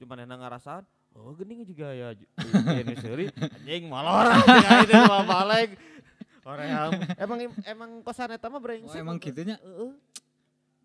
[0.00, 0.88] Cuma nena ngarasaan.
[1.12, 2.16] Oh gening juga ya.
[2.80, 3.28] Ini seri.
[3.28, 4.32] Anjing malor.
[4.32, 5.76] Anjing itu mah balik.
[6.42, 6.90] Orang yang
[7.20, 7.38] emang
[7.68, 9.60] emang kosan eta mah Oh emang mah, gitunya.
[9.60, 9.92] Heeh.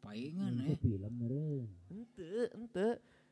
[0.03, 0.77] Paingan Itu eh.
[0.83, 1.15] film.
[1.87, 2.87] Ente, ente.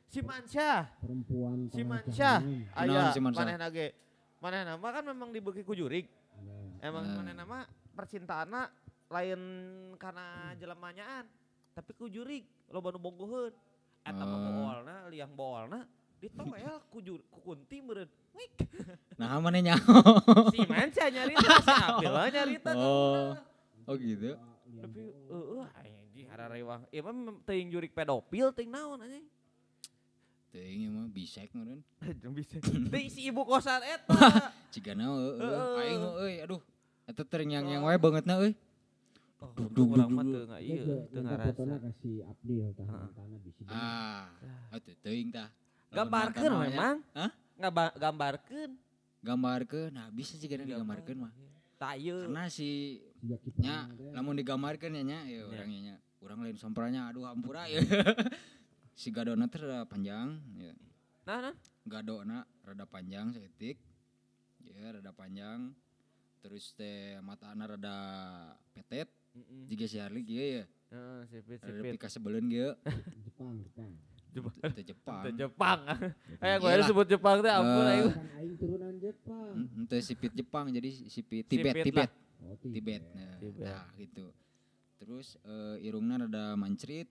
[0.06, 2.38] Si Mansyah, Perempuan si Mansyah,
[2.72, 3.42] aya si Mansyah?
[3.42, 3.90] manehna ge.
[4.38, 6.06] Manehna mah kan memang dibeki ku jurig.
[6.78, 6.88] Ya.
[6.88, 7.14] Emang Eh.
[7.14, 8.70] manehna mah percintaanna
[9.08, 9.40] lain
[9.96, 11.26] karena jelemanyaan,
[11.72, 13.52] tapi ku jurig loba nu bogoheun.
[14.00, 14.52] Eta mah Oh.
[14.54, 15.80] boolna, liang boolna
[16.16, 18.08] ditoel ku jur ku kunti meureun.
[18.32, 18.54] Wik.
[19.18, 20.00] Nah mana nyaho.
[20.54, 22.70] si Mansyah nyarita, si Apil mah nyarita.
[22.72, 23.34] Oh.
[23.84, 24.38] Oh gitu.
[24.76, 26.84] Tapi heeh anjing ada rewang.
[26.88, 29.26] Ieu mah mem- teuing jurig pedofil teuing naon anjing.
[30.56, 31.84] Teuing mah bisek meureun.
[32.16, 32.56] Jeung bisa.
[32.64, 34.16] Teuing si ibu kosan eta.
[34.72, 35.36] Cigana euy.
[35.36, 35.76] Heeh.
[35.84, 36.60] Aing euy aduh.
[37.04, 38.56] Eta ternyangyang wae bangetna euy.
[39.36, 41.76] Oh, Duduk, urang duduk, mah teu nga Iya, ieu, teu ngarasa.
[41.84, 43.62] kasih Abdil tah tanah bisi.
[43.68, 44.32] Ah,
[44.72, 45.52] atuh teuing tah.
[45.92, 46.96] Gambarkeun memang.
[47.12, 47.30] Hah?
[47.60, 48.70] Ngaba gambarkeun.
[49.20, 49.92] Gambarkeun.
[49.92, 51.32] Nah, bisa cigana digambarkeun mah.
[51.76, 52.24] Tak ieu.
[52.24, 52.96] Karena si
[53.60, 55.52] nya ada, lamun digambarkeun ya nya ya Ya.
[55.52, 55.94] orangnya nya.
[56.24, 57.84] Urang lain sompranya aduh hampura ya.
[58.96, 60.72] si gadona teh rada panjang ya.
[61.26, 61.54] Nah, nah.
[61.84, 63.76] Gadona rada panjang saeutik.
[64.64, 65.76] Ya, rada panjang.
[66.40, 67.96] Terus teh matana rada
[68.72, 69.06] petet.
[69.34, 69.62] Heeh.
[69.68, 70.64] Jika si Harley kieu ya.
[70.86, 71.92] Heeh, sipit Rada sipit.
[71.94, 72.70] pika sebeleun kieu.
[73.26, 73.90] Jepang, Jepang.
[74.76, 75.22] Jepang.
[75.34, 75.80] Jepang.
[76.38, 76.80] Eh, gue Iyalah.
[76.80, 77.90] disebut Jepang teh ampun Eh.
[77.90, 78.08] aing.
[78.08, 79.52] Kan aing turunan Jepang.
[79.56, 82.10] Mm, Teu sipit Jepang jadi sipit Tibet Sipit Tibet.
[82.38, 83.02] Oh, Tibet.
[83.10, 83.64] Nah, Tibet.
[83.64, 84.26] nah, gitu.
[84.96, 87.08] Terus eh, irungna rada mancrit.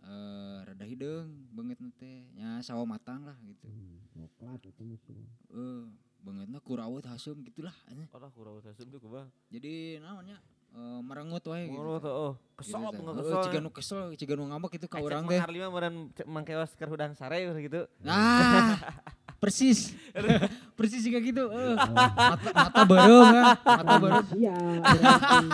[0.00, 2.24] Eh rada hideung banget teh.
[2.32, 3.68] Nya sawo matang lah gitu.
[3.68, 5.16] Hmm, Coklat itu musuh.
[5.52, 5.84] Eh
[6.20, 7.72] bangetna kurawut hasum gitulah.
[8.12, 9.28] Ora kurang usah tuh kubah.
[9.48, 10.40] Jadi naonnya
[10.70, 11.98] eh merengut wae gitu.
[11.98, 12.32] Tuh, oh.
[12.56, 13.00] Kesel Gitu, teh.
[13.02, 13.42] banget Heeh, kesel.
[13.48, 15.40] Ciga nu kesel, ciga nu ngambek itu ka urang teh.
[15.40, 17.88] Harli mah meureun cek mangkeos keur hudang sare gitu.
[18.00, 18.76] Nah,
[19.40, 19.96] persis.
[20.78, 21.48] persis juga gitu.
[21.48, 21.74] eh.
[21.76, 25.48] mata, mata berem kan, mata berarti anjing.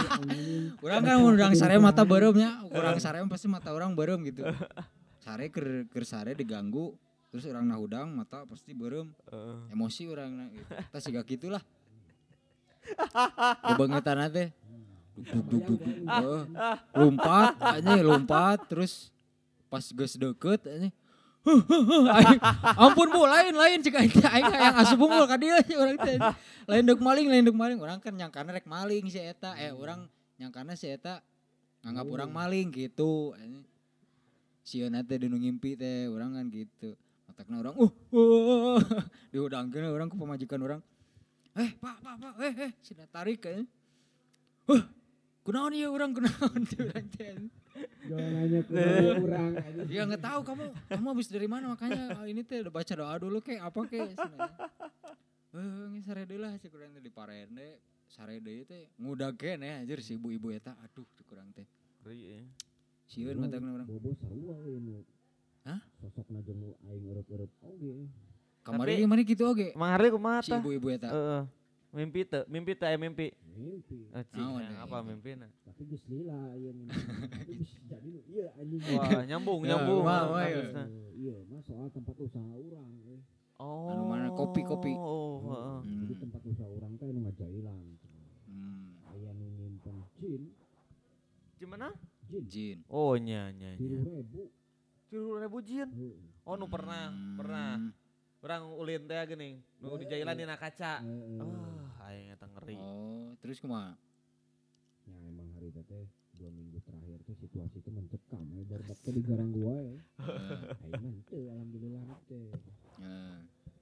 [0.82, 4.42] Urang kan undang sare mata beremnya, urang sare mah pasti mata orang berem gitu.
[5.22, 6.94] Sare keur keur sare diganggu,
[7.30, 9.72] terus orang nahudang mata pasti berem, Heeh.
[9.74, 10.66] emosi orang gitu.
[10.90, 11.62] Tah siga gitulah.
[13.66, 14.50] Kebangetan teh.
[15.16, 15.80] Duk duk
[16.92, 19.08] lompat aja lompat terus
[19.72, 20.92] pas geus deket aja
[22.84, 23.78] ampun bu lain lain.
[23.82, 26.18] Cek aing aing yang asup unggul ka dieu urang teh.
[26.66, 27.78] Lain dek maling lain dek maling.
[27.78, 29.54] Orang kan nyangkana rek maling si eta.
[29.54, 31.22] Eh orang nyangkana si eta
[31.86, 33.34] nganggap orang maling gitu.
[34.66, 36.98] Sieun teh di nu ngimpi teh orang kan gitu.
[37.30, 38.82] Otakna orang uh, uh.
[39.34, 40.80] Dihudangkeun orang ke pemajikan orang.
[41.54, 42.70] Eh pak pak pak eh eh.
[42.82, 43.64] Sina tarik kayaknya
[44.66, 44.82] huh
[45.46, 46.60] kunaon ieu urang kunaon?
[46.70, 47.30] Teh urang teh
[48.06, 48.74] Jangan nanya ke
[49.20, 49.88] orang anjing.
[49.90, 53.14] Ya nggak tahu kamu kamu habis dari mana makanya ah, ini teh udah baca doa
[53.18, 54.08] dulu kek apa kek.
[55.56, 59.98] Eh sare deui lah cek urang teh di parende sare deui teh ngudageun ya anjir
[60.04, 61.66] si ibu-ibu eta aduh cek urang teh.
[62.06, 62.44] Ri, eh.
[63.10, 63.86] Sieun matangna urang.
[63.90, 65.02] Bobo sarua we nu.
[65.66, 65.82] Hah?
[65.98, 68.06] Sosokna jeung nu aing eueup-eueup oge.
[68.62, 69.74] Kamari mana gitu oge.
[69.74, 70.62] Mang Harli kumaha Si tah?
[70.62, 71.10] ibu-ibu eta.
[71.10, 71.42] Heeh.
[71.96, 73.32] Mimpi teu, mimpi teu aya mimpi.
[73.56, 74.04] Mimpi.
[74.12, 74.28] Yang
[74.60, 75.32] ya, apa mimpi?
[75.32, 75.48] mimpina?
[75.64, 77.00] Tapi geus lila ieu mimpi.
[77.88, 79.00] Jadi ieu anjing.
[79.00, 80.04] Wah, nyambung, Ya, nyambung.
[80.04, 80.60] wah, wah, ya.
[80.76, 82.92] Eh, Iya, mah soal tempat usaha orang.
[83.08, 83.20] eh.
[83.56, 83.88] Oh.
[83.88, 84.92] Anu mana, kopi, kopi.
[84.92, 85.78] Oh, heeh.
[86.04, 86.22] Jadi Hmm.
[86.28, 87.84] tempat usaha orang teh nu ngajailan.
[88.44, 89.00] Hmm.
[89.08, 90.42] Aya nu nyimpen jin,
[91.56, 91.88] Gimana?
[92.28, 92.44] jin.
[92.44, 92.78] Jin.
[92.92, 93.88] Oh, nya nya nya.
[93.88, 94.52] ribu.
[95.08, 95.88] Tilu ribu jin.
[95.88, 96.44] Heeh.
[96.44, 97.40] Oh, nu pernah, Hmm.
[97.40, 97.80] pernah.
[98.40, 101.02] Orang ulin teh geuning, nu di jailan dina kaca.
[101.02, 101.40] Heeh.
[101.40, 102.76] Oh, aing eta ngeri.
[102.76, 103.96] Oh, terus kumaha?
[105.04, 106.04] Ya emang hari itu teh
[106.36, 109.98] dua minggu terakhir tuh situasi itu mencekam ya baru teh di garang gua ya.
[110.20, 112.46] Eh, Aing mah teu alhamdulillah teh.
[113.00, 113.38] eh.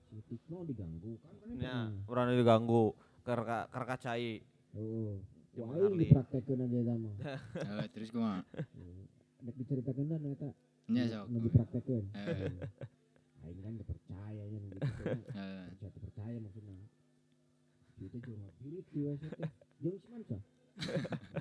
[0.08, 1.76] Si Tikno diganggu kan kan Nya,
[2.06, 4.38] urang diganggu keur ka- keur kacai.
[4.72, 5.18] Oh.
[5.54, 6.08] Wah, aing Harley.
[6.08, 6.80] dipraktekeun aja.
[7.58, 8.40] Eh, terus kumaha?
[9.44, 10.50] Nek diceritakeun dan eta.
[10.88, 11.24] Nya sok.
[11.28, 12.04] Nu dipraktekeun.
[13.44, 14.88] Aing kan gak percaya nya nu gitu.
[16.04, 16.86] percaya maksudnya.
[18.00, 19.52] Itu cuma birit di WC teh.
[19.84, 20.38] jeung si mansa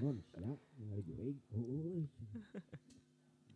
[0.03, 2.05] non sia ningali jurig oh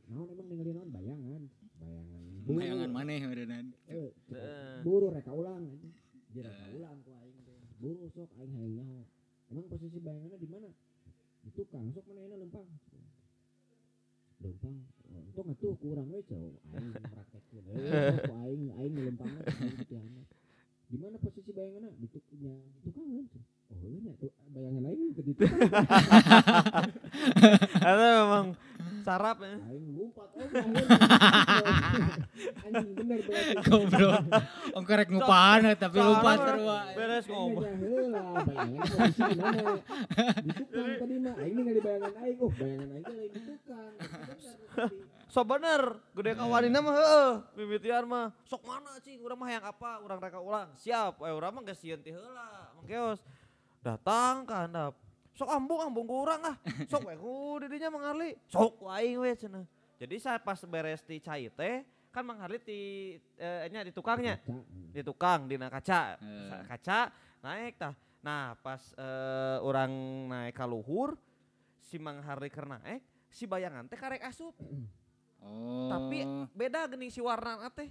[0.08, 1.44] naon emang ningali naon bayangan
[1.78, 2.24] bayangan
[2.58, 4.82] bayangan maneh meureunnan Eh, Heeh.
[4.82, 5.94] buru reka ulang anjing.
[6.34, 7.60] Dia reka ulang ku aing teh.
[7.78, 9.00] Buru sok aing hayang nyaho.
[9.52, 10.70] Emang posisi bayangannya di mana?
[11.46, 12.68] Di tukang sok mana enak lempang.
[14.38, 14.78] Lempang.
[15.10, 16.54] Oh, Untung atuh kurang we jauh.
[16.78, 17.64] Aing praktekkeun.
[17.78, 18.94] Eh, ku aing aing
[19.82, 20.22] titihanna.
[20.88, 21.92] Di mana posisi bayangannya?
[21.98, 23.26] Di tukangnya di tukang kan.
[23.68, 25.58] Oh, iya tuh bayangan aing ke di tukang.
[27.82, 28.48] Itu memang
[29.08, 29.56] sarap ya.
[29.56, 30.84] Aing ngumpat oh akhirnya.
[32.68, 33.56] Anjing bener berarti.
[33.64, 34.20] goblok
[35.80, 36.40] tapi lupa eh.
[36.44, 37.64] sarua Beres ngomong.
[40.68, 42.38] tukang tadi mah aing ningali bayangan aing.
[42.44, 43.32] Oh, bayangan aing teh lain
[45.28, 48.32] So bener, gede kawanina mah heeh, mimitian mah.
[48.48, 50.00] Sok mana cing, urang mah hayang apa?
[50.00, 50.72] Urang reka ulang.
[50.80, 52.72] Siap, eh urang mah geus sieun ti heula.
[52.80, 53.20] Mangkeos.
[53.84, 54.96] Datang ka handap.
[55.38, 56.56] Sok ambung ambung ku urang ah.
[56.90, 58.34] Sok we ku didinya mengarli.
[58.50, 59.66] Sok aing we cenah.
[60.02, 62.80] Jadi saya pas beres ti cai teh kan mengarli ti
[63.38, 64.42] eh, nya di tukangnya.
[64.90, 66.66] Di tukang dina kaca Eh.
[66.66, 67.14] Kaca
[67.46, 67.94] naik tah
[68.26, 69.94] nah pas eh, orang
[70.28, 71.14] naik ka luhur
[71.80, 74.58] si Mang Harli keur naik si bayangan teh karek asup
[75.40, 77.88] oh Tapi beda geuning si warna teh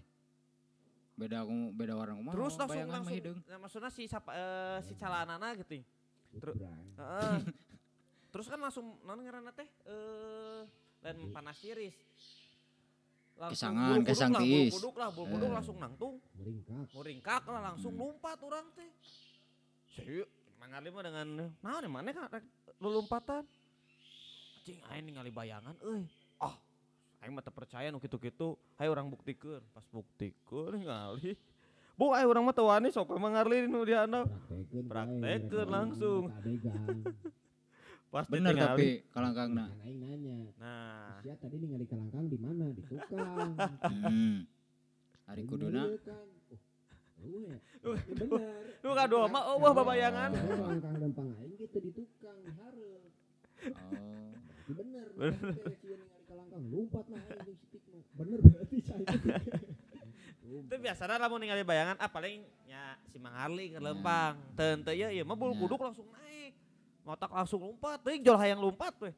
[1.16, 3.16] beda aku beda warna kumaha terus langsung langsung
[3.48, 5.80] nah, maksudnya si sapa, eh, si calanana gitu
[6.36, 6.56] Terus-.
[6.96, 7.36] Heeh.
[8.32, 10.62] terus kan langsung non ngaranna teh eh
[11.00, 11.96] lain panas tiris
[13.36, 14.72] Kesangan, bulu-buduk kesang lah, tiis.
[14.72, 15.54] bulu-buduk lah, bulu-buduk Eh.
[15.54, 16.88] langsung nangtung Meringkak.
[16.90, 18.00] Muringkak lah langsung Hmm.
[18.02, 18.90] lompat orang teh.
[19.92, 20.24] Saya
[20.56, 22.40] mangali mah dengan nah di mana kan
[22.78, 23.44] lompatan.
[24.62, 26.08] Cing aing ningali bayangan euy.
[26.38, 26.56] Ah,
[27.20, 28.56] aing mah teu percaya nu kitu-kitu.
[28.74, 29.60] Hayu urang buktikeun.
[29.70, 31.36] Pas buktikeun ningali.
[31.96, 34.28] Bu, ayo urang mah teu wani sok we mangarli nu di handap.
[34.28, 34.84] Praktekeun.
[34.84, 36.22] bae, Praktekeun reka langsung.
[36.28, 36.96] ulang, adegan.
[38.12, 40.36] Pas bener tapi kalangkangna Kan aing nanya.
[40.60, 42.68] Nah, Sia tadi ningali kelangkang di mana?
[42.72, 43.56] Di tukang.
[43.56, 44.36] hmm.
[45.24, 46.26] hari kuduna kan.
[47.16, 47.56] Oh, oh ya.
[48.12, 48.60] Bener.
[48.84, 50.30] lu kadua mah eueuh babayangan.
[50.36, 53.08] Kelangkang lempang aing gitu di tukang di hareup.
[53.72, 54.32] oh
[54.68, 55.06] bener.
[55.16, 55.64] Bener.
[56.28, 58.04] Kelangkang lompat lah aing jeung si Tikno.
[58.20, 59.08] Bener berarti saya.
[60.46, 64.38] Itu biasanya lamun ningali bayangan ah paling nya si Mang Harli keur lempang.
[64.54, 65.60] Teu teu ieu ieu mah bulu Ya.
[65.66, 66.54] kuduk langsung naik.
[67.02, 69.10] Ngotak langsung lompat, teuing jol hayang lompat we.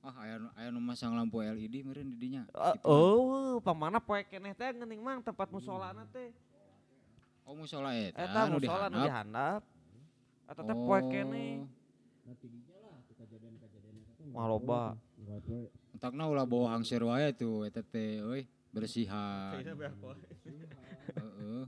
[0.00, 4.24] ah aya aya nu masang lampu LED meureun di dinya Uh, Gitu oh, pamana poe
[4.24, 6.32] keneh teh geuning mang tempat musolana teh.
[7.44, 9.60] oh musola eta Eta musola nu dihandap.
[10.48, 11.68] Eta teh poe keneh.
[12.24, 14.22] Nanti dinya lah tuh kejadian-kejadian itu.
[14.32, 14.82] Wah, loba.
[15.20, 15.68] Enggak poe.
[15.92, 19.60] Entakna ulah bawa hangsir wae tuh eta teh euy bersihan.
[21.16, 21.62] Heeh.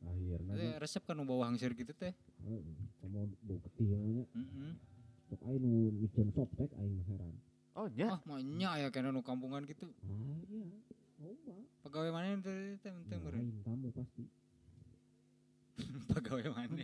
[0.00, 2.16] Akhirnya Teh, resep kan bawa hangsir gitu teh?
[3.04, 4.72] Komo bau ketilnya heeh
[5.30, 5.70] sok aing nu
[6.34, 7.34] softtek aing mah heran.
[7.78, 8.18] Oh, nya.
[8.18, 9.86] ah mah nya aya kana nu kampungan gitu.
[10.02, 10.66] Ah iya.
[11.22, 11.54] Loba.
[11.86, 12.90] pegawai mana teh teh?
[12.90, 14.24] Teh Ya, meureun tamu pasti.
[16.10, 16.82] pegawai mana?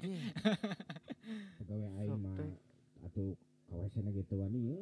[1.59, 2.38] Pegawai aing mah
[3.02, 3.34] atuh
[3.66, 4.78] kawasana gitu wani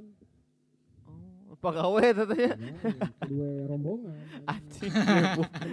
[1.45, 2.53] Oh, pagawe eta teh ya.
[2.53, 2.75] ya.
[3.21, 4.17] Kedua rombongan.
[4.45, 4.91] Anjing.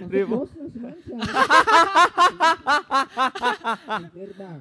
[0.06, 0.44] Ribu.
[0.44, 1.12] bosnya si Mansa.
[4.06, 4.60] Pikir bang.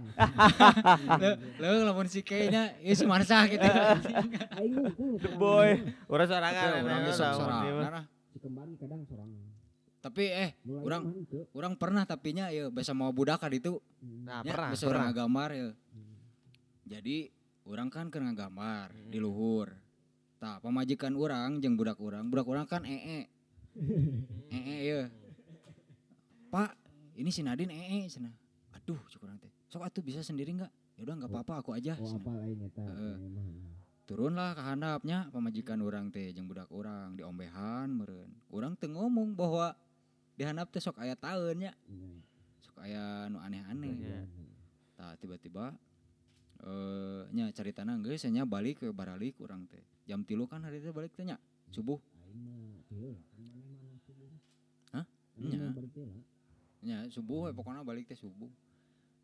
[1.58, 3.62] Leuh lamun si kayaknya ieu si Marsa gitu.
[5.22, 5.70] The boy.
[5.78, 6.10] mah.
[6.10, 6.70] Urang sorangan.
[6.82, 7.64] Naon sorangan.
[7.92, 9.44] Nah, Si kembar kadang sorangan.
[10.02, 10.50] Tapi eh
[11.14, 11.46] henteu.
[11.54, 13.78] urang pernah tapi nya ieu basa mau budak ka ditu.
[14.00, 14.26] Hmm.
[14.26, 14.70] Nah, Nya, pernah.
[14.74, 14.90] basa pernah.
[14.90, 15.68] urang ngagambar ya.
[15.70, 16.16] Hmm.
[16.88, 17.18] Jadi
[17.64, 19.24] urang kan keur ngagambar di Hmm.
[19.24, 19.70] luhur.
[20.42, 23.30] Tah, pamajikan urang jeung budak urang, budak urang kan ee.
[24.58, 25.06] ee ieu.
[26.50, 26.74] Pak,
[27.14, 28.34] ini si Nadine ee cenah.
[28.74, 29.54] Aduh, cuk urang teh.
[29.70, 30.74] Sok atuh bisa sendiri enggak?
[30.98, 31.94] Ya udah enggak apa-apa aku aja.
[32.02, 32.82] Oh apa lain eta.
[32.82, 33.16] Heeh.
[33.22, 33.72] Emang.
[34.12, 39.40] turunlah ke handapnya pamajikan orang teh jeung budak orang di ombehan meureun urang teu ngomong
[39.40, 39.72] bahwa
[40.36, 42.12] di handap teh sok aya taeunnya Iya.
[42.60, 44.20] sok aya nu aneh-aneh Iya.
[45.00, 45.72] tah tiba-tiba
[46.60, 50.94] eh nya caritana geus nya balik ke baralik urang teh jam tilu kan hari teh
[50.94, 51.38] balik teh nya
[51.72, 52.00] subuh.
[54.94, 55.06] Hah?
[55.38, 55.72] Nya.
[56.82, 58.50] nya subuh we pokoknya balik teh subuh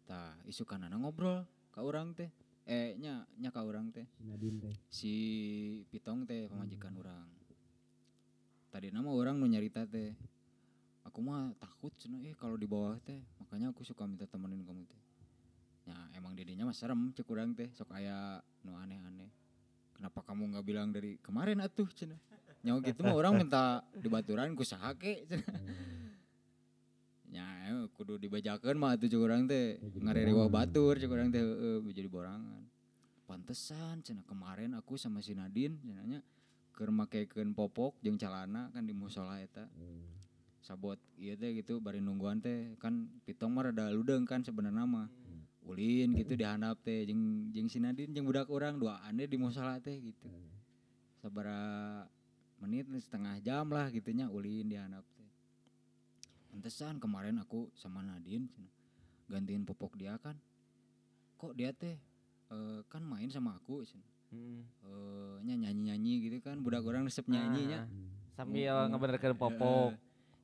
[0.05, 1.41] tah isukanana ngobrol
[1.73, 2.29] ka urang teh
[2.69, 4.75] eh nya nya ka urang teh Si Nadine teh.
[4.87, 5.13] si
[5.89, 7.27] Pitong teh pamajikan orang.
[8.69, 10.13] Tadi nama orang nu nyarita teh.
[11.07, 14.83] Aku mah takut cenah eh kalau di bawah teh, makanya aku suka minta temenin kamu
[14.83, 15.01] teh.
[15.87, 19.31] Ya emang didinya mah serem cek urang teh, sok aya nu aneh-aneh.
[19.97, 22.21] Kenapa kamu nggak bilang dari kemarin atuh cenah.
[22.61, 25.45] Nyawa gitu mah orang minta dibaturan ku saha ke cenah.
[27.27, 29.75] Ya eh, kudu dibajakeun mah atuh teh.
[29.75, 30.55] Ya, jadi Ngareriwah borangan.
[30.71, 31.43] batur cek urang teh
[31.91, 32.63] jadi borangan.
[33.27, 36.23] pantesan cenah kemarin aku sama si Nadine cenanya
[36.71, 40.07] keur makekeun popok jeung calana kan di musola eta Eh,
[40.63, 45.11] sabot ieu teh gitu bari nungguan teh kan pitong mah rada ludeung kan sebenarnya mah
[45.67, 49.35] ulin gitu di handap teh jeung jeung si Nadine jeung budak urang duaan deh di
[49.35, 50.31] musola teh gitu.
[51.19, 52.07] Sabara
[52.63, 55.29] menit setengah jam lah gitunya ulin di handap teh.
[56.49, 58.47] Pantesan kemarin aku sama cenah,
[59.27, 60.39] gantiin popok dia kan.
[61.37, 61.99] Kok dia teh
[62.49, 63.83] eh, kan main sama aku.
[64.27, 64.63] Hmm.
[64.83, 69.91] Eh, nya nyanyi-nyanyi gitu kan budak orang resep nyanyinya Ah, Sambil Oh, ngebenerkeun Eh, popok.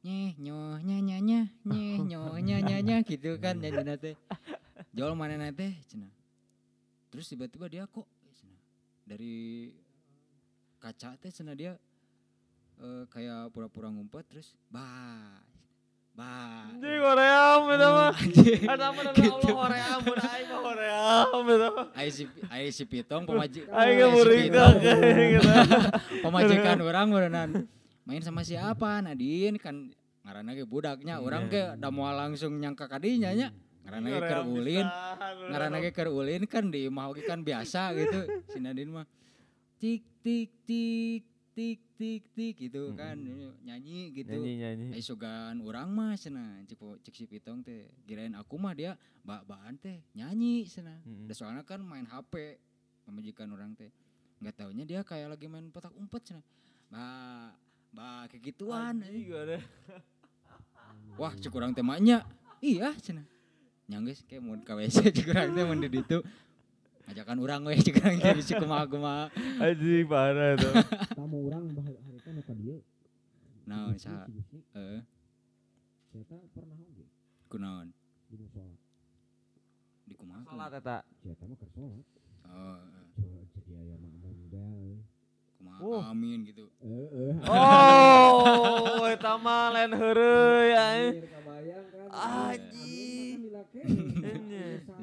[0.03, 4.15] nyeh nyoh nya nya nya nyeh nyoh nya nya nya gitu kan nyanyi teh
[4.93, 6.13] jauh mana teh cenah
[7.09, 8.05] terus tiba-tiba dia kok
[8.37, 8.61] cenah,
[9.09, 9.73] dari
[10.77, 11.73] kaca teh cenah dia
[12.77, 15.41] eh, kayak pura-pura ngumpet terus bah
[16.13, 18.13] bah Anjing hoream eta mah.
[18.13, 18.61] Anjing.
[18.69, 19.33] Eta mah Gitu.
[19.33, 21.85] Allah hoream mun aing mah hoream eta mah.
[22.53, 24.75] Ai si Pitong pemaji Aing Pitong,
[25.33, 25.49] gitu.
[26.25, 27.65] pemajikan orang berenang
[28.03, 29.89] main sama siapa Nadine kan
[30.23, 33.49] ngaranna ge budaknya orang ke da moal langsung nyangka kadinya nya
[33.83, 34.87] ngaranna ge keur ulin
[35.83, 38.19] ge keur ulin kan di imah oge kan biasa gitu.
[38.49, 39.05] Si Nadine mah
[39.77, 41.23] tik tik tik
[41.53, 43.19] tik tik tik gitu kan.
[43.67, 44.33] Nyanyi gitu.
[44.33, 44.87] Nyanyi nyanyi.
[44.95, 47.91] Ai sugan urang mah cik po- cik si Pitong teh.
[48.07, 51.27] Kirain aku mah dia bak-bakan teh nyanyi Mm-mm.
[51.27, 52.57] Da soalnya kan main HP
[53.03, 53.91] pemajikan orang teh.
[54.39, 56.43] Nggak taunya dia kayak lagi main petak umpet cenah
[56.93, 57.05] ba
[57.89, 59.57] ba kayak gituan Anjing ada.
[61.17, 62.21] wah cek urang teh maknya
[62.61, 63.25] iya cenah
[63.91, 66.19] nyanggeus kayak mau ka WC urang teh mun di ditu
[67.03, 69.27] ngajakan urang we cek urang teh bisi kumaha-kumaha
[69.59, 70.69] Anjing parah itu.
[71.19, 72.77] tamu orang bah hari kan ka dia?
[73.95, 75.01] Si Gusti, heeh
[76.13, 77.09] Eta pernah oge
[77.49, 77.89] kunaon?
[78.29, 78.77] Di musola.
[80.05, 80.97] Di kumaha Salat eta.
[81.25, 82.05] Eta mah keur sholat.
[82.45, 82.77] Oh.
[83.17, 84.12] Coba jadi aya makmum da kumaha
[85.83, 85.99] Oh.
[85.99, 86.71] amin gitu.
[87.43, 90.71] Oh, eta mah lain heureuy
[92.13, 93.51] Anjing.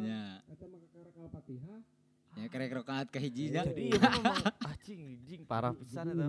[0.00, 0.40] Nya.
[0.48, 1.80] kakara Al-Fatihah
[2.40, 6.26] ya kerek rokaat ka hijina Jadi ieu mah memang anjing anjing parah pisan eta.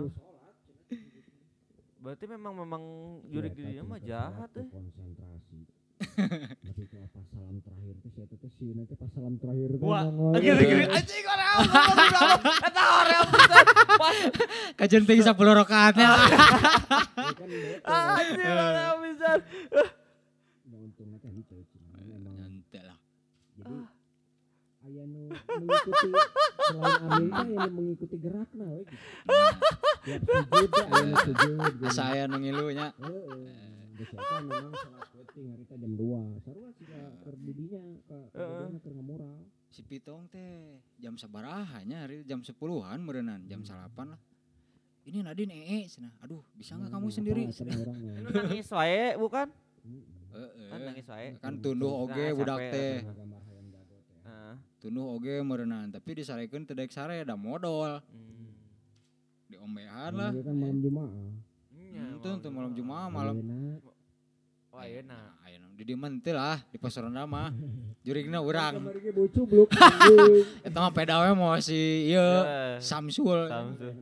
[2.02, 2.82] Berarti memang memang
[3.30, 4.66] jurik Eta dirinya mah jahat eh.
[4.68, 5.71] konsentrasi
[6.02, 10.02] Tapi kalau pas salam terakhir teh saya teh sieun teh pas salam terakhir teh Wah,
[10.04, 10.38] nongol.
[10.38, 11.24] gini-gini anjing.
[12.62, 13.64] Eta hoream pisan.
[13.92, 14.16] Pas
[14.78, 16.16] kajen teh 10 rakaatnya Ya
[17.32, 17.78] kan bete.
[17.84, 19.38] anjing hoream pisan.
[20.64, 21.56] Nah, untungnya kan itu
[22.02, 22.98] Nyantai lah
[23.52, 23.74] jadi
[24.82, 26.10] aya nu mengikuti
[26.66, 28.96] selain aya nu mengikuti gerakna we gitu.
[30.04, 31.54] Tiap sujud teh aya nu sujud.
[31.70, 31.86] gitu.
[31.86, 33.81] asa aya nu ngilunya Heeh.
[34.02, 36.42] Eta memang salat penting harita jam 2.
[36.42, 38.46] Sarua sih ka keur didinya ka ka
[38.78, 39.36] keur ngamural.
[39.68, 44.20] si Pitong teh jam sabarahannya hari jam 10-an merenan jam salapan lah
[45.02, 47.42] ini Nadine ee cenah aduh bisa nggak kamu Nah, sendiri.
[48.20, 49.48] Lu nangis wae bukan?
[50.68, 51.28] Kan nangis wae.
[51.40, 52.96] kan tunduh oge budak teh teh.
[54.22, 54.54] Heeh.
[54.78, 58.52] tunduh oge merenan tapi disarekeun teu daek sare da modal Hmm.
[59.48, 61.32] diombehan lah kan malam Jumaah.
[61.92, 63.36] Nya, itu malam Jumaah malam
[64.72, 65.36] Wah, iya nah.
[65.44, 67.52] ayo di dieu mah teu lah di pasaran mah
[68.06, 70.48] jurigna urang Kamari ge anjing.
[70.64, 73.92] eta mah pedawe mau si ieu Eh, Samsul Samsul.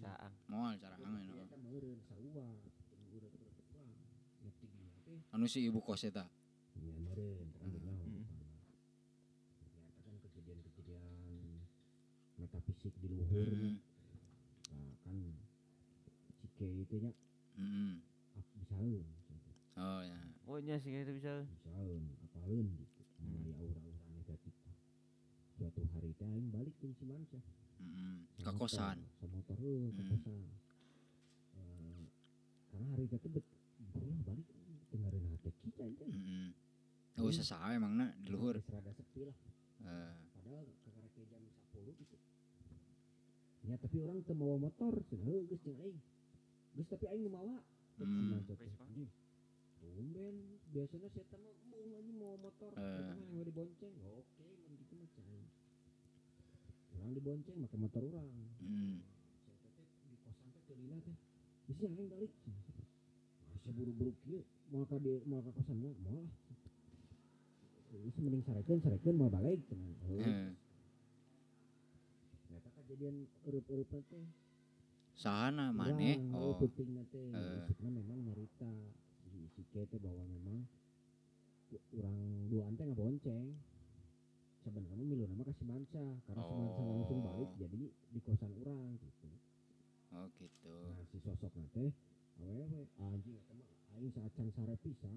[0.00, 0.32] Caang.
[0.48, 1.04] moal cara Iya
[1.44, 1.76] kan teh.
[5.30, 6.24] anu si ibu kos eta
[6.74, 7.72] Iya meureun kan Hmm.
[7.74, 8.10] benaon.
[9.60, 11.04] Ternyata kan kejadian-kejadian
[12.38, 13.48] metafisik di luhur.
[13.52, 13.76] heeh
[14.72, 15.16] Nah, kan
[16.40, 17.12] cike itu nya
[17.56, 17.92] heeh
[18.34, 19.04] ah, bisaeun.
[19.76, 21.40] Oh ya Oh, nya sih itu bisa.
[21.40, 23.00] Bisaeun, apaleun gitu.
[23.16, 23.32] Hmm.
[23.32, 24.52] Mulai aura-aura negatif.
[25.56, 27.40] Suatu hari teh aing balik Mansyah.
[27.80, 30.10] heeh Sa ke kosan motor, sa motor heuh ke Hmm.
[30.12, 30.44] kosan.
[31.56, 32.04] Eh,
[32.68, 33.46] karena hari itu bet
[33.88, 34.46] berulah balik
[34.92, 36.06] dengerin hati kita aja.
[36.06, 36.48] heeh
[37.16, 39.36] oh sesaha emangna di luhur Geus rada sepi lah.
[39.80, 41.40] Eh, Padahal kekarake jam
[41.72, 42.16] 10 gitu.
[43.64, 45.96] Ya tapi orang teu mawa motor, heuh geus jeung aing.
[46.76, 47.64] Geus tapi aing mawa.
[47.96, 48.44] Hmm.
[48.44, 49.08] Anjing,
[49.94, 50.34] Tumben,
[50.74, 52.98] biasanya saya mah mau anjing mawa motor, Eh.
[52.98, 53.94] eta mah yang dibonceng.
[54.02, 55.38] Oke, mun gitu mah cai.
[56.98, 58.26] Orang dibonceng make motor orang.
[58.26, 58.98] heeh
[59.46, 61.16] Saya teh di kosan teh teu lila teh.
[61.70, 62.32] Bisa aing balik.
[63.54, 66.26] Bisa buru-buru kieu, moal ka di moal ka kosan mah moal.
[67.94, 69.94] Geus mending sarekeun sarekeun moal balik cenah.
[70.10, 70.18] Heuh.
[70.18, 70.50] heeh
[72.42, 73.16] Ternyata kejadian
[73.46, 74.26] urup-urup teh.
[75.14, 76.58] sahana maneh Urang, oh.
[76.58, 76.66] Eh.
[77.62, 78.66] Isukna memang nyarita
[79.54, 80.58] si si teh bahwa memang
[81.70, 82.16] u- urang
[82.48, 83.46] duaan teh ngabonceng.
[84.60, 87.56] sebenarnya milu nama kasih mansa karena si mansa langsung balik Oh.
[87.60, 89.28] jadi di kosan orang gitu
[90.10, 90.72] Oh gitu.
[90.88, 91.92] nah si sosok nate
[92.40, 92.64] awewe
[92.96, 95.12] anjing mah aing saacan sare pisan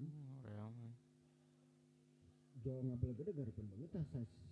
[2.60, 4.04] jo ngabel gede garepen banget tah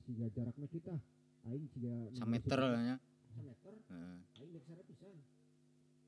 [0.03, 0.95] siga jarakna kita
[1.45, 2.97] aing siga Sameter lah nya.
[3.37, 4.17] sameter Heeh.
[4.41, 5.13] aing dek sare pisan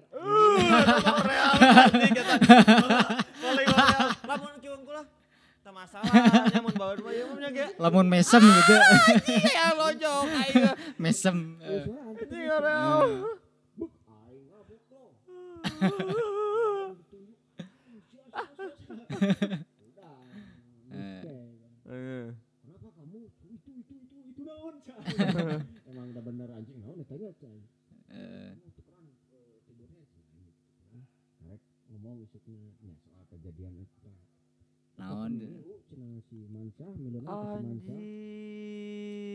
[3.42, 3.98] Paling real.
[4.30, 5.04] Lamun kieuang kula
[5.62, 6.10] teu masalah
[6.54, 7.66] nyamun bawa dua ieu mah ge.
[7.82, 8.76] Lamun mesem gitu.
[9.58, 10.76] Ya lojok aing.
[11.02, 11.38] mesem.
[11.62, 12.62] Anjing real.
[13.80, 13.92] Buk,
[14.30, 15.14] aing mah buk dong.
[15.18, 15.71] Udah, Eh.
[15.71, 15.71] oke.
[15.71, 15.71] Heeh.
[22.62, 24.78] Kenapa kamu itu itu itu itu naon?
[25.90, 27.62] Emang udah bener anjing naon ya tanya Cai.
[31.92, 34.10] Ngomong isuknya ya soal kejadian itu.
[35.02, 35.32] Naon?
[35.90, 37.92] Cenah si Mansa, miluna ke si Mansa.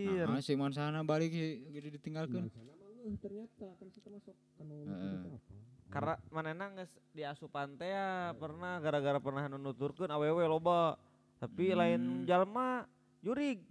[0.06, 0.26] Anjir.
[0.30, 2.46] Nah, si Mansana balik gitu ditinggalkan.
[2.46, 5.26] Mansa nama ngeuh ternyata kan kita masuk kan Heeh.
[5.26, 5.65] apa.
[5.86, 10.98] Karena manehna geus di asupan teh ya pernah gara-gara pernah nu nuturkeun awewe loba.
[11.36, 12.24] Tapi lain Hmm.
[12.26, 12.84] jalma
[13.22, 13.62] jurig.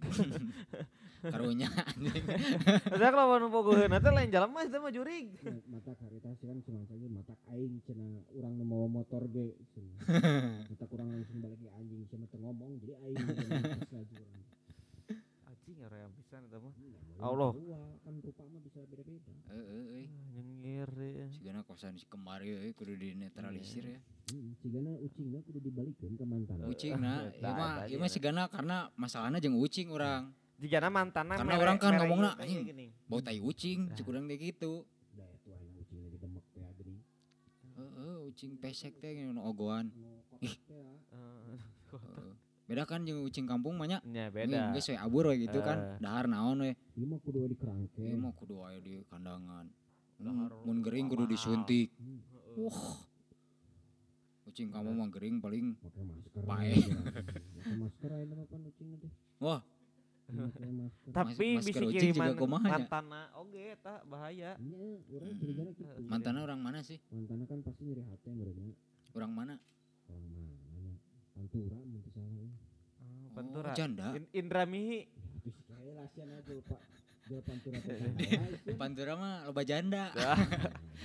[1.26, 2.22] Karunya anjing.
[2.94, 5.26] Ada kalau nu pogoheun teh lain jalma itu mah jurig.
[5.66, 9.52] Mata karita sih kan cuma saja mata aing cenah urang nu mau motor ge
[10.70, 14.55] mata kurang langsung balik ke anjing cenah teu ngomong jadi aing urang.
[15.76, 16.72] Anjing ya ream pisan eta mah.
[16.72, 17.50] Iya, Allah.
[18.00, 19.32] kan rupa mah bisa beda-beda.
[19.52, 20.06] Heeh, euy.
[20.32, 21.26] Nyengir ya.
[21.28, 24.00] Sigana kosan si kemari euy kudu dinetralisir ya.
[24.26, 26.64] Hmm, cigana ucingna kudu dibalikeun ke mantan.
[26.64, 30.32] Ucing nah, ieu mah ieu mah sigana karena masalahnya jeung ucing urang.
[30.56, 32.64] Jigana mantanna Karena mere- orang kan ngomongna, teh anjing.
[32.64, 32.86] gini.
[33.04, 33.96] Bau tai ucing, Nah.
[34.00, 34.88] cik urang teh gitu.
[35.12, 37.00] Da eta aing ucing lagi demek teh geuning.
[37.76, 39.92] Heeh, ucing pesek teh nu ogoan.
[39.92, 40.16] Ya.
[40.40, 40.56] Eh,
[41.92, 42.32] Heeh.
[42.66, 43.98] Beda kan jeung ucing kampung mah nya.
[44.02, 44.74] Beda.
[44.74, 45.64] geus we abur we gitu Eh.
[45.64, 45.78] kan.
[46.02, 46.74] Dahar naon we.
[46.98, 48.02] Ieu mah kudu we dikerangke.
[48.02, 49.70] Ieu mah kudu aya di kandangan.
[50.18, 51.94] Dahar Mun gering kudu disuntik.
[51.94, 52.18] Hmm,
[52.58, 53.06] Wah.
[54.46, 56.42] Ucing kamu mah gering paling Pakai masker.
[56.42, 56.74] Bae.
[57.78, 59.12] Masker aja mah pan ucingna teh.
[59.38, 59.60] Wah.
[61.06, 64.58] Tapi masker bisa ucing juga kiriman mantanna oge eta bahaya.
[65.06, 65.38] Urang Hmm.
[65.38, 66.02] curigana kitu.
[66.02, 66.98] mantannya orang mana sih?
[67.14, 68.34] Mantanna kan pasti nyeri hati.
[69.14, 69.54] Orang mana?
[70.10, 70.55] Orang mana?
[71.36, 72.32] Pantura mun teu salah.
[72.32, 72.48] euy.
[73.04, 73.70] Oh, Pantura.
[73.72, 74.06] Oh, janda.
[74.16, 75.04] In- Indra Mihi.
[75.44, 76.80] Terus kayak lasian aja Pak.
[77.44, 77.76] Pantura.
[78.80, 80.04] Pantura mah loba janda.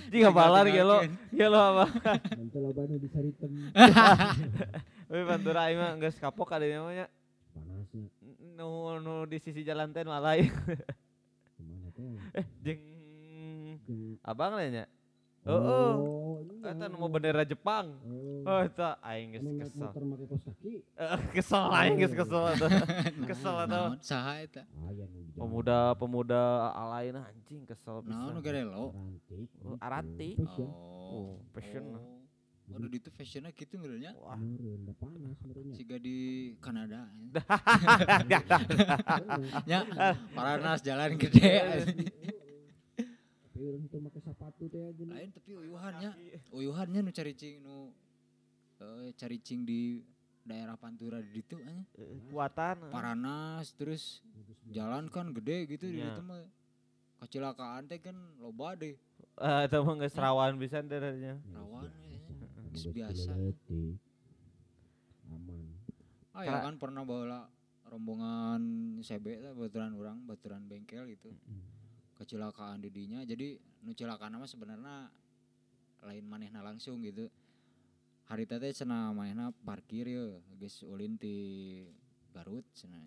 [0.08, 1.84] Jika balar ge lo, ge lo apa?
[2.40, 3.52] Nanti loba nu disaritem
[5.12, 7.12] Tapi Pantura ieu mah geus kapok ada namanya.
[7.52, 8.08] panasnya.
[8.56, 9.92] Nu nu di sisi jalan.
[9.92, 10.32] Ke mana
[11.92, 12.16] teh?
[12.40, 12.80] Eh, jeung
[13.84, 14.88] Jeung abang lah
[15.42, 15.50] nya.
[15.50, 15.92] Heeh.
[15.92, 16.70] Oh, iya.
[16.72, 17.86] Eta nu mau bendera Jepang.
[18.06, 19.78] Oh, Oh, eta aing geus anu kesel.
[19.82, 20.74] motor make kos kaki.
[20.94, 22.66] Eh, Kesel aing geus kesel eta.
[23.30, 23.66] Kesel eta.
[23.68, 24.62] Naon saha eta?
[24.66, 25.22] Di jalan.
[25.34, 28.42] Pemuda-pemuda alain anjing kesel Naon pisan.
[28.42, 28.84] garelo?
[28.90, 29.48] Arantik.
[29.58, 29.78] Oh, gitu.
[29.78, 30.30] aranti.
[30.38, 30.68] Fashion.
[30.70, 31.84] Oh, fashion.
[31.92, 32.18] Oh.
[32.72, 34.16] Waduh itu fashionnya gitu ngeureunnya.
[34.16, 34.38] Wah.
[34.38, 35.76] Meureun, da panas meureunnya.
[35.76, 36.16] Siga di
[36.56, 37.10] Kanada.
[37.10, 38.22] Heeh.
[39.66, 39.78] Nya
[40.32, 41.52] paranas jalan gede.
[43.62, 45.04] Urang teu make sepatu teh aja.
[45.06, 46.10] Lain tapi uyuhannya.
[46.50, 47.94] Uyuhannya nu caricing nu
[48.82, 50.02] eh caricing di
[50.42, 51.86] daerah Pantura di ditu anya.
[52.34, 52.90] Kuatan.
[52.90, 54.18] Paranas terus
[54.66, 56.10] jalan kan gede gitu di Nya.
[56.10, 56.42] ditu mah.
[57.22, 58.98] Kecelakaan teh kan loba deh.
[59.38, 61.38] Eh, eta mah geus rawan pisan deranya.
[61.54, 62.18] Rawan we.
[62.74, 63.30] Geus biasa.
[65.30, 65.78] Aman.
[66.34, 67.46] Ah ya kan pernah bawa
[67.92, 68.60] rombongan
[69.04, 71.30] CB lah baturan orang, baturan bengkel gitu.
[72.22, 75.10] Kecelakaan didinya jadi nu cilakaan mah sebenarnya
[76.06, 77.26] lain manehna langsung gitu.
[78.30, 81.34] Hari teh cenah manehna parkir ya, geus ulin ti
[82.32, 83.02] Garut cenah.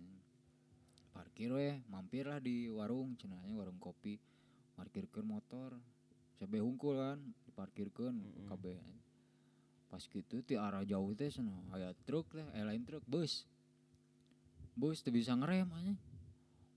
[1.15, 4.19] Parkir we, mampir lah di warung cenahnya warung kopi.
[4.75, 5.79] Parkirkeun motor.
[6.35, 8.45] CB hungkul kan, diparkirkeun Mm-mm.
[8.51, 8.75] kabeh.
[9.87, 13.47] Pas gitu ti arah jauh teh cenah aya truk teh, eh lain truk bus.
[14.75, 15.95] Bus teu bisa ngerem aja.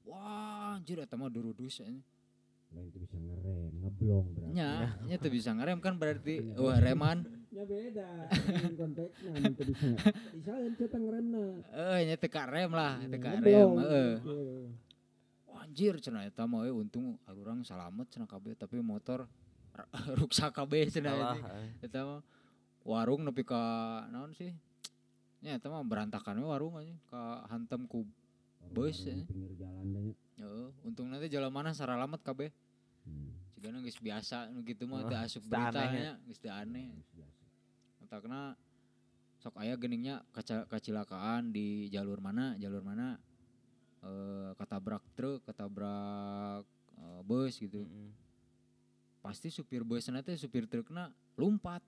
[0.07, 2.01] Wah, anjir eta mah durudus aja.
[2.69, 4.53] Lain teu bisa ngerem, ngeblong berarti.
[4.53, 6.61] Nya, nya teu bisa ngerem kan berarti Iya.
[6.65, 7.19] wah reman.
[7.49, 8.09] Ya beda.
[8.77, 9.87] Konteksnya teu bisa.
[10.37, 11.45] Bisa ente teh ngeremna.
[11.73, 13.73] Eh, nya teu karem lah, teu karem, Ngeblong.
[13.81, 14.11] heeh.
[15.49, 19.25] Wah, Anjir cenah eta mah we untung urang salamet cenah kabeh tapi motor
[20.21, 21.45] ruksak kabeh cenah anjing.
[21.81, 22.21] Eta mah
[22.85, 23.61] warung nepi ka
[24.09, 24.53] naon sih
[25.39, 28.05] nya eta mah berantakan warung aja ka hantem ku
[28.69, 29.25] Bus, eh.
[29.25, 32.51] pinggir jalan teh Heeh, untung nanti jalan mana saralamat kabeh.
[33.03, 33.35] Hmm.
[33.53, 35.51] Cigana geus biasa nu kitu mah Oh, asup ya.
[35.51, 36.95] beritanya, geus teu aneh.
[37.99, 38.55] Otakna
[39.39, 43.19] sok aya geningnya kaca, kacilakaan di jalur mana, jalur mana
[43.99, 46.63] eh ketabrak truk, ketabrak
[46.95, 47.83] eh, bus gitu.
[47.83, 48.15] Mm-mm.
[49.19, 51.83] Pasti supir busna teh supir trukna lompat.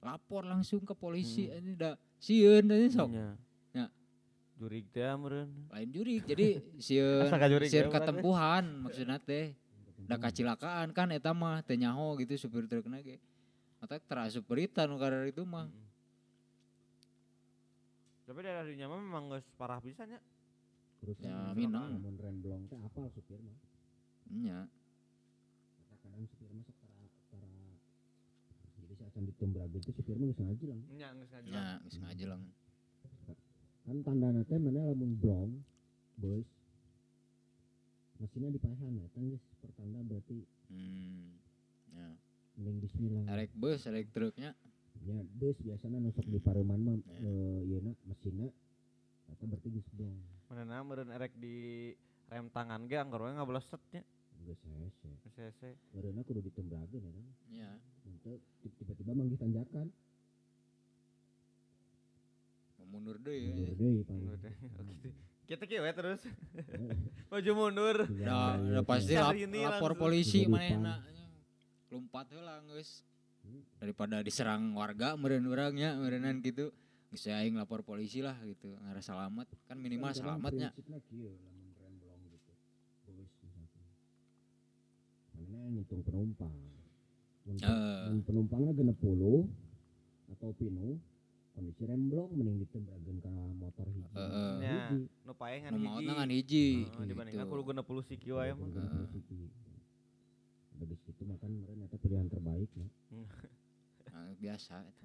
[0.00, 1.58] Lapor langsung ke polisi Hmm.
[1.60, 3.10] ini dah sieun teh sok.
[3.10, 3.34] Ya.
[4.60, 5.48] Jurig teh meureun.
[5.72, 6.20] Lain jurig.
[6.28, 7.96] Jadi sieun sieun ya, berarti.
[7.96, 9.56] katempuhan maksudna teh.
[10.04, 13.16] Da kacilakaan kan eta mah teu nyaho gitu supir trukna ge.
[13.80, 15.64] Otak terasup berita nu itu mah.
[15.64, 15.88] Mm-mm.
[18.28, 20.20] Tapi daerah dinya mah memang geus parah pisan ya.
[21.00, 21.96] Terus Ya, kan Minang.
[21.96, 23.56] lamun remblong teh apal supir mah.
[24.28, 24.68] Nya.
[26.04, 27.00] Kadang supir mah sok tara
[27.32, 27.48] tara
[28.84, 30.80] jadi saat ditembrag itu supir mah geus ngajilang.
[30.92, 31.56] Nya geus ngajelang.
[31.56, 32.42] Nya geus ngajelang.
[33.90, 35.50] Kan tandana teh mana lamun blong
[36.14, 36.46] bus
[38.22, 41.34] mesinnya dipasang ya kan geus pertanda berarti Hmm.
[41.90, 42.14] Ya.
[42.54, 43.26] mending bismillah.
[43.34, 44.54] Erek bus, erek truknya.
[45.02, 47.18] Ya bus biasanya nusuk di pareuman mah Ya.
[47.66, 48.54] ieu mesinnya
[49.26, 50.22] atau berarti geus blong.
[50.46, 51.90] Manehna meureun erek di
[52.30, 54.06] rem tangan ge anggar ngableset nya.
[54.46, 55.10] Geus hese.
[55.26, 55.74] Geus hese.
[55.90, 57.26] Karena kudu ditembrageun ya kan.
[57.50, 57.70] Ya.
[58.06, 58.38] Untuk
[58.78, 59.90] tiba-tiba manggih tanjakan.
[62.90, 63.16] Mundur.
[63.22, 63.74] Mundur ya.
[63.78, 64.26] deui paling.
[64.26, 64.52] Udah.
[64.74, 65.08] Oh gitu.
[65.50, 66.22] Kita kieu we terus.
[67.30, 67.96] Maju mundur.
[68.06, 71.02] bayar udah pasti lap, lapor polisi manehna.
[71.90, 73.02] Lompat heula geus.
[73.42, 73.62] Hmm.
[73.82, 76.70] Daripada diserang warga meureun urangnya, meureunan gitu.
[77.10, 78.78] Geus aing lapor polisi lah gitu.
[78.78, 80.70] Ngara selamat kan minimal selamatnya.
[80.70, 82.52] prinsipna kieu lamun rem blong gitu.
[85.34, 86.54] Mana ngitung penumpang.
[87.50, 88.22] Eh.
[88.22, 89.50] penumpangnya genep puluh
[90.30, 91.02] atau pinu
[91.60, 93.28] kondisi rem blong mending ditembrageun ka
[93.60, 94.08] motor hiji.
[94.16, 94.52] Heeh.
[94.64, 95.12] Nya, Hiji.
[95.28, 96.08] nu pae ngan Nu hiji.
[96.08, 96.66] ngan hiji.
[96.88, 98.64] Heeh, dibandingkan kudu genep puluh siki wae mah.
[100.80, 102.88] Geus kitu makan meureun eta pilihan terbaik ya.
[104.08, 105.04] Nah, biasa itu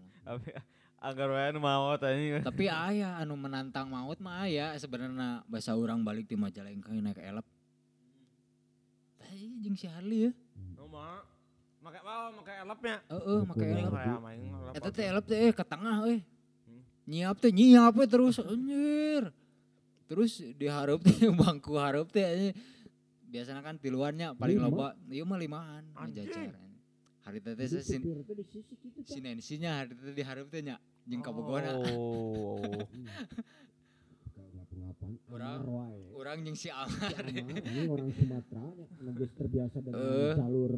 [1.03, 2.39] anggar wae nu maot anjing.
[2.39, 7.43] Tapi aya anu menantang maut mah aya sebenarnya bahasa orang balik di Majalengka naik elep.
[9.20, 10.32] Tadi jeung si Harli ya.
[10.80, 11.20] Nu mah
[11.84, 13.03] make mau make elepnya.
[13.12, 13.91] Heeh, make elep.
[14.72, 16.24] Eta teh elep teh eh ke tengah euy.
[17.06, 19.30] Nyiap teh nyiap we terus anjir.
[20.10, 22.53] Terus dihareup teh bangku hareup teh.
[23.30, 24.70] Biasanya kan tiluannya paling Lima?
[24.70, 24.88] loba.
[25.10, 26.58] Ieu mah limaan ngajajar.
[27.26, 29.06] Hari teh teh sin teh teh.
[29.06, 31.78] sinensinya hari teh dihareup teh nya jeung kabogona.
[31.78, 32.58] Oh.
[34.34, 35.12] Gak ngapa-ngapan.
[35.30, 35.62] Urang.
[35.62, 36.01] Amar wae.
[36.18, 37.22] Urang jeung si Amar.
[37.86, 38.66] Orang Sumatera
[39.38, 40.34] terbiasa dengan Eh.
[40.34, 40.74] jalur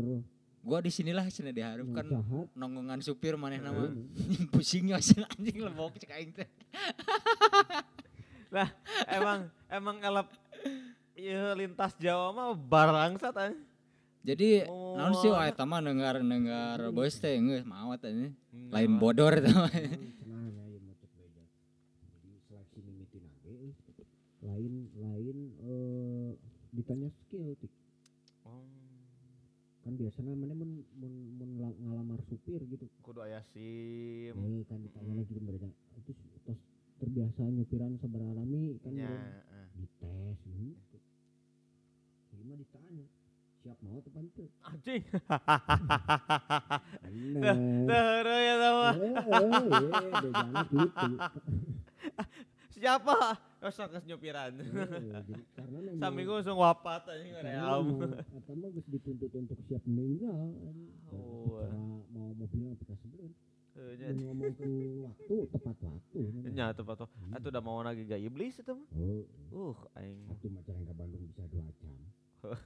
[0.61, 2.45] Gua di sinilah cenah dihareup kan jahat.
[2.51, 4.47] nonggongan supir maneh nama Eh.
[4.51, 6.43] pusingnya sih anjing lebok cek aing teh.
[9.09, 10.27] emang emang elep
[11.13, 13.65] Iya lintas Jawa mah barangsat anjing.
[14.21, 14.93] Jadi Oh.
[14.93, 18.35] naon sih wae eta mah dengar dengar bos teh geus maot anjing.
[18.51, 19.33] Hmm, Lain bodor
[22.77, 23.71] mimitin age euy.
[24.43, 26.29] lain lain eh
[26.69, 27.71] ditanya skill tik.
[29.87, 32.91] Oh, Kan biasanya mana mun mun mun la- ngalamar supir gitu.
[32.99, 34.35] kudu aya SIM.
[34.35, 36.11] Eh kan ditanya lagi mereka itu
[36.43, 36.59] tos
[36.99, 39.67] terbiasa nyupiran sabar alami kan Ya, eh.
[39.79, 40.99] dites gitu.
[42.35, 43.07] Gimana ditanya?
[43.63, 44.51] Siap mau teu?
[44.67, 45.03] Anjing.
[47.39, 47.87] Bener.
[47.87, 48.91] Teureum ya sama.
[48.91, 49.15] Eh,
[53.57, 53.67] eh, eh.
[53.67, 53.67] Siapa?
[53.67, 54.51] Osok geus nyupiran.
[54.53, 54.65] Eh,
[55.65, 57.65] memang Saminggu langsung wafat anjing karena ream.
[57.65, 58.05] mau-
[58.37, 60.53] Eta mah geus dituntut untuk siap meninggal.
[61.09, 61.57] Oh.
[61.57, 61.77] Cara
[62.07, 63.31] mau mobil apika sebelum.
[63.73, 64.09] Heuh, nya.
[64.09, 64.73] Mun ngomongkeun
[65.05, 66.19] waktu tepat waktu.
[66.49, 67.05] Nya tuh pato.
[67.29, 68.87] Atuh udah mau lagi gak iblis itu mah.
[68.93, 70.17] Oh, Uh, aing.
[70.27, 71.93] satu Majalengka Bandung bisa dua jam.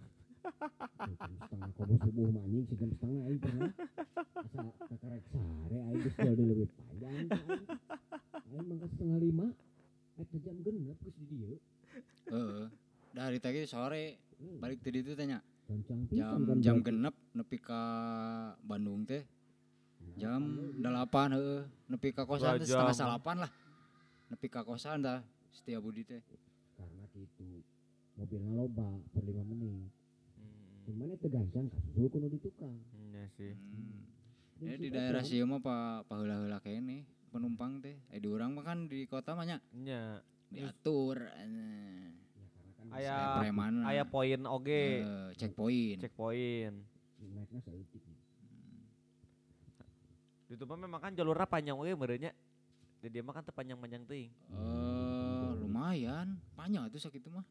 [0.42, 3.72] Setengah kobo subuh anjing sejam setengah aing pernah.
[4.42, 7.14] Asa kakarek sare aing geus lebih panjang.
[7.14, 7.64] Aing
[8.50, 9.48] Aing mangka setengah lima.
[10.16, 11.56] Eta jam genep geus di dieu.
[12.26, 12.66] Heeh.
[13.70, 15.38] Sore Hmm, balik tadi itu tanya
[16.10, 17.82] jam kan jam genep nepi ka
[18.66, 19.22] Bandung teh.
[20.02, 21.62] Nah, jam kan, delapan heeh.
[21.94, 23.52] Nepi ka Dua kosan teh setengah salapan lah.
[24.34, 25.22] Nepi ka kosan dah
[25.54, 26.26] setia budi teh.
[26.74, 27.62] Karena gitu
[28.18, 29.94] mobilnya loba per lima menit.
[30.36, 32.76] Hmm, cuman itu gancang kudu di tukang
[33.14, 33.54] Iya sih.
[33.54, 34.10] Hmm.
[34.66, 38.02] Ya di daerah sih mah pa paheula-heula kene penumpang teh.
[38.10, 39.62] Eh di urang mah kan di kota mah nya.
[39.78, 40.26] Nya.
[40.52, 41.32] diatur.
[42.82, 43.74] Ya kan Aya preman.
[43.86, 45.06] aya poin oge.
[45.38, 46.00] checkpoint.
[46.02, 46.76] Checkpoint.
[47.22, 48.18] naiknya saeutik Ya
[50.50, 52.36] Di itu mah memang kan jalurnya panjang we merenya.
[53.00, 54.30] Di dia mah kan teu panjang-panjang teuing.
[54.52, 57.46] Eh, lumayan, panjang itu sakit mah.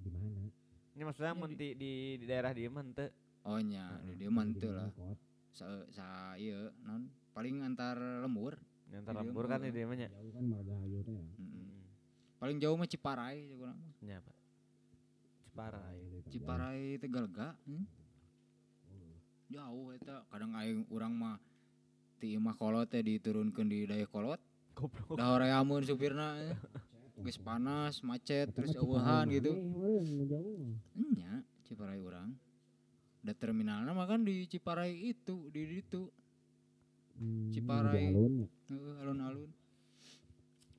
[0.00, 0.48] di mana
[0.96, 3.12] Ini maksudnya Iya, mun di, di, di daerah dia mah teu.
[3.44, 4.88] Oh nya, di dia mah teu lah.
[5.52, 8.56] Sa sa ieu non paling antar lembur.
[8.88, 11.26] Dieu lembur kan di dia mah kan margahayu teh ya.
[12.40, 14.39] Paling jauh mah Ciparai kurang Pak.
[15.50, 16.22] Ciparai.
[16.30, 17.58] Ciparai Tegalga.
[17.66, 17.82] Hmm?
[19.50, 21.42] Jauh eta kadang aing urang mah
[22.22, 24.38] ti imah kolot teh diturunkeun di daya kolot.
[24.78, 25.18] Goblok.
[25.18, 26.38] Da horeamun supirna.
[26.38, 26.54] eh.
[27.20, 29.52] Geus panas, macet, terus eueuhan gitu.
[29.52, 30.72] jauh
[31.18, 32.30] Nya, Ciparai urang.
[33.20, 36.08] Da terminalna mah kan di Ciparai itu, di itu.
[37.18, 38.14] Hmm, Ciparai.
[38.14, 39.50] ya alun-alun.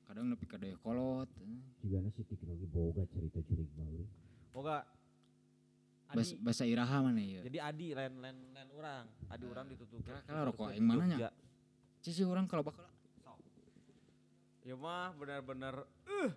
[0.08, 1.28] Kadang nepi ka daya kolot.
[1.84, 4.08] juga nasi teknologi boga cerita curig baru
[4.52, 4.84] Moga
[6.12, 7.40] Adi, bahasa iraha mana ya?
[7.48, 9.08] jadi Adi lain lain lain orang.
[9.32, 10.04] Adi orang ditutup.
[10.04, 11.32] Kala-kala rokok aing mana nya?
[12.04, 12.84] Cici urang kalau bakal
[14.62, 16.32] Ya mah benar-benar uh,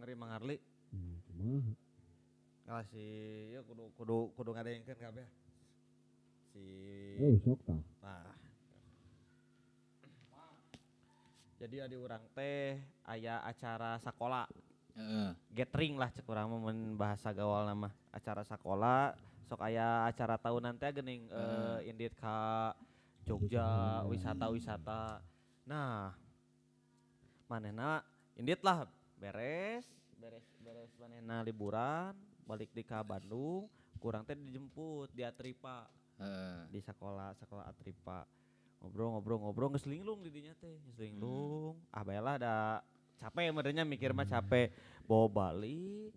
[0.00, 0.56] ngeri mangarli.
[0.94, 1.76] hmm,
[2.64, 3.04] Kalau si
[3.52, 5.26] ya kudu kudu kudu ngadengkeun kabeh.
[6.54, 6.64] Si
[7.20, 8.32] oh sok tah Nah.
[11.56, 12.78] Jadi ada orang teh
[13.08, 14.46] aya acara sekolah
[14.96, 15.28] Heeh.
[15.52, 19.12] gathering lah cek urang mah mun bahasa gaul nama acara sekolah
[19.44, 22.72] sok aya acara tahunan teh geuning eh, indit ka
[23.26, 25.18] Jogja wisata-wisata.
[25.66, 26.14] Nah,
[27.50, 28.06] manehna
[28.38, 28.86] indit lah
[29.18, 29.82] beres
[30.14, 32.14] beres beres manehna liburan
[32.46, 33.66] balik di ka Bandung
[33.98, 35.90] kurang teh dijemput di Atripa.
[36.16, 36.72] Heeh.
[36.72, 38.24] di sekolah sekolah Atripa.
[38.80, 42.56] Ngobrol-ngobrol-ngobrol ngeslinglung di dinya teh ngeslinglung ah baelah ada
[43.16, 44.70] capek merenya mikir mah capek
[45.04, 46.12] bawa Bali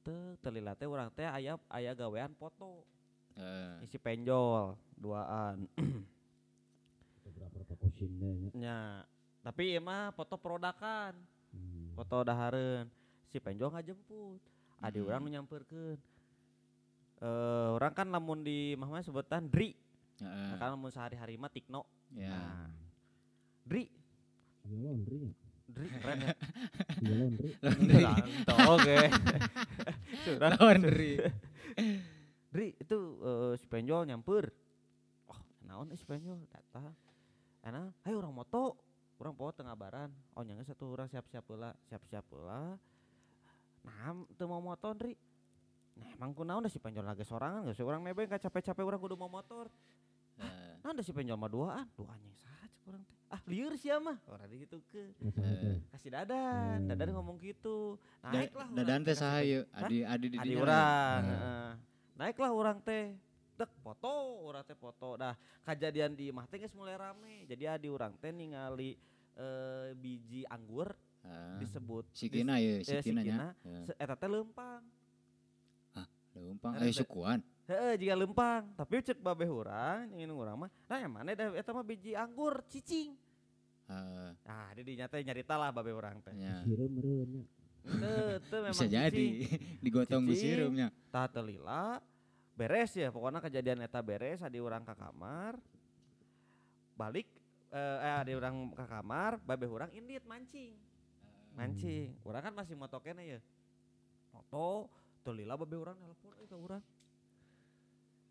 [0.00, 2.82] teu telila teh urang teh aya aya gawean foto
[3.36, 3.84] Heeh.
[3.84, 5.98] isi penjol duaan ya.
[8.54, 8.78] nya
[9.40, 11.14] tapi ieu mah foto perodakan
[11.48, 11.96] Hmm.
[11.96, 12.84] foto dahareun
[13.24, 14.36] si penjol ngajemput
[14.80, 15.06] adi Hmm.
[15.08, 15.96] urang nu nyamperkeun
[17.18, 19.72] eh orang kan lamun di mah mah sebutan Dri
[20.20, 20.60] Heeh.
[20.60, 22.32] kan lamun sehari-hari mah Tikno Ya.
[22.32, 22.68] Nah,
[23.64, 23.88] Dri
[24.68, 25.32] laundry ya
[25.68, 26.34] Dri keren ya
[27.04, 28.98] iya laundry Santo, oke.
[30.24, 31.12] Surat Laundry.
[32.48, 34.48] Dri itu eh, si penjol nyamper.
[35.28, 36.88] Oh, naon eh, si penjol datang.
[37.60, 38.80] Enak, ayo orang moto,
[39.20, 40.10] orang foto tengah baran.
[40.32, 42.80] Oh nyangga satu orang siap-siap pula, siap-siap pula.
[43.84, 45.12] Nah, teu mau motor Dri.
[45.98, 49.00] Nah, emang kunaon dah si penjol lagi sorangan, gak sih orang nebeng gak capek-capek orang
[49.02, 49.68] kudu mau motor.
[50.80, 52.57] Nah, dah si penjol mah duaan, duaan yang saha
[52.88, 53.16] cek urang teh.
[53.28, 54.16] Ah, lieur sia mah.
[54.24, 55.12] Orang gitu ke.
[55.20, 55.76] Eh.
[55.92, 57.16] Kasih dadan, dadan Hmm.
[57.20, 58.00] ngomong gitu.
[58.18, 59.50] Da- Naiklah urang Dadan teh kasih saha penjol.
[59.50, 59.62] ieu?
[59.68, 59.80] Hah?
[59.84, 60.52] Adi adi di Adi.
[60.56, 61.24] Heeh.
[61.28, 61.70] heeh.
[62.16, 63.12] Naiklah orang teh.
[63.54, 64.12] Dek foto,
[64.42, 65.08] orang teh foto.
[65.14, 67.44] Dah kejadian di imah teh mulai rame.
[67.44, 68.96] Jadi adi orang teh ningali
[69.34, 70.88] eh, biji anggur
[71.20, 71.58] Heeh.
[71.60, 73.36] disebut Sikina dis- eh, sikina nya.
[73.52, 74.82] sikina, se- eta teh lempang.
[76.32, 77.42] Leumpang Ada- aya sukuan.
[77.68, 78.64] Heeh, jika lempang.
[78.72, 80.70] Tapi cek babeh urang, ingin urang mah.
[80.88, 83.12] Nah, yang mana dah eta mah biji anggur cicing.
[83.84, 84.28] Heeh.
[84.40, 86.32] Nah, di dinya teh nyarita lah babeh urang teh.
[86.64, 87.44] meureun nya
[87.88, 89.26] Teu, teu memang Bisa jadi
[89.84, 90.92] digotong sirupnya.
[91.08, 92.04] tah telila
[92.52, 95.56] beres ya pokoknya kejadian eta beres adi orang ke kamar
[96.92, 97.24] balik
[97.70, 100.74] eh, eh adi orang ke kamar babe orang indit mancing
[101.54, 103.40] mancing orang kan masih moto kene ya
[104.34, 104.90] moto
[105.24, 106.82] telila babe orang nelpon eh ke orang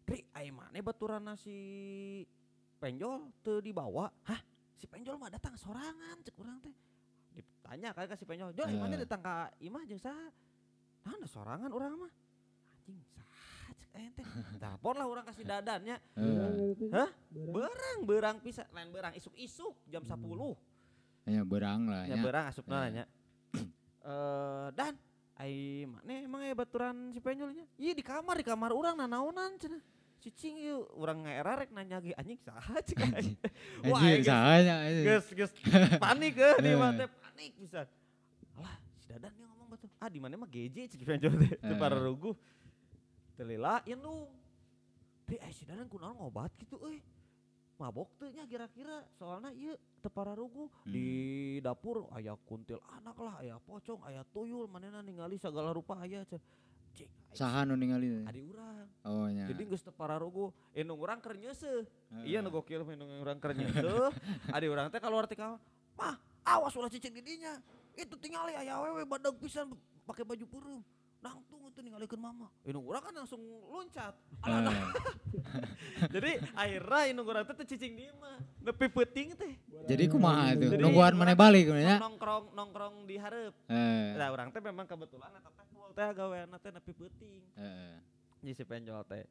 [0.08, 2.24] Ri, ai mana baturan nasi
[2.78, 4.40] penjol teu dibawa hah
[4.74, 6.72] si penjol mah datang sorangan cek orang teh
[7.34, 9.04] ditanya kan ke si penjol jol ai mana Eh.
[9.04, 10.32] datang ka imah jeung saha
[11.02, 12.12] nah ada sorangan orang mah
[12.80, 13.28] anjing saha
[13.74, 14.22] cek ente
[14.62, 16.88] telepon lah orang kasih dadannya Heeh.
[16.88, 17.10] Hah?
[17.30, 17.98] Berang.
[18.02, 20.16] berang bisa lain berang isuk-isuk jam 10
[21.28, 22.24] Nya berang lah ya nya.
[22.24, 22.72] berang asup Eh.
[22.72, 23.04] nanya
[24.08, 24.96] eh dan
[25.36, 29.84] ai mana emang ya baturan si penjolnya iya di kamar di kamar orang nanaonan cenah
[30.20, 30.90] cicing yuk.
[30.94, 33.38] Orang ngera rek nanya ge anjing saha cek aing.
[33.92, 35.52] wah Anjir aing geus- geus
[35.98, 36.76] panik ke di Eh.
[36.76, 37.86] mah teh panik bisa
[38.58, 41.74] alah si dadan dia ngomong batu ah di mana mah GJ cek penjol teh teu
[41.74, 41.80] Eh.
[41.80, 42.34] para ruguh.
[43.38, 44.26] Telila indung
[45.28, 47.04] Deh, eh, si dadan kunaon ngobat gitu euy
[47.78, 49.04] mabok teu nya kira-kira.
[49.20, 50.72] Soalnya ieu teu ruguh.
[50.88, 51.08] Di
[51.60, 56.40] dapur aya kuntil anak lah aya pocong aya tuyul manehna ningali segala rupa aya cek
[56.98, 58.26] cek aing Saha nu ningali?
[58.26, 59.46] adi urang Oh nya.
[59.46, 62.34] jadi geus teu para ruguh indung urang keur nyeuseuh Heeh.
[62.34, 64.10] Iya nu gokil minum orang tuh.
[64.50, 65.60] Adi orang teh keluar ti kamar.
[66.00, 66.16] Mah,
[66.48, 67.60] awas ulah cicing di dinya.
[67.94, 69.76] Itu tinggal ya awewe badag pisan
[70.08, 70.46] pakai baju
[71.18, 72.48] nangtung itu ninggalikeun mama.
[72.62, 74.14] Indung urang kan langsung loncat.
[74.42, 74.84] Eh,
[76.14, 78.38] Jadi akhirnya urang teh teu cicing di mah.
[78.62, 79.54] Nepi peuting teh.
[79.86, 80.70] jadi kumaha tuh?
[80.70, 81.98] Jadi Nungguan mana balik ya?
[81.98, 83.56] Nongkrong nongkrong di hareup.
[83.66, 87.42] Eh, Nah, urang teh memang kebetulan eta teh full teh gaweana teh nepi peuting.
[87.56, 87.96] eh,
[88.40, 89.26] Jadi si penjol teh.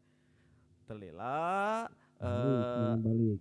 [0.87, 1.87] Telila
[2.17, 2.95] eh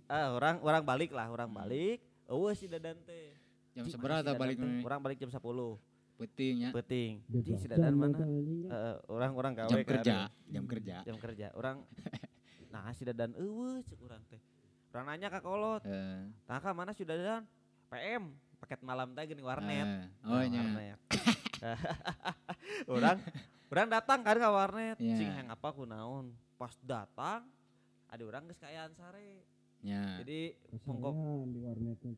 [0.06, 1.56] ah, orang orang balik lah, orang Hmm.
[1.56, 1.98] balik.
[2.26, 3.32] Eueuh si Dadan teh.
[3.72, 4.82] jam seberapa balik nih?
[4.82, 5.30] Orang balik jam
[6.16, 6.18] 10.
[6.18, 7.12] Pentingnya Peting.
[7.26, 8.16] Dua Cik, si jam Dadan mana?
[8.16, 8.72] anjing, kan.
[8.72, 9.86] Eh, orang orang gawe jam kan.
[9.86, 10.16] kerja,
[10.48, 10.96] jam kerja.
[11.04, 11.46] Jam kerja.
[11.52, 11.76] Orang
[12.72, 14.40] nah si Dadan eueuh cek urang teh.
[14.90, 17.44] Orang nanya ka kolot, Eh, "Nah, ka mana si Dadan?"
[17.86, 19.84] PM, paket malam teh geuning warnet.
[19.84, 20.60] eh, oh Nah, nya.
[20.64, 20.98] warnet.
[22.88, 23.18] orang
[23.68, 24.96] orang datang kan ke warnet.
[24.96, 25.16] Iya.
[25.16, 26.32] Cing hang apa kunaon.
[26.56, 27.44] Pas datang
[28.06, 29.44] ada orang geus kayaan sare.
[29.84, 30.18] Nya.
[30.18, 32.12] Jadi Kesarean di warnet teh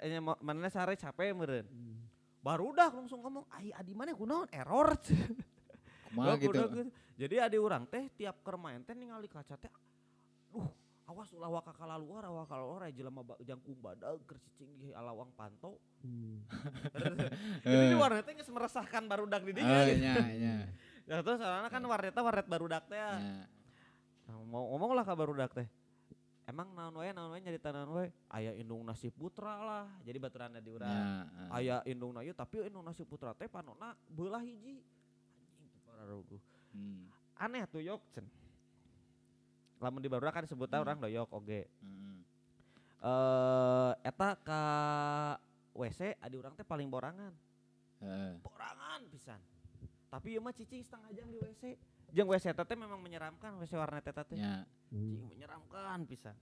[0.00, 1.66] eh, manehna sare capek meureun.
[1.66, 1.98] Hmm.
[2.40, 4.96] Baru dah langsung ngomong, "Ai adi mana kunaon error."
[6.10, 6.56] Kumaha gitu.
[6.56, 6.90] gitu.
[7.20, 9.70] Jadi adi orang teh tiap keur main teh ningali kaca teh
[10.50, 10.66] duh
[11.06, 15.78] awas ulah waka kalaluar waka kalaluar aya jelema jangkung badag keur cicing di alawang panto.
[16.02, 16.42] Hmm.
[17.66, 19.70] Jadi di Eh, warnet teh geus meresahkan barudak di dinya.
[19.70, 20.00] Oh gitu.
[20.02, 20.54] nya, nya.
[21.10, 22.94] Ya terus soalnya kan warnetnya warnet barudak teh.
[22.94, 23.18] ya.
[24.30, 25.66] Nah, mau ngomong lah ke barudak teh.
[26.50, 28.10] Emang naon wae naon wae nyarita naon wae?
[28.26, 29.86] Aya indung nasi putra lah.
[30.02, 30.90] Jadi baturan di urang.
[30.90, 31.48] Nya, eh.
[31.54, 34.82] Aya indung ieu tapi indung nasi putra teh panona beulah hiji.
[35.86, 36.42] Anjing.
[36.74, 37.06] Hmm,
[37.38, 38.26] Aneh tuh yok cen.
[39.78, 40.84] Lamun di barudak kan disebutna Hmm.
[40.84, 41.70] orang doyok oge.
[41.78, 42.18] hmm.
[43.00, 44.62] Eh eta ka
[45.72, 47.30] WC adi urang teh paling borangan.
[48.00, 49.38] Eh, Borangan pisan.
[50.10, 51.78] Tapi ieu mah cicing setengah jam di WC.
[52.10, 54.34] Jeung WC teh memang menyeramkan WC warnet eta teh.
[54.38, 54.66] nya.
[54.90, 55.14] Hmm.
[55.14, 56.34] Cing menyeramkan pisan.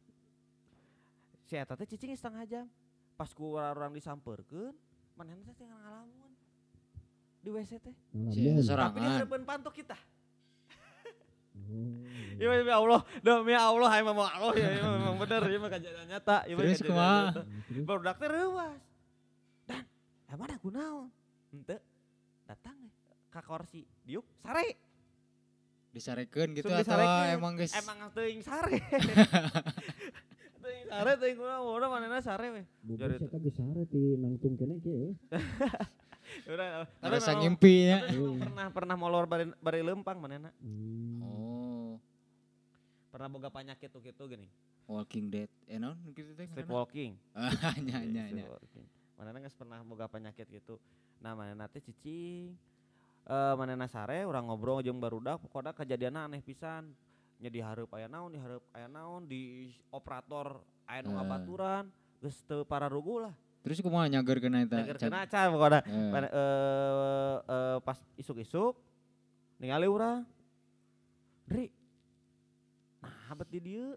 [1.44, 2.66] Si eta teh cicing setengah jam.
[3.18, 4.72] Pas ku orang disamperkeun,
[5.18, 6.32] manehna teh tinggal ngalamun.
[7.44, 7.96] Di WC teh.
[8.72, 9.98] Tapi di harapan pantok kita.
[11.58, 12.06] Oh,
[12.38, 16.06] Ya demi Allah, demi Allah, emang mau Allah ya, ieu memang bener, ieu mah kejadian
[16.06, 16.46] nyata.
[16.46, 17.42] ieu mah Terus kumaha?
[17.82, 18.78] Baru dokter reuwas.
[19.66, 19.82] Dan,
[20.30, 21.10] emang ada kunaon?
[21.50, 21.82] Henteu.
[22.46, 22.94] Datang we
[23.28, 24.87] ka kursi, diuk sare.
[25.98, 28.78] Disarekeun gitu Sung atau emang geus Emang teuing sare.
[30.62, 32.62] teuing sare teuing urang manehna sare we.
[32.86, 34.94] Jadi saya kagak sare ti nangtung kene ge.
[36.44, 38.04] Ya Udah, tapi rasa ngimpi nya.
[38.04, 40.52] tapi memang pernah pernah molor bari, bari lempang manehna.
[40.60, 41.24] Hmm.
[41.24, 41.96] Oh,
[43.08, 44.44] Pernah boga penyakit tuh gitu gini.
[44.84, 45.48] Walking Dead.
[45.64, 46.44] Eh naon gitu teh.
[46.52, 47.16] Sleepwalking.
[47.88, 48.44] Nya nya nya.
[48.44, 48.86] Sleepwalking.
[49.16, 50.76] Manehna geus pernah boga penyakit gitu.
[51.24, 52.52] Nah, manehna teh cicing.
[53.28, 56.88] Eh manehna sare urang ngobrol jeung barudak pokoknya kejadianna aneh pisan.
[57.38, 61.14] Nya dihareup aya naon, dihareup aya naon di operator aya nu Eh.
[61.14, 61.84] ngabaturan
[62.18, 63.34] geus teu pararugu lah.
[63.62, 64.80] Terus kumaha nyageurkeun eta?
[64.80, 65.80] Jager Can- kena acan pokoknya.
[65.84, 68.74] Eh, Mana- eh eh, pas isuk-isuk
[69.60, 70.24] ningali urang.
[71.44, 71.68] Dri.
[73.04, 73.94] Nah, bet di dieu.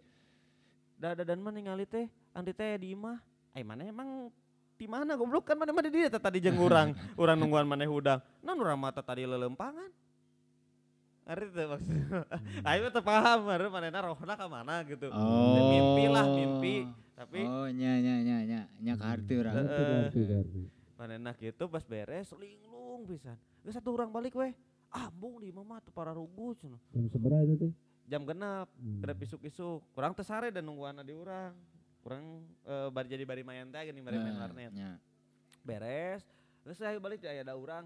[1.00, 2.06] Da dan mah ningali teh,
[2.36, 3.18] andi teh di imah.
[3.58, 4.30] Ai mana emang
[4.82, 6.98] di mana goblok kan mana di dieu teh tadi jeung urang.
[7.14, 8.18] urang nungguan maneh hudang.
[8.42, 9.94] Non urang mah teh tadi lelempangan.
[11.30, 12.26] Ari teh maksudnya.
[12.66, 15.14] Ayo teh paham, ari manehna rohna ka mana gitu.
[15.14, 15.54] Oh.
[15.70, 16.76] Mimpi lah, mimpi.
[17.14, 18.62] Tapi Oh, nya nya nya nya.
[18.82, 19.54] Nya ka harti urang.
[20.98, 23.38] Manehna gitu pas beres linglung pisan.
[23.62, 24.58] Geus satu urang balik weh.
[24.90, 26.82] Ambung di imah mah teu pararugu cenah.
[26.90, 27.72] Jam seberapa itu teh?
[28.10, 29.22] Jam genep, Hmm.
[29.22, 29.86] isuk-isuk.
[29.94, 31.54] Kurang teu sare dan nungguan di urang.
[32.02, 32.24] Kurang
[32.64, 34.72] eh, bari jadi bari mayan teh geuning bari main Eh, warnet.
[34.74, 34.98] nya.
[35.62, 36.26] Beres.
[36.62, 37.86] Terus saya balik aya ada urang.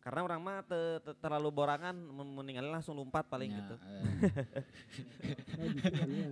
[0.00, 1.92] Karena orang mah teu teu terlalu borangan
[2.40, 3.74] ningali langsung lompat paling gitu.
[3.76, 4.00] eh.
[5.60, 6.28] Gitu kan ya.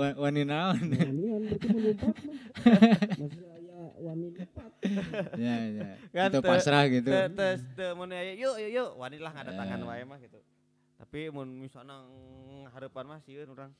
[0.00, 0.80] Wa- Wani naon?
[0.80, 2.36] Wanian berarti melompat mah.
[3.98, 4.70] Wani lepat.
[5.36, 5.88] Ya ya.
[6.08, 7.10] Kan Itu pasrah gitu.
[7.76, 9.86] Teu mun aya yuk yuk yuk wani lah ngada tangan Eh.
[9.86, 10.40] wae mah gitu.
[10.98, 12.00] Tapi mun misalnya
[12.72, 13.72] harapan mah sieun urang.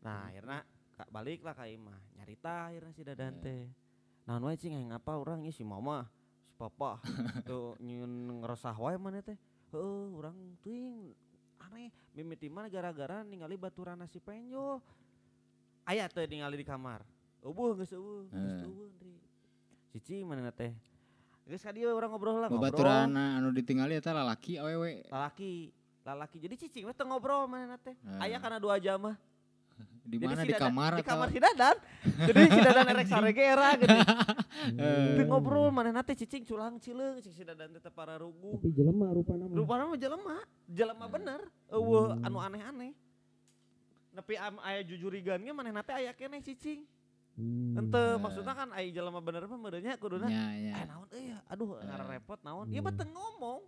[0.00, 0.64] Nah, akhirnya
[0.94, 1.98] kak balik lah ka imah.
[2.16, 3.42] Nyarita akhirnya si Dadan Eh.
[3.42, 3.62] teh.
[4.24, 6.08] Naon wae cing hayang apa urang ieu si mama,
[6.42, 7.00] si papa.
[7.48, 8.08] Tuh nyun
[8.40, 9.36] ngeresah wae mana teh.
[9.70, 11.14] Heueuh, urang teuing
[11.60, 14.80] aneh mimiti mana gara-gara ningali baturan nasi penjo.
[15.84, 17.04] Aya teh ningali di kamar.
[17.40, 18.64] Eueuh geus eueuh, geus Eh.
[18.64, 19.14] eueuh Dri.
[19.90, 20.72] Cici mana teh.
[21.44, 22.70] Geus ka dieu urang ngobrol lah ngobrol.
[22.72, 25.02] Babaturan anu ditinggali eta lalaki awewe.
[25.08, 28.20] lalaki lalaki jadi cicing teu ngobrol mana teh Eh.
[28.22, 29.16] aya kana dua jam mah
[30.00, 31.76] Di Jadi mana si di Dadan- kamar di kamar si dadan
[32.26, 33.94] jadi si dadan erek sarege era gitu
[34.74, 35.22] Eh.
[35.22, 39.44] Ngobrol mana nate cicing culang cileung cing si dadan teh para rugu Tapi jelema rupana
[39.46, 39.54] mah.
[39.54, 40.36] rupana mah jelema
[40.66, 41.14] jelema Hmm.
[41.14, 42.90] bener eueuh anu aneh-aneh
[44.10, 46.82] nepi am aya jujurigan ge maneh nate aya keneh cicing
[47.38, 47.78] Hmm.
[47.78, 48.18] henteu Eh.
[48.18, 50.74] maksudnya kan aya jelema bener mah meureunya kuduna Nya nya.
[50.74, 51.86] eh naon euy aduh Eh.
[51.86, 52.90] ngara repot naon ieu Hmm.
[52.90, 53.60] mah teu ngomong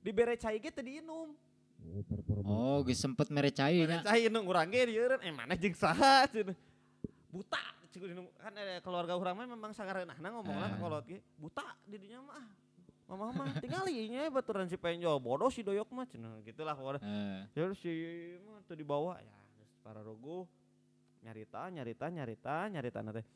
[0.00, 1.36] dibere cai ge teu diinum
[1.80, 2.44] Oh.
[2.46, 4.06] Oh, geus sempet mere cai Mere nya.
[4.06, 6.56] cai inung urang ge dieureun eh mana jeung saha cenah
[7.30, 7.60] buta
[8.38, 10.78] kan ada keluarga urang mah memang sangareunahna ngomongna Eh.
[10.78, 11.18] kolot ge.
[11.36, 12.46] Buta di dinya mah.
[13.10, 17.02] Mama mah tingali nya baturan si penjol bodoh si doyok mah cenah gitulah pokoknya.
[17.02, 17.90] Eh, ya si
[18.46, 20.46] mah tuh dibawa ya geus para rogo.
[21.20, 23.26] Nyarita nyarita nyarita nyarita teh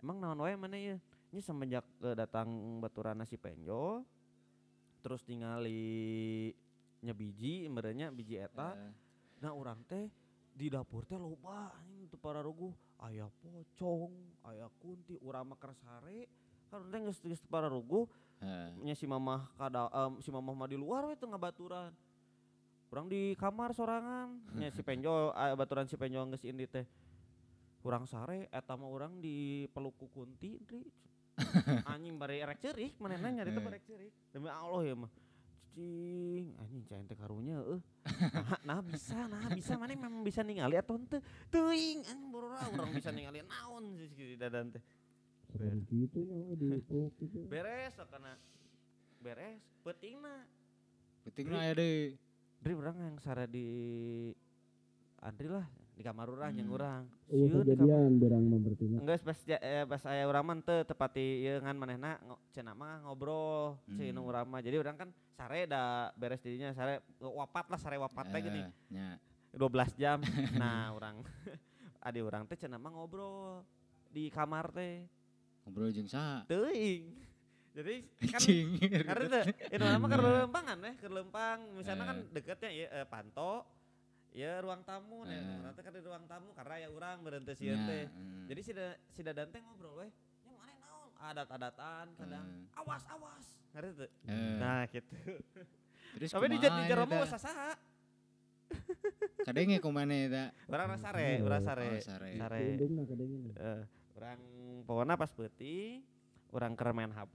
[0.00, 0.96] emang naon wae mana ya
[1.28, 2.48] ini semenjak eh, datang
[2.80, 4.06] baturan si penjol
[5.02, 6.54] terus tingali
[7.06, 8.74] nya biji emberenya biji eta.
[8.74, 8.92] Eh,
[9.38, 10.10] nah orang teh
[10.50, 11.70] di dapur teh loba
[12.10, 16.26] teu para rogo aya pocong aya kunti urang mah kersare
[16.66, 18.10] kan teh geus geus teu para rogo
[18.42, 18.74] eh.
[18.82, 21.94] nya si mamah kada em, si mamah mah di luar we teu ngabaturan.
[22.86, 24.30] Urang di kamar sorangan.
[24.62, 26.86] Nya si penjol aya baturan si penjol geus indi teh.
[27.82, 30.58] Urang sare eta mah urang di peluk ku kunti
[31.92, 34.14] anjing bari erek ceurik manehna nyari teh barek ceurik.
[34.32, 35.10] Demi Allah ya mah
[35.76, 37.84] cing anjing cain teh karunya eueuh.
[38.32, 39.76] Nah, nah bisa nah bisa.
[39.76, 41.20] Mana memang bisa ningali atau henteu
[41.52, 44.80] teuing anjing borora urang bisa ningali naon sih si dadan teh.
[45.52, 46.68] Seperti gitu we di
[47.20, 47.44] gitu.
[47.44, 48.40] beres kana.
[49.20, 50.48] Beres peutingna.
[51.28, 52.16] Penting aya deui.
[52.56, 53.68] Dri urang yang sare di
[55.20, 56.76] Andri lah di kamar urang yang Hmm.
[57.26, 58.58] Sieun di kamar kejadian berang nya.
[59.00, 62.20] Enggak pas ja- eh, pas aya urang mah teu tepati ieu ngan manehna
[62.50, 63.96] cenah mah ngobrol Hmm.
[64.20, 64.20] hmm.
[64.22, 64.60] urang mah.
[64.60, 65.82] Jadi urang kan sare da
[66.12, 69.16] beres dirinya sare eh, wapat lah sare wapat teh gini Eh, nya.
[69.50, 70.20] 12 jam.
[70.60, 71.24] nah, urang
[72.06, 73.64] adi urang teh cenah mah ngobrol
[74.06, 75.00] di kamar teh.
[75.64, 76.44] Ngobrol jeung saha?
[76.44, 77.08] Teuing.
[77.72, 77.94] Jadi
[78.32, 78.40] kan
[79.02, 82.28] karena teh itu nama keur lempangan eh keur lempang misalnya kan Eh.
[82.32, 83.64] deketnya ya eh, panto
[84.36, 85.58] ya ruang tamu nih Eh.
[85.62, 88.08] nanti kan di ruang tamu karena ya urang berhenti sieun teh eh.
[88.46, 90.10] jadi si da, si dadan teh ngobrol weh
[90.42, 92.78] yang mana naon adat-adatan kadang Eh.
[92.78, 95.16] awas awas ngerti tuh Eh, nah gitu
[96.14, 97.10] terus tapi di di jero eta?
[97.10, 97.72] mah usah saha
[99.38, 100.50] Kadenge kumane eta?
[100.66, 102.30] rasa sare urang sare Oh, sare.
[102.34, 102.60] sare.
[103.54, 103.82] Eh,
[104.12, 104.40] urang
[104.84, 106.02] pokoknya pas peuting
[106.50, 107.34] urang keur main HP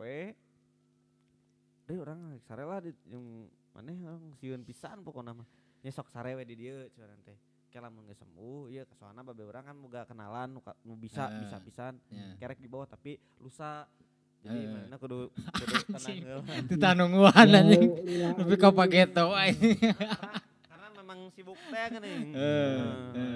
[1.84, 3.26] deh urang rek sare lah di yang
[3.72, 5.48] maneh orang sieun pisan pokoknya mah
[5.82, 7.34] nya sok sare we di dieu curan teh
[7.68, 11.58] ke lamun geus sembuh ieu soalna babe urang kan boga kenalan nu bisa Eh, bisa
[11.58, 12.36] pisan nya.
[12.38, 13.88] kerek di bawah tapi lusa
[14.40, 14.68] jadi Eh.
[14.68, 15.30] manehna kudu
[15.62, 16.18] kudu tenang.
[16.60, 17.82] Itu tanunguan anjing.
[17.84, 20.34] Oh, lila- Tapi ka pageto karena,
[20.64, 22.18] karena memang sibuk teh kan nih.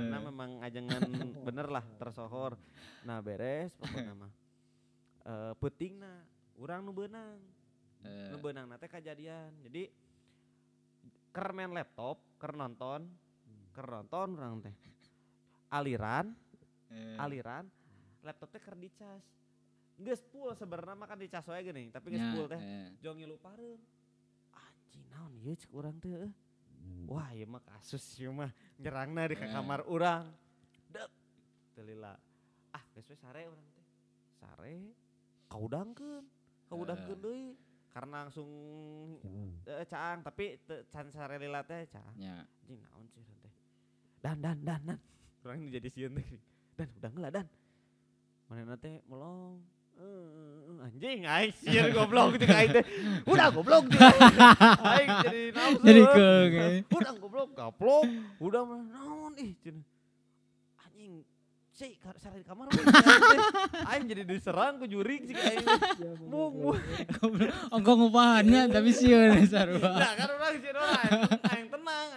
[0.09, 0.23] Nah, eh.
[0.23, 1.01] memang ajengan
[1.39, 2.57] bener lah tersohor.
[3.01, 4.31] Nah, beres pokoknya mah.
[5.23, 6.25] Eh peutingna
[6.57, 7.37] urang nu beunang.
[8.01, 9.53] Eh, Nu beunang teh kajadian.
[9.61, 9.85] Jadi
[11.29, 13.01] keur main laptop, keur nonton,
[13.73, 14.75] keur nonton urang teh.
[15.73, 16.29] Aliran,
[16.93, 17.65] eh, aliran
[18.21, 19.25] laptop teh keur dicas.
[19.97, 22.61] Geus full sebenarnya mah kan dicas wae geuning, tapi geus nya, full teh.
[22.61, 22.93] eh.
[23.01, 23.81] Jong ngilu pareung.
[24.53, 26.33] Anjing naon ieu cek urang teh eueuh.
[27.09, 29.49] Wah, ieu mah kasus ieu mah nyerangna di ka Eh.
[29.49, 30.29] kamar urang.
[30.93, 31.09] Dek.
[31.73, 32.13] Teu lila.
[32.69, 33.85] Ah, geus we sare urang teh.
[34.37, 34.93] Sare
[35.49, 36.25] kaudangkeun.
[36.69, 37.21] Kaudangkeun Eh.
[37.25, 37.43] deui.
[37.95, 38.49] Karena langsung
[39.23, 39.51] Caang.
[39.71, 40.59] eh, caang, tapi
[40.91, 42.11] can sare lila teh caang.
[42.19, 42.43] nya.
[42.43, 43.53] Anjing naon sih teh.
[44.19, 44.99] Dan dan dan dan.
[45.47, 46.27] Urang nu jadi sieun teh.
[46.75, 47.47] Dan udah ngeula dan.
[48.51, 49.63] Manehna teh melong.
[49.95, 52.85] Eh, eh, anjing aing sieun goblok gitu aing teh.
[53.31, 54.03] Udah goblok gitu.
[54.91, 56.83] Aing jadi naon Jadi eh.
[56.91, 58.03] udah goblok gaplok
[58.43, 59.55] udah mah naon ih
[60.83, 61.23] anjing
[61.75, 62.87] ka- sare di kamar aing
[63.85, 66.15] aing jadi diserang ku jurig sih aing teh.
[66.23, 66.79] Mung mung
[67.11, 67.51] Goblok.
[67.69, 69.91] Ongko ngupahannya tapi sieun sarua.
[69.93, 70.91] nah kan urang sih orang
[71.45, 72.07] aing tenang.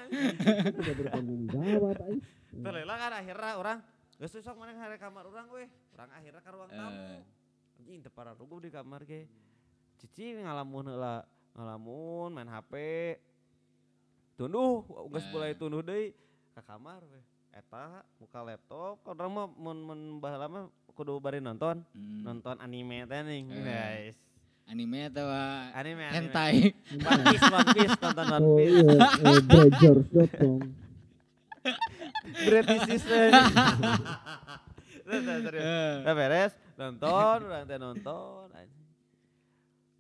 [0.72, 2.20] Udah bertanggung jawab aing.
[2.58, 3.78] Teu leula kan akhirnya orang
[4.14, 7.22] geus sok mana hari kamar urang we urang akhirnya ka ruang tamu Eh.
[7.78, 9.30] anjing teu parah ruguh di kamar ge
[9.96, 11.22] cici ngalamun heula
[11.54, 12.72] ngalamun main HP
[14.34, 15.30] tunduh geus Eh.
[15.30, 16.14] mulai tunduh deui
[16.50, 17.84] ka kamar we eta
[18.16, 22.22] buka laptop kan urang mah mun mun baheula mah kudu bari nonton Hmm.
[22.22, 23.62] nonton anime teh nih Eh.
[23.62, 24.16] guys
[24.68, 25.24] Anime atau
[25.72, 26.76] anime anime hentai?
[27.00, 28.84] One Piece One Piece nonton One Oh Piece iya,
[29.24, 30.60] eh, Brazers.com.
[32.38, 33.32] British System
[35.08, 35.64] Tuh, tuh, serius.
[35.64, 35.94] Eh.
[36.04, 38.84] Udah beres, nonton, orang teh nonton anjing.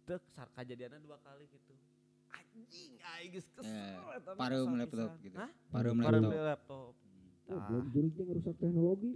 [0.04, 1.72] Dek, sar kejadiannya dua kali gitu.
[2.28, 3.72] Anjing, aing geus kesel.
[3.72, 4.84] Eh, kesel laptop
[5.16, 5.16] pisan.
[5.24, 5.36] gitu.
[5.72, 5.96] Pareum
[6.44, 6.92] laptop.
[7.48, 7.64] Tah.
[7.64, 9.12] belum jurignya ngerusak teknologi.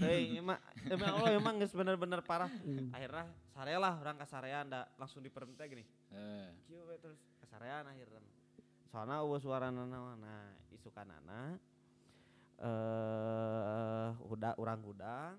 [0.00, 0.56] Hei, emang
[0.88, 2.48] emang Allah emang geus bener-bener parah.
[2.48, 2.88] Hmm.
[2.88, 5.84] Akhirnya sare lah orang kasarean da langsung diperintah gini.
[6.08, 8.24] Eh, Kieu we terus kasarean akhirnya.
[8.88, 9.84] Soalnya eueuh suarana.
[9.84, 11.60] Nah, isukanana
[12.56, 15.36] eh udah urang gudang.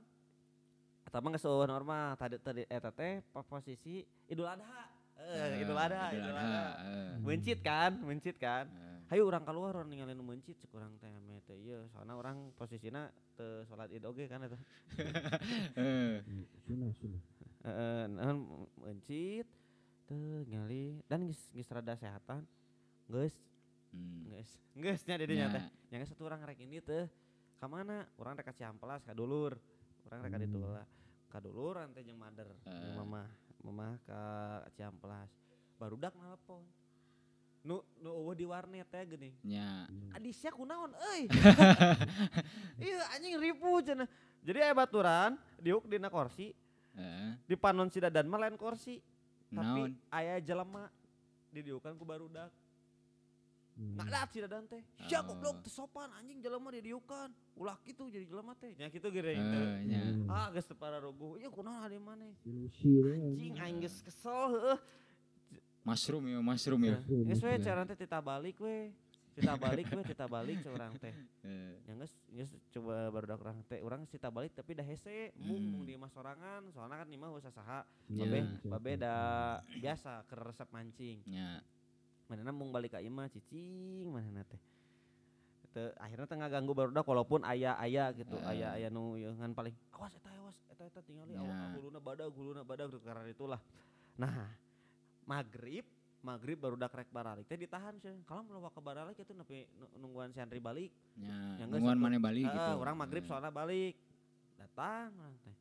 [1.02, 2.14] Eta mah geus normal.
[2.14, 4.94] Tadi tadi eta teh po- posisi Idul Adha.
[5.18, 6.66] Eh, Idul Adha, Idul Adha, Adha.
[6.86, 8.70] eh, Mencit kan, mencit kan.
[9.06, 13.06] Hayu orang keluar orang ninggalin mencit cek urang teh ame teh ieu soalnya orang posisinya
[13.38, 14.58] teu salat Id oge kan eta.
[15.78, 17.22] Hmm, Sunah sunah.
[17.66, 18.04] Heeh,
[18.82, 19.46] mencit
[20.10, 22.50] teu ngali dan geus geus rada sehatan.
[23.06, 23.38] Geus,
[23.94, 24.34] hmm.
[24.34, 24.50] geus.
[24.74, 25.64] Geus nya didinya teh.
[25.94, 27.06] Nya, Yang satu orang rek ini teh
[27.62, 28.10] ka mana?
[28.18, 29.54] Urang rek ka Ciamplas ka dulur.
[30.10, 30.66] Urang rek ka ditu Hmm.
[30.66, 30.84] heula.
[31.30, 32.98] Ka dulur ante jeung mader, jeung Eh.
[32.98, 33.30] mamah.
[33.62, 34.22] Mamah ka
[34.74, 35.30] Ciamplas.
[35.78, 36.66] Barudak nelpon.
[37.66, 39.34] Nu nu eueuh di warnet teh geuning.
[39.42, 39.90] nya.
[39.90, 40.14] Hmm.
[40.14, 41.26] Adisnya kunaon euy.
[42.86, 44.06] iya anjing ribu cenah.
[44.46, 46.54] Jadi aya baturan diuk dina kursi,
[46.96, 49.02] Eh, di panon si dadan mah lain kursi,
[49.50, 49.92] tapi naon?
[50.08, 50.88] aya jelema
[51.52, 52.54] didiukan ku barudak.
[53.76, 54.00] Hmm.
[54.00, 54.80] Ngadat si dadan teh.
[55.04, 55.28] Sia Oh.
[55.28, 57.28] goblok teu sopan anjing jelema didiukan.
[57.58, 58.72] Ulah kitu jadi jelema teh.
[58.80, 59.68] Nya kitu geuning Eh, teh.
[59.90, 60.02] nya.
[60.06, 60.32] Hmm.
[60.32, 61.36] Ah geus teu pararuguh.
[61.36, 62.32] Ieu kunaon maneh.
[62.46, 63.36] Ilusi deh.
[63.36, 64.80] Anjing geus kesel heueuh.
[65.86, 66.98] Mushroom ya, mushroom ya.
[67.00, 67.62] Geus we mushroom.
[67.62, 68.90] cara teh tita balik we.
[69.32, 71.14] Tita balik we, tita balik seorang teh.
[71.46, 75.54] Eh, yang geus geus coba baru orang teh urang sita balik tapi dah hese mung
[75.56, 75.70] Hmm.
[75.72, 79.00] mung di imah sorangan soalnya kan imah usaha saha Iya, babe siap, babe siap.
[79.00, 79.14] da
[79.78, 81.62] biasa ke resep mancing nya.
[82.26, 84.58] manehna mung balik ka imah cicing manehna teh
[85.70, 88.50] teu akhirnya tengah ganggu barudak walaupun aya aya gitu Eh.
[88.50, 91.78] aya aya nu ieu ngan paling awas eta awas eta eta tingali awak Ya.
[91.78, 93.62] huluna badag huluna badag karena itulah
[94.18, 94.50] nah
[95.26, 95.86] maghrib
[96.22, 97.46] maghrib baru dak rek baralik.
[97.46, 98.10] Teh ditahan sih.
[98.24, 100.90] Kalau mau ke baralik itu nepi nu- nungguan si Andri balik.
[101.16, 101.62] Nya.
[101.62, 102.72] Yang Nungguan mana balik Heeh, gitu.
[102.80, 103.94] orang maghrib Eh, soalnya balik.
[104.56, 105.56] Datang orang teh.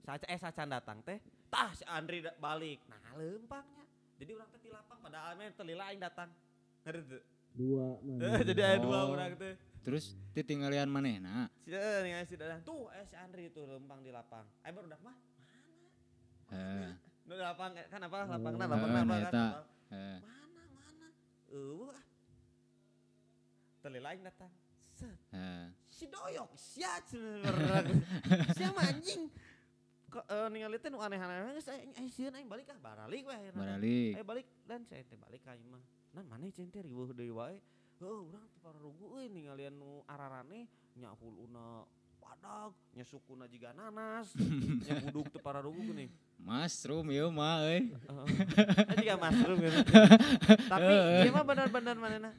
[0.00, 1.18] Saca, eh sacan datang teh.
[1.46, 2.82] Tah si Andri da- balik.
[2.84, 3.86] Nah lempangnya
[4.16, 6.34] jadi orang teh di lapang pada ame telila aing datang.
[6.82, 8.20] Ngerti tuh Dua mana?
[8.32, 9.14] Eh, jadi ada dua Oh.
[9.14, 9.54] orang teh.
[9.80, 11.46] Terus titinggalian manehna.
[11.60, 14.42] si eh, ningali si datang tuh eh si Andri itu lempang di lapang.
[14.60, 15.14] Eh baru dak mah
[16.48, 18.16] Eh, nu di lapang eh, kan apa?
[18.24, 18.30] Oh.
[18.32, 19.20] lapangna Eh, lapangna apa kan?
[19.28, 19.44] Eta.
[19.44, 19.64] lapang.
[19.92, 20.18] eh.
[20.24, 21.06] mana mana?
[21.52, 22.04] Eueuh ah.
[24.08, 24.52] Aing datang.
[24.98, 25.18] Set.
[25.32, 27.84] Eh, si doyok sia cenah
[28.56, 29.28] sia mah anjing.
[30.08, 33.52] Kok eh, ningali teh nu aneh-aneh geus aing sieun aing balik ah baralik we teh.
[33.52, 34.12] balik.
[34.16, 34.46] ayo balik.
[34.64, 35.84] Dan saya teh balik ka imah
[36.16, 37.60] nan maneh cen teh riweuh deui wae?
[38.00, 40.64] Heuh urang teu pararugu euy ningalian nu ararane
[40.96, 41.84] nya huluna
[42.18, 44.32] padag nya sukuna jiga nanas.
[44.86, 47.92] Nya buduk teu pararugu geuning Mushroom ya mah euy.
[47.92, 48.26] Heeh.
[48.96, 49.80] jiga mushroom gitu.
[50.66, 52.30] tapi ieu mah bener-bener manehna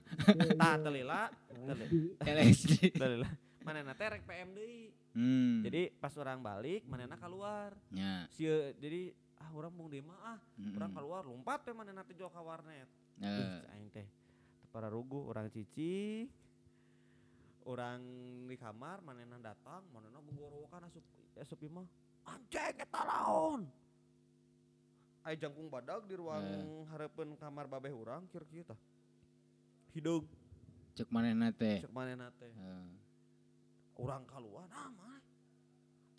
[0.56, 2.90] tah teu lila teu li- LSD.
[2.92, 5.66] teu lila manehna teh rek PM deui Hmm.
[5.66, 7.74] Jadi pas orang balik, manena keluar.
[7.90, 8.30] nya.
[8.30, 10.78] Sia jadi ah orang mau di mah ah, Mm-mm.
[10.78, 12.86] orang keluar lompat teh manena teh jual ka warnet.
[13.18, 14.06] Eh, Ih, aing teh
[14.70, 16.30] para rugu orang cici.
[17.64, 18.00] Orang
[18.46, 21.04] di kamar manena datang, manena menggorowokan asup
[21.36, 21.86] asup imah.
[22.26, 23.66] Anjing eta laon.
[25.24, 28.80] Ai jangkung badag di ruang hareupeun kamar babeh urang kieu-kieu tah.
[29.92, 30.24] Hidung
[30.96, 31.84] cek manehna teh.
[31.84, 32.48] cek manena teh.
[32.48, 32.92] Eh,
[34.00, 35.20] orang keluar nah mana?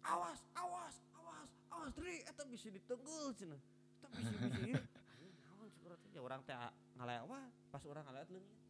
[0.05, 3.61] Awas awas awas awas Dri eta bisa ditenggel cenah.
[4.01, 6.21] Eta bisa bisa ieu naon cukurat teh?
[6.21, 6.57] Orang teh
[7.01, 7.51] ngalewat.
[7.73, 8.61] Pas orang ngalewat leungit.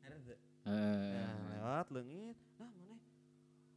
[0.00, 2.38] Ada teu eh, nah lewat leungit.
[2.58, 2.96] Nah mana?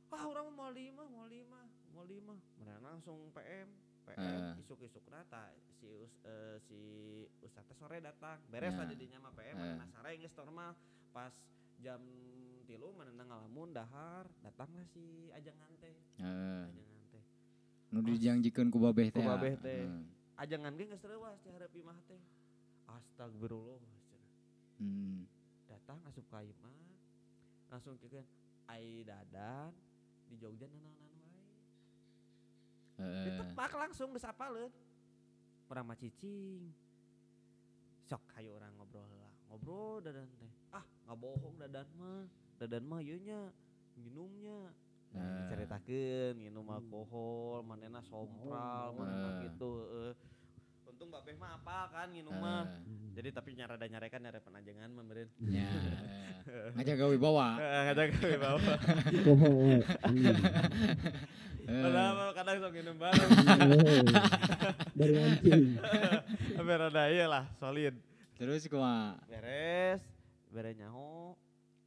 [0.10, 1.62] Wah orang mau lima mau lima
[1.94, 2.36] mau lima.
[2.58, 3.70] Mana langsung PM
[4.04, 4.62] PM Eh.
[4.62, 5.50] isuk isuk nata
[5.80, 6.80] si us, eh, si
[7.40, 8.80] ustaz teh sore datang beres Ya.
[8.80, 9.64] lah jadinya mah PM Eh.
[9.74, 10.76] mana sare geus normal
[11.10, 11.34] pas
[11.80, 12.00] jam
[12.64, 16.64] tilu mana ngalamun dahar datanglah si ajangan teh eh.
[16.66, 17.24] ajangan teh
[17.94, 19.24] Nu dijanjikeun ku babeh Ku teh.
[19.24, 19.38] ah.
[19.38, 19.86] babeh teh.
[19.86, 20.04] Eh,
[20.38, 22.22] ajangan ge geus reuwas di hareup imah teh
[22.90, 23.80] astagfirullah
[24.80, 25.24] hmm.
[25.68, 26.74] datang asup ka imah
[27.70, 28.26] langsung kikeun
[28.68, 29.74] ai dadan
[30.26, 31.13] di Jogja nanaonan
[32.96, 34.72] wae ditepak langsung geus apaleun
[35.68, 36.72] urang mah cicing.
[38.04, 40.52] Sok hayu orang ngobrol heula ngobrol dadan teh.
[40.70, 42.24] Ah ngabohong dadan mah.
[42.62, 43.50] Dadan mah ieu nya
[43.94, 44.74] minumnya
[45.10, 49.50] nah, diceritakeun minum alkohol manena sompral manena Eh.
[49.50, 50.14] gitu heeh.
[50.86, 52.70] Untung babeh mah apa kan minum mah.
[53.14, 55.30] Jadi tapi nyarada nyarekan nyare penajengan mah meureun.
[55.42, 55.70] Nya.
[56.78, 57.58] Ngajaga wibawa.
[57.58, 58.30] ngajak ke
[61.68, 63.30] padahal kadang sok minum bareng.
[65.00, 65.64] Dari mancing.
[66.54, 67.96] tapi rada ieu lah solid.
[68.36, 69.18] Terus kumaha?
[69.30, 70.02] beres
[70.52, 71.34] beres nyaho.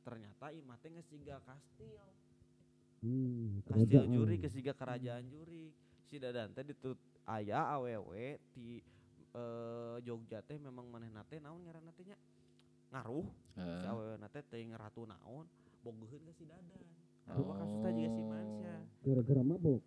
[0.07, 2.07] Ternyata imah teh geus siga kastil.
[3.03, 5.75] Hmm, kastil juri geus siga kerajaan juri.
[6.07, 6.97] Si dadan teh ditut
[7.27, 8.79] aya awewe di
[9.35, 12.19] eh, Jogja teh memang manehna teh naon ngaranna teh nya?
[12.95, 13.27] Ngaruh.
[13.57, 15.45] Si Eh, awewe teh teuing ratu naon.
[15.83, 16.83] Bogoheun ka si dadan
[17.27, 19.83] Arupa kasusna juga si Mansya Gara-gara mabok.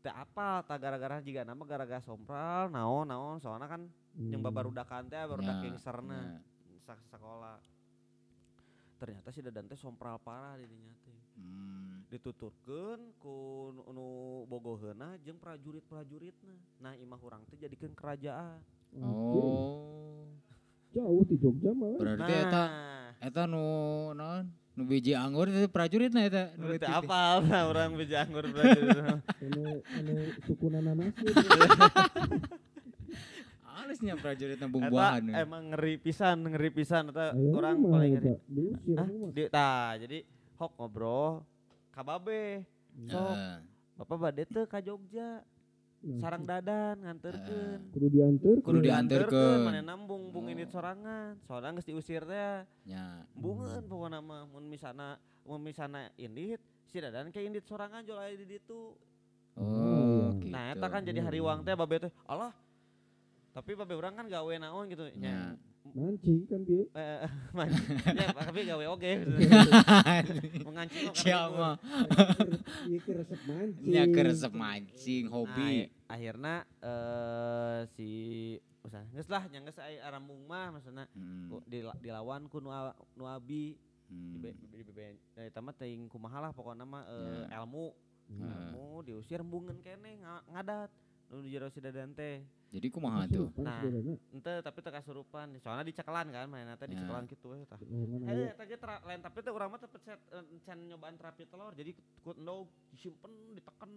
[0.00, 3.84] teu apa tak gara-gara juga nama gara-gara sompral naon naon soalnya kan
[4.16, 4.48] yang Hmm.
[4.48, 6.40] babarudakan teh barudak Ya, gangsterna ya.
[6.80, 7.60] sak sekolah
[8.96, 12.04] ternyata si dadan teh sompral parah di dinya teh Hmm.
[12.08, 13.36] dituturkeun ku
[13.86, 14.08] nu,
[14.46, 18.60] bogoheuna jeung prajurit-prajuritna nah imah urang teh jadikeun kerajaan
[18.96, 20.26] Oh.
[20.90, 21.94] jauh di Jogja mah.
[21.94, 23.62] Berarti eta nah eta nu
[24.10, 24.48] naon?
[24.70, 26.54] Nu biji anggur itu prajuritna eta.
[26.54, 28.96] nu apa lah orang beja anggur prajurit
[29.42, 30.12] Anu anu
[30.46, 31.12] suku nananas
[33.70, 35.22] Halusnya prajuritna Eta bumbuahan.
[35.22, 35.32] we.
[35.34, 38.34] emang ngeri pisan ngeri pisan eta orang paling ngeri.
[39.30, 40.22] Di, tah jadi
[40.54, 41.42] hok ngobrol
[41.90, 42.62] kababe
[43.02, 43.54] sok Heeh.
[43.96, 45.59] bapak bade teh ka Jogja Nah,
[46.16, 49.58] sarang dadan nganterkeun kudu diantar Kudu dianterkeun.
[49.60, 50.70] mana nambung bung ini Oh.
[50.70, 53.28] sorangan soalnya geus diusir teh Nya.
[53.34, 58.32] bungeun pokokna mah mun misana mun misana indit si dadan ke indit sorangan jual aya
[58.34, 58.96] di ditu
[59.52, 60.40] Oh, iya.
[60.40, 60.48] gitu.
[60.48, 62.56] nah eta kan jadi hariwang teh babe teh Allah
[63.52, 65.69] tapi babe urang kan gawe naon gitu nya Nya.
[65.82, 67.26] Mancing kan dia eh
[67.56, 67.66] man,
[68.06, 69.12] ya tapi gawe oge
[70.62, 71.80] mengancing Siapa?
[72.86, 75.72] iya ke resep mancing Nya ke resep mancing Nah, hobi.
[76.06, 78.08] akhirnya eh si
[78.80, 81.60] usah geus lah nya geus aya arambung mah maksudna Hmm.
[81.98, 83.76] dilawan ku nu, a- nu abi
[84.06, 84.38] Hmm.
[84.38, 84.50] di
[84.82, 84.82] di
[85.36, 87.58] eta mah teuing kumaha lah pokona mah eh, Ya.
[87.58, 87.94] ilmu
[88.30, 88.46] Hmm.
[88.46, 90.90] Ilmu diusir embungeun kene nga- ngadat
[91.30, 93.50] nu di jero si dadan teh Jadi kumaha tuh?
[93.56, 93.82] Nah.
[94.30, 98.62] ente tapi teu kasurupan soalnya dicekelan kan mana teh dicekelan kitu we tah Eh, eta
[98.64, 101.90] ge lain tapi teh urang mah teu pecet eh, can nyobaan terapi telur jadi
[102.20, 103.90] ku endog disimpen diteken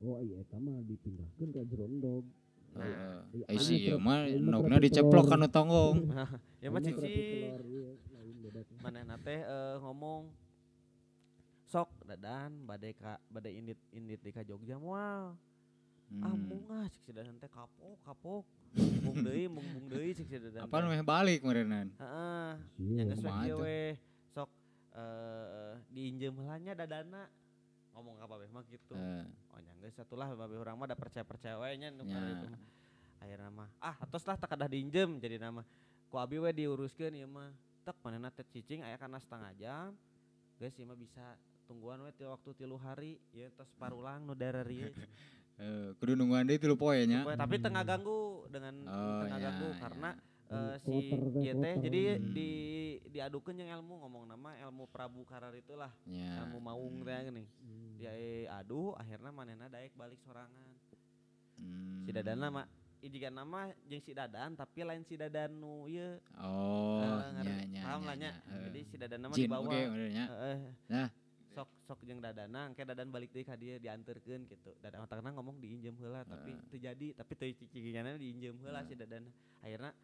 [0.00, 2.26] oh iya eta mah dipindahkeun ka jerondog
[2.74, 3.18] Nah, Heeh.
[3.32, 6.10] iya, Eh sih ya ter- mah anu mah terapi diceplok kana tonggong.
[6.62, 7.94] ya mah cici iya,
[8.42, 8.74] beda teh.
[8.82, 10.26] mana teh eh, ngomong
[11.64, 15.53] sok dadan badai ka badai indit indit di ka Jogja moal ah
[16.14, 16.70] Hmm.
[16.70, 18.44] ah cik si dadan teh kapok kapok.
[19.02, 21.90] Mung deui mung mung deui cik si dadan Apa meh balik meureunan?
[21.90, 22.50] heeh.
[22.78, 23.78] Yang geus we we
[24.30, 24.50] sok
[24.94, 27.26] eh diinjem heula nya dadana.
[27.94, 29.24] Ngomong ka babeh mah Heeh.
[29.54, 31.88] oh nya geus satulah babeh urang mah da percaya-percaya we nya.
[31.90, 32.60] nu itu mah.
[33.22, 33.68] Akhirnya mah.
[33.82, 35.62] Ah atos lah tak kadah diinjem jadi nama
[36.10, 37.50] ku abi we diuruskeun ieu mah.
[37.84, 39.90] Tek manehna teh cicing aya kana setengah jam.
[40.62, 41.22] Geus ieu mah bisa
[41.66, 43.18] tungguan we waktu tilu hari.
[43.34, 44.90] Ya tos parulang nu dararieu
[45.54, 47.22] Eh, kudu nungguan deui 3 poe nya.
[47.22, 49.78] Pokoknya tapi tengah ganggu dengan Oh, tengah ya, ganggu ya.
[49.78, 50.10] karena
[50.44, 51.80] Hmm, eh, si kloter teh, ieu teh kloter.
[51.80, 52.26] jadi Hmm.
[52.30, 52.50] di
[53.08, 56.42] diadukeun yang ilmu ngomong nama ilmu Prabu Karar itulah Nya.
[56.42, 57.06] ilmu maung Hmm.
[57.06, 57.96] teh gini Hmm.
[57.96, 58.12] dia
[58.52, 60.68] adu akhirnya manehna daek balik sorangan
[61.54, 62.02] Hmm.
[62.02, 62.66] si dadana mah
[63.00, 67.46] jika nama jeung si dadan tapi lain si dadan nu ieu Oh, Eh, ngerti.
[67.46, 67.82] nya nya.
[67.84, 68.56] paham nya, lah nya nya.
[68.66, 70.24] jadi si dadan mah Jin dibawa oge benernya.
[70.26, 70.58] Heeh.
[70.88, 71.08] Nah.
[71.54, 75.62] Sok sok jeung dadana engke dadan balik deui ka dia dianterkeun gitu dadan otakna ngomong
[75.62, 76.66] diinjem heula tapi Heeh.
[76.68, 79.22] teu jadi tapi teu cicingana diinjem heula si dadan
[79.62, 79.94] akhirnya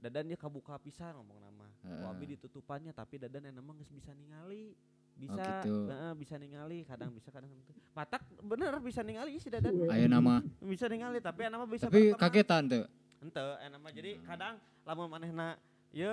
[0.00, 2.00] dadan dia kabuka pisan ngomong nama Heeh.
[2.02, 4.72] Wabi ditutupannya tapi dadan emang geus bisa ningali
[5.12, 5.92] bisa gitu.
[5.92, 7.52] heeh, bisa ningali kadang bisa kadang
[7.92, 9.76] matak bener bisa ningali si dadan.
[9.92, 10.40] Aya nama.
[10.64, 12.84] bisa ningali tapi nama bisa Tapi kagetan tuh.
[13.20, 15.54] ente enak mah jadi kadang lamun manehna
[15.94, 16.10] ye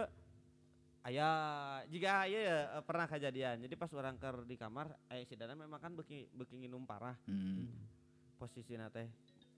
[1.00, 1.28] aya
[1.88, 5.56] jika aya ya, eh, pernah kejadian jadi pas orang ker di kamar aya si Dana
[5.56, 7.72] memang kan beki beki nginum parah Hmm.
[8.36, 9.08] posisina teh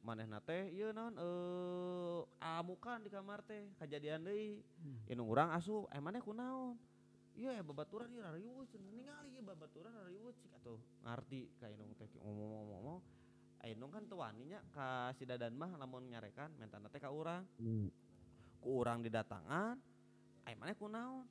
[0.02, 5.02] manehna teh ieu naon eh amukan di kamar teh kejadian deui Hmm.
[5.10, 6.78] inung urang asup eh maneh kunaon
[7.34, 12.06] iya ya babaturan rariweuh cenah ningali ieu babaturan rariweuh cik atuh ngarti ka inung teh
[12.22, 13.02] ngomong-ngomong
[13.62, 17.46] Ainung kan teu wani nya ka si Dadan mah lamun nyarekan mentana teh ka urang
[17.62, 17.94] Hmm.
[18.58, 19.78] ku urang didatangan
[20.48, 21.26] ai maneh kunaon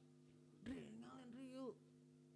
[0.64, 1.74] dri ngalin dri yuk.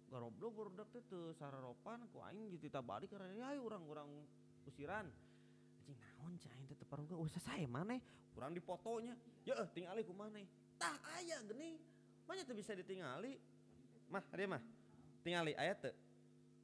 [0.09, 4.09] Garoblok barudak teh teu sararopan ku aing ditita balik karena ya urang-urang
[4.65, 5.07] usiran.
[5.81, 6.77] Anjing naon cai aing teh
[7.17, 8.01] usah sae maneh.
[8.35, 9.15] Urang dipotonya.
[9.47, 10.45] Ya eh tingali ku maneh.
[10.75, 11.79] Tah aya geuning
[12.27, 13.39] manya teu bisa ditingali?
[14.11, 14.63] Mah dia mah.
[15.23, 15.93] Tingali aya teu.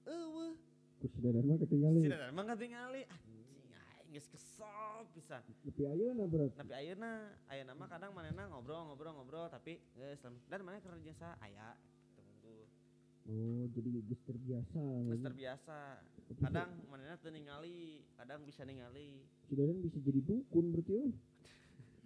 [0.06, 0.54] Eueuh.
[1.02, 2.02] Ku si Dadan mah ketinggalan.
[2.02, 3.31] si dadan mah tingali anjing.
[3.31, 3.31] aing
[4.12, 4.68] geus kesel
[5.10, 6.52] pisan Tapi ayeuna berarti.
[6.54, 7.12] tapi ayeuna
[7.48, 11.80] ayeuna mah kadang manehna ngobrol ngobrol ngobrol tapi geus dan maneh kerja sa aya
[12.14, 12.68] tunggu
[13.24, 14.82] Oh, jadi geus terbiasa.
[15.08, 15.78] geus terbiasa
[16.38, 21.12] kadang manehna teu ningali kadang bisa ningali si Dadan bisa jadi dukun berarti euy.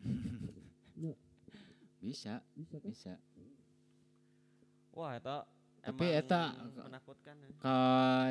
[1.98, 2.86] Bisa, Bisa kan?
[2.86, 3.14] bisa.
[4.92, 5.42] wah eta
[5.82, 7.50] Tapi eta- menakutkan ya.
[7.58, 7.78] Ka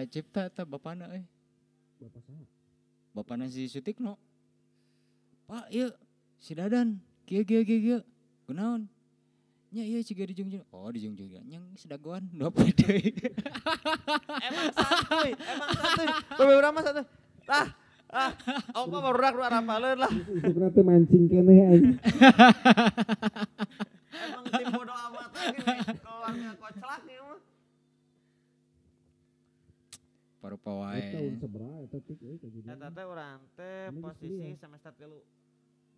[0.08, 1.26] cipta eta bapana euy.
[1.98, 2.44] Bapak saha?
[3.14, 4.18] Bapana si Sutikno.
[5.46, 5.88] Pak, ieu
[6.42, 8.00] si Dadan, kieu kieu kieu kieu.
[8.44, 8.90] Kunaon?
[9.74, 10.62] Nya ieu ciga di Jungjung.
[10.70, 11.30] Oh, di Jungjung.
[11.46, 13.10] Nyang sedagoan dua deui.
[14.44, 16.08] emang santuy emang santuy
[16.38, 17.06] beberapa mah santuy
[17.50, 17.66] ah
[18.14, 18.30] ah
[18.70, 21.98] apa baru rak nu arapaleun lah Isukna teh mancing keneh anjing.
[24.14, 27.38] emang tim bodoh amat lagi nih keluarga koclak ya mah
[30.44, 31.00] Eta wae.
[31.88, 32.76] eta tik euy kejadian.
[32.76, 35.08] eta teh urang teh posisi semester 3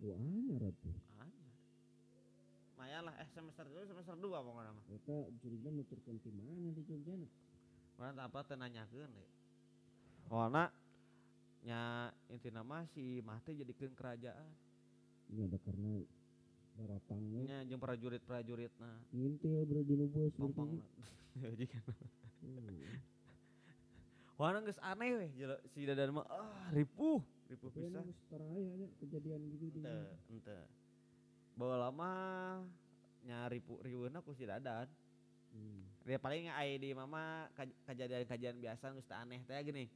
[0.07, 0.95] Wah anyar atuh.
[1.19, 1.55] Anyar.
[2.77, 4.85] Lumayan lah, eh semester 2 semester 2 pokoknya mah.
[4.93, 7.29] Eta curiga nuturkeun ti mana di Jogja na.
[7.99, 9.31] Mana apa teh nanyakeun deh.
[10.31, 10.71] Soalna
[11.67, 14.51] nya intina mah si mah teh jadikeun kerajaan.
[15.35, 16.07] Ini ada karena
[16.79, 17.51] daratang we.
[17.51, 19.11] Nya jeung prajurit-prajuritna.
[19.11, 20.31] Ngintil bro di nu bos.
[20.39, 20.71] Pompong.
[24.37, 28.05] Wah geus aneh weh jelo- si dadan mah ah ripuh, ripuh Tapi pisan.
[28.13, 30.59] setaraya nya kejadian gitu di Ente, ente.
[31.57, 32.13] Bawa lama
[33.25, 34.93] nyari pu riweuna ku si dadan.
[35.57, 35.89] Hmm.
[36.05, 37.49] Dia paling aya di mama
[37.89, 39.89] kejadian-kejadian biasa geus aneh teh gini.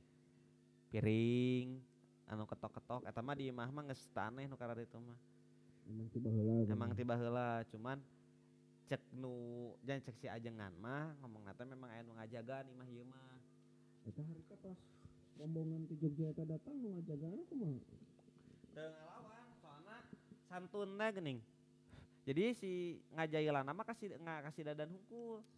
[0.89, 1.77] Piring
[2.25, 5.21] anu ketok-ketok eta mah di imah mah geus aneh nu karena itu mah.
[5.85, 6.65] Emang tiba heula.
[6.65, 6.73] kan.
[6.73, 8.01] Emang tiba heula cuman
[8.89, 9.37] cek nu
[9.85, 13.40] jangan cek si ajengan mah ngomong teh memang aya nu ngajagaan imah ieu mah.
[14.09, 14.79] Eta harita pas
[15.37, 17.79] rombongan ti Jogja eta datang nu ngajagaan kumaha?
[18.73, 19.97] Teu ngalawan soalna
[20.49, 21.41] santunna geuning.
[22.21, 22.73] Jadi si
[23.17, 24.93] ngajailan nama kasih nggak kasih dadan.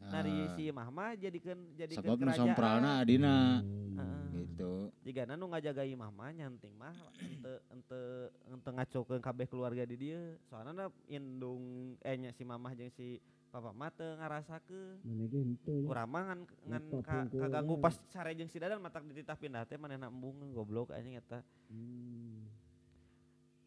[0.00, 0.50] Nah di Ah.
[0.54, 2.38] si imah mah jadikeun jadikeun Sebab kerajaan.
[2.38, 3.60] sompralna adina.
[3.62, 4.22] Heeh.
[4.42, 4.72] Gitu.
[5.02, 8.00] jika nu ngajaga imah mah nyanting mah ente ente
[8.46, 13.18] ente ngacokeun kabeh keluarga di dieu soalna indung eh nya si mamah jeung si
[13.52, 15.86] papa mah teu ngarasakeun Mana ge henteu ya.
[15.86, 19.36] urang mah ngan ngan Laptop ka, hungkul kaganggu pas sare jeung si dadan matak dititah
[19.36, 22.48] pindah teh manehna embung goblok anjing eta Hmm.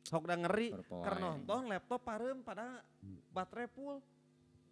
[0.03, 1.17] sok da ngeri wae.
[1.17, 3.21] nonton laptop pareum pada Hmm.
[3.29, 4.01] baterai full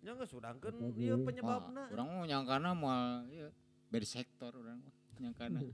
[0.01, 1.23] nya sudangkeun Eta ieu ge.
[1.23, 3.53] penyebabna Wah, urang mau nyangkana moal ieu
[3.87, 5.61] beri sektor urang mah nyangkana.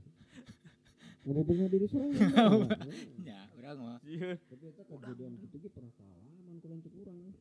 [1.20, 2.12] Ngobonga diri sorang.
[3.28, 3.98] Nya, urang mah.
[4.00, 4.40] Sieun.
[4.40, 7.16] Tapi eta kejadian gitu ge pernah pengalaman ku lanceuk urang.
[7.18, 7.32] ya.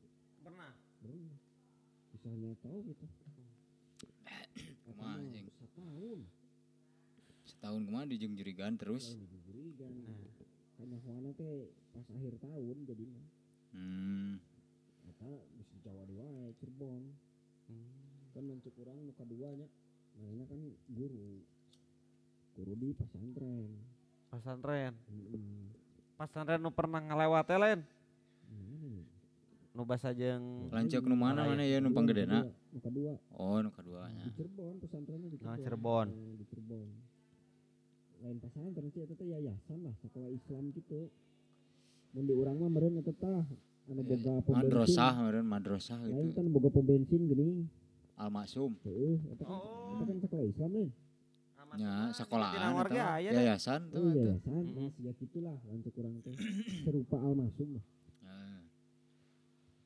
[0.43, 1.39] pernah Pernah.
[2.19, 3.05] Kisahnya tahu gitu.
[4.83, 5.47] Kumaha, anjing?
[5.55, 6.19] Setahun.
[7.47, 9.15] Setahun ke mana dijung jurigan terus.
[9.15, 10.19] Nah.
[10.75, 13.23] Karena Juana teh pas akhir tahun jadinya.
[13.71, 14.35] Hmm.
[15.07, 17.07] Eta bisa Jawa di wae Cirebon.
[17.71, 17.91] Hmm.
[18.35, 19.71] Kan lanceuk urang nu kaduanya.
[20.19, 20.59] Mana kan
[20.91, 21.39] guru.
[22.59, 23.79] Guru di pesantren.
[24.29, 25.73] pesantren Heeh.
[26.13, 27.98] pesantren nu pernah ngelewat lain ya?
[29.69, 32.39] Nu basa jeung Lanceuk nu mana mana ya nu Kedua, panggedena.
[32.75, 33.13] kedua.
[33.31, 34.23] Oh, nu kaduanya.
[34.23, 35.59] Di Cirebon pesantrennya di Ah, Cirebon.
[35.59, 36.07] Cirebon.
[36.09, 36.87] Eh, Di Cirebon.
[38.19, 41.07] Lain pesantren sih eta teh yayasan lah sekolah Islam gitu.
[42.11, 43.45] Mun di urang mah meureun eta tah
[43.87, 44.53] anu boga pom.
[44.53, 46.35] Madrasah meureun madrasah Lain gitu.
[46.35, 47.69] kan boga pom bensin geuning.
[48.17, 48.75] Al-Maksum.
[48.83, 49.95] Heeh, eta kan Oh.
[49.95, 50.89] eta kan sekolah Islam lain.
[51.69, 53.15] Nya sekolahan warga eta mah.
[53.15, 53.43] aya deh.
[53.45, 54.63] yayasan Oh tuh iya, yayasan.
[54.73, 56.33] Nah, sia gitulah lanceuk urang teh.
[56.81, 57.85] Serupa almasum lah.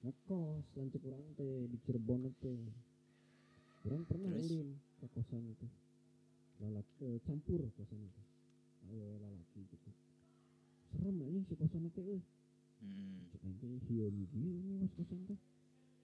[0.04, 2.60] Ngekos lanceuk urang teh di Cirebon teh.
[3.88, 4.52] Urang pernah Terus?
[4.52, 4.68] ulin
[5.00, 5.68] ke kosan itu.
[6.60, 8.22] Lalat eh, campur kosan itu.
[8.92, 9.90] Ayo lalaki gitu.
[10.92, 12.20] Serem aja si kosan teh euy.
[12.84, 13.32] hmm.
[13.48, 15.40] Aing teh hieum ieu nih was kosan teh.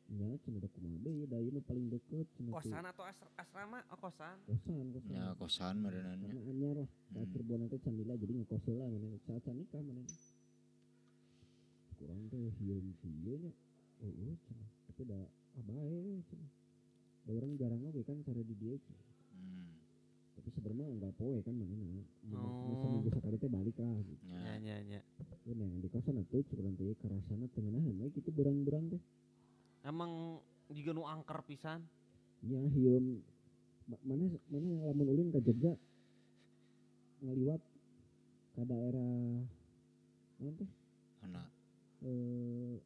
[0.09, 2.47] Ya, cenah da kumaha deui da ieu nu paling deket teh.
[2.55, 5.11] kosan atau asr- asrama oh kosan Kosan, kosan.
[5.11, 6.23] nya kosan meureunannya.
[6.23, 6.89] Karena anyar lah.
[7.11, 7.27] Hmm.
[7.35, 10.07] Cirebon teh can lila jadi ngekos heula mana saat can nikah mana.
[11.99, 13.51] Kurang teh ieu nya.
[13.99, 14.11] Oh,
[14.47, 14.69] cenah.
[14.87, 15.19] Tapi da
[15.59, 16.51] abae cenah.
[17.25, 18.79] Da urang jarang oge kan cara di dieu.
[18.79, 19.05] cenah.
[19.33, 19.69] Hmm.
[20.39, 21.75] Tapi sebenarnya enggak poe kan mana.
[22.31, 22.71] Oh.
[22.71, 24.23] Masa minggu sakali teh balik lah gitu.
[24.23, 24.55] nya Nya.
[24.59, 24.99] nya nya
[25.43, 29.01] Tuh nah di kosan atuh cukuran teh karasana tengah mah gitu berang-berang teh.
[29.81, 30.37] emang
[30.69, 31.81] juga nu angker pisan
[32.39, 33.19] Ya hieum
[33.89, 35.73] ma- mana mana lamun ulin ke Jogja
[37.19, 37.59] ngaliwat
[38.53, 39.43] ke daerah
[40.37, 40.69] mana teh
[41.25, 41.47] Anak.
[42.05, 42.77] eh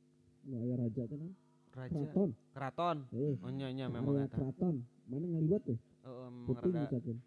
[0.45, 1.31] aya raja naon?
[1.73, 2.29] raja Keraton.
[2.53, 4.75] keraton Eh, oh nya nya memang eta keraton.
[5.07, 5.79] Mana ngaliwat teh?
[5.79, 7.17] heeh emang Putih misalkan.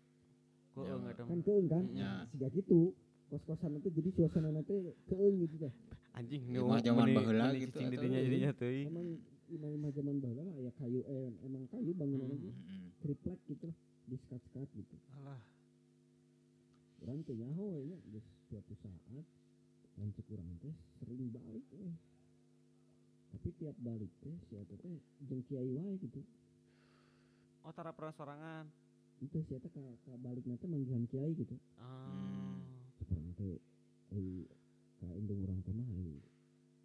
[0.76, 1.84] keung eta Kan keung kan?
[1.90, 2.04] Ya.
[2.04, 2.92] Nah, siga gitu.
[3.26, 4.74] Kos-kosan itu jadi suasana nanti
[5.08, 5.72] keung gitu teh.
[6.14, 9.08] anjing Ieu mah zaman baheula gitu cicing didinya jadinya teuing Emang
[9.52, 12.56] imah-imah zaman baheula lah aya kayu eh emang kayu bangunan Hmm.
[12.56, 12.88] Hmm.
[13.04, 13.76] triplek gitu lah
[14.06, 14.96] di skat-skat gitu.
[15.18, 15.36] alah
[17.04, 19.26] Orang teh nyaho nya geus suatu saat
[20.00, 21.90] lanceuk urang teh sering balik we.
[23.36, 24.96] Tapi tiap balik teh si eta teh
[25.28, 26.24] jeung kiai wae gitu.
[27.68, 28.64] oh tara pernah sorangan
[29.20, 29.76] Itu si eta ka,
[30.08, 31.52] ka balikna teh manggihan kiai gitu.
[31.76, 32.56] ah
[33.12, 33.60] Urang teh
[34.16, 34.48] euy
[34.96, 36.16] ka indung urang teh mah euy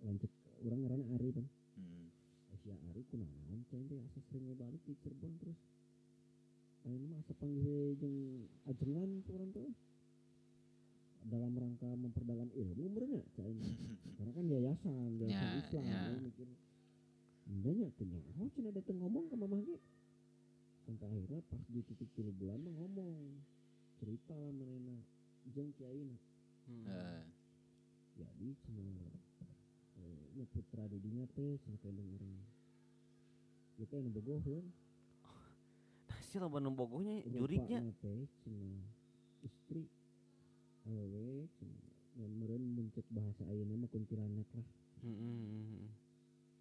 [0.03, 0.27] lanceuk
[0.67, 1.47] urang ngaranna Ari kan.
[1.79, 2.11] Hmm.
[2.51, 5.59] Eh, Si Ari kunaon cai teh asa sering balik di Cirebon terus.
[6.83, 9.71] Ayeuna mah asa panggil jeung ajengan ku urang teh.
[11.23, 13.53] Dalam rangka memperdalam ilmu benernya cai
[14.17, 15.99] karena kan yayasan yayasan Ya, Islam ya.
[16.07, 16.19] ya.
[16.19, 16.47] mikir
[17.45, 19.77] Indahnya tuh nyaho cina dateng ngomong ke mamah ge
[20.81, 23.37] sampai akhirnya pas di titik tilu bulan mah ngomong
[23.97, 24.97] cerita lah menena
[25.47, 26.17] jeung kiai na
[26.61, 26.85] Hmm.
[26.85, 27.23] Eh,
[28.15, 28.85] jadi cina
[29.97, 32.37] eh, nya putra didinya teh cina kendeng orang
[33.75, 34.65] kita yang bogoheun
[36.23, 37.81] Sih lo bandung bogohnya juriknya.
[37.97, 38.77] Teh cina
[39.41, 39.89] istri
[40.87, 41.81] awewe cina
[42.17, 44.67] yang meren muncul bahasa ayeuna mah kuntilanak lah.
[45.01, 45.87] Heeh.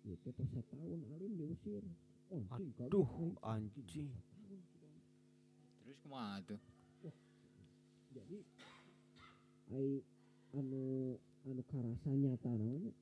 [0.08, 1.84] ya teh pas tahun alim diusir.
[2.30, 4.08] Oh, anjing, Aduh, anjing.
[5.82, 6.60] terus kumaha tuh?
[8.14, 8.38] Jadi
[9.74, 10.02] ai
[10.54, 12.94] anu anu karasa nyata namanya.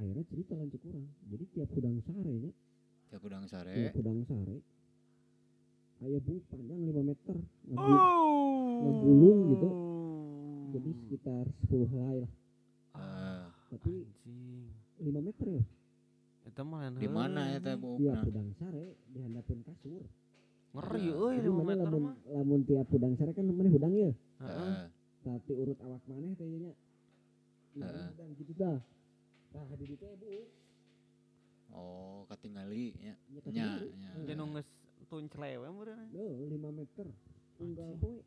[0.00, 1.08] Akhirnya cerita lanjut kurang.
[1.28, 2.52] Jadi tiap hudang sare nya
[3.10, 3.74] tiap udang sare.
[3.74, 4.56] tiap hudang sare
[6.00, 7.36] aya bu panjang 5 meter
[7.70, 7.76] Oh.
[7.76, 8.04] ngebu-
[8.80, 9.68] ngegulung gitu.
[10.70, 12.32] jadi sekitar 10 helai lah.
[12.94, 14.70] Eh, tapi Anjing.
[15.02, 15.64] 5 meter ya?
[16.42, 20.02] Eta mah di mana ya teh tiap buukna hudang sare dihandapkeun kasur.
[20.70, 22.14] Ngeri Nah, euy jadi 5 mana meter lamun mah.
[22.32, 24.10] lamun tiap hudang sare kan mana hudang ya?
[24.38, 24.72] Heeh.
[24.72, 24.86] Eh,
[25.20, 26.72] tapi urut awak maneh teh nya
[27.76, 28.78] dan gitu dah
[29.50, 30.26] nah di ditu ya bu.
[31.70, 34.62] Oh katingali ya nya nya nya
[35.10, 36.06] nu geus tunclewe meureun.
[36.14, 37.06] Duh, 5 meter.
[37.58, 38.00] Unggal Anjing.
[38.00, 38.22] poe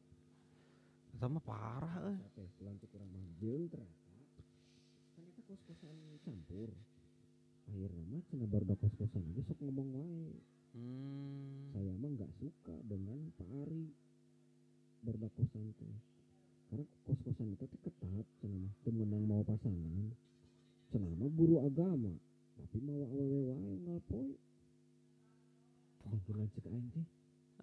[1.15, 2.17] Eta mah parah euy.
[2.27, 4.11] Oke, lanjut kurang mah jeung ternyata.
[5.15, 5.95] Kan eta kos-kosan
[6.27, 6.69] campur.
[7.71, 10.35] Akhirnya mah cenah baru kos-kosan aja sok ngomong wae.
[10.73, 11.69] Hmm.
[11.69, 13.87] saya mah nggak suka dengan Pak Ari.
[15.05, 15.95] Berdak kosan teh
[16.73, 18.73] karena kos-kosan itu ketat cenah.
[18.83, 20.11] Mah mau pasangan.
[20.91, 22.11] Cenah mah guru agama.
[22.59, 24.01] Tapi mau awewe wae nggak
[26.23, 27.05] Makin lanjut aing teh?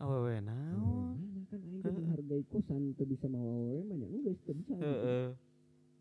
[0.05, 1.17] Awewe naon?
[1.17, 4.77] mana kan aing teh menghargai kosan teu bisa mau awewe mah nya geus teu bisa.
[4.77, 5.33] Heeh.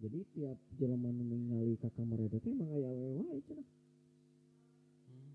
[0.03, 3.63] jadi tiap jelema nu ningali ka kamar eta teh emang aya awewe wae cenah.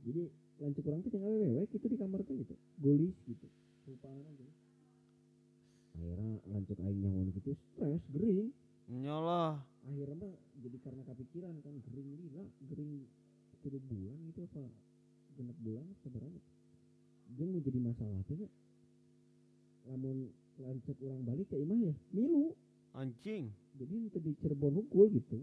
[0.05, 0.22] Jadi
[0.60, 2.55] lanjut kurang teh jeung awewe gitu di kamar teh gitu.
[2.84, 3.46] Gulis gitu.
[3.88, 4.52] Rupana gitu.
[5.96, 8.52] Akhirnya lanjut aing nyawan gitu stres gering.
[8.92, 9.64] Nyolah.
[9.88, 13.09] akhirnya mah jadi karena kepikiran kan gering lila gering
[13.64, 14.60] tiga bulan gitu apa
[15.40, 16.40] genep bulan sebenarnya
[17.30, 18.48] dia mau jadi masalah tuh
[19.84, 22.55] lamun lanjut orang balik ke imah ya milu.
[22.94, 23.51] Anjing.
[23.74, 25.42] jadi itu di Cirebon hukul gitu.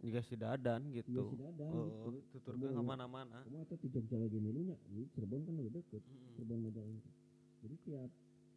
[0.00, 1.28] Jika si dadan gitu.
[1.28, 2.24] si dadan Oh, gitu.
[2.32, 3.36] tuturkeun Kamu- ke mana-mana.
[3.44, 4.76] kamu atau di Jogja lagi milunya.
[4.88, 6.28] Di Cirebon kan lebih deket Mm.
[6.34, 7.10] Cirebon Majalengka
[7.60, 8.10] jadi tiap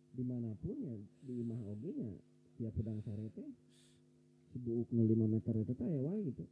[0.10, 2.10] di mana pun ya di imah oge nya
[2.56, 3.50] tiap pedang sare teh
[4.48, 6.44] si buuk nu 5 meter itu teh wae gitu.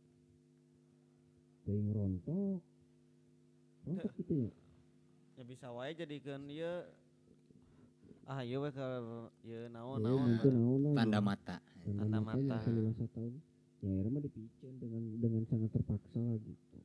[1.64, 2.60] Teuing rontok.
[3.84, 4.52] Rontok gitu ya
[5.38, 6.82] Ya bisa wae jadikeun ieu
[8.26, 10.34] ah ieu we keur ieu naon Ya, naon.
[10.44, 12.58] naon tanda mata Tanda mata.
[13.78, 16.80] ya akhirnya mah dipicen dengan dengan sangat terpaksa lah gitu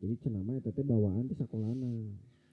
[0.00, 1.90] jadi cenama itu teh bawaan di sekolahna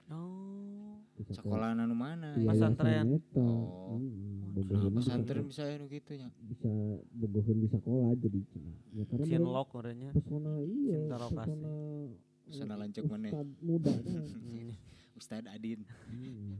[0.08, 1.04] Oh.
[1.12, 3.04] di sekolah anu mana di Pesantren.
[3.12, 3.44] eta.
[3.44, 4.00] Oh.
[4.00, 5.50] Mm, Oh, di pesantren sekolah.
[5.50, 6.70] bisa anu gitu nya bisa
[7.12, 10.10] bobogohan di sekolah jadi cenah ya karena Cinlok urangnya.
[10.14, 11.36] pesona iya Cinta lokasi.
[11.36, 11.74] pesona
[12.48, 13.30] Pesona lanjut maneh.
[13.30, 13.92] ustad muda
[15.18, 15.42] kan Hmm.
[15.42, 15.80] Ustad Adin.
[16.06, 16.54] Hmm.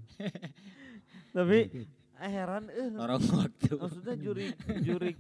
[1.31, 1.59] Tapi
[2.19, 2.91] eh heran eh.
[2.91, 3.79] Lorong waktu.
[3.79, 4.47] Maksudnya juri
[4.83, 5.11] juri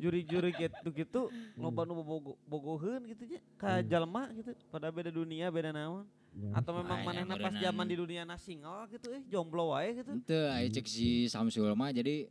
[0.00, 1.20] juri juri gitu gitu
[1.54, 3.84] loba nu bogo bogoheun gitu nya ka Hmm.
[3.84, 6.08] jalma gitu pada beda dunia beda naon.
[6.38, 7.62] Ya, atau memang Aya manehna pas berenang.
[7.64, 10.10] zaman di dunia single gitu eh jomblo wae gitu.
[10.12, 12.30] Ente aya cek si Samsul mah jadi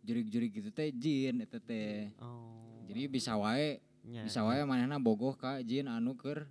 [0.00, 2.08] jurik-jurik gitu teh jin eta teh.
[2.22, 2.86] Oh.
[2.88, 6.48] Jadi bisa wae bisa wae manehna bogoh ka jin anu keur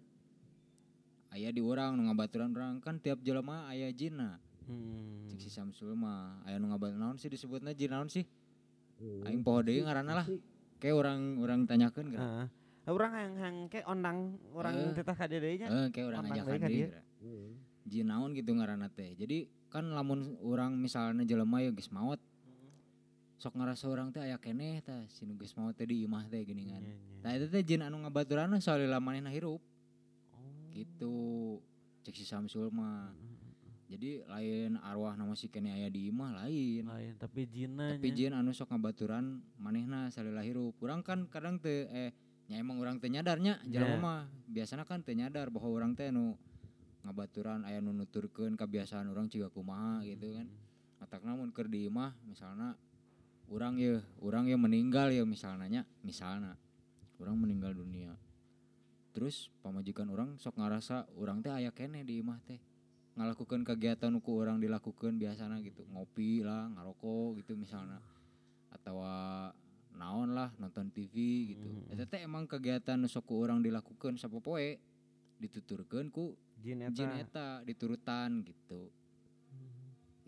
[1.37, 5.37] aya di urang nu ngabaturan urang kan tiap jelema aya jinna hmm.
[5.37, 8.25] si Samsul mah aya nu ngabaturan naon sih disebutna jin naon sih
[8.97, 10.27] eh, aing poho deui ngaranna lah
[10.81, 12.47] kayak orang orang tanyakeun kan Heeh.
[12.87, 14.95] Urang yang yang ke ondang orang Eh.
[14.95, 15.67] titah ka dieu deui nya.
[15.69, 16.87] eh kayak orang ajakan deui
[18.33, 22.17] gitu ngaranna teh jadi kan lamun orang misalnya jelema ya geus maot
[23.37, 26.41] sok ngerasa orang teh aya keneh tah si nu geus maot teh di imah teh
[26.41, 27.21] geuningan Nya, nya.
[27.21, 29.61] Nah itu teh jin anu ngabaturanna soalnya manehna hirup.
[30.77, 31.57] Gitu.
[32.05, 33.09] Cek si Samsul mah.
[33.87, 36.91] Jadi lain arwah nama si kene aya di imah lain.
[36.91, 41.87] Lain tapi jinna tapi jin anu sok ngabaturan manehna salila hirup urang kan kadang teu
[41.87, 42.11] eh
[42.51, 43.99] nya emang urang teu nyadarnya jelema Ya.
[43.99, 44.21] mah.
[44.51, 46.35] Biasana kan teu nyadar bahwa urang teh nu
[47.07, 50.51] ngabaturan aya nu nuturkeun kebiasaan urang ciga kumaha gitu kan.
[50.99, 52.75] Matakna mun keur di imah misalna
[53.47, 56.59] urang ye urang ye meninggal ya misalnya nya misalna.
[57.23, 58.19] Urang meninggal dunia
[59.17, 62.61] terus pamajikan orang sok ngarasa urang teh aya keneh di imah teh.
[63.17, 65.89] Ngalakukan kegiatan ku orang dilakukan biasana gitu.
[65.89, 67.97] Ngopi lah ngarokok gitu misalnya
[68.69, 69.01] atau
[69.97, 71.17] naon lah nonton TV
[71.57, 71.65] gitu.
[71.65, 71.97] Mhm.
[71.97, 74.77] eta teh emang kegiatan nu sok ku urang dilakukan sapopoe
[75.41, 76.93] dituturkeun ku Jin eta.
[76.93, 78.93] jin eta diturutan gitu.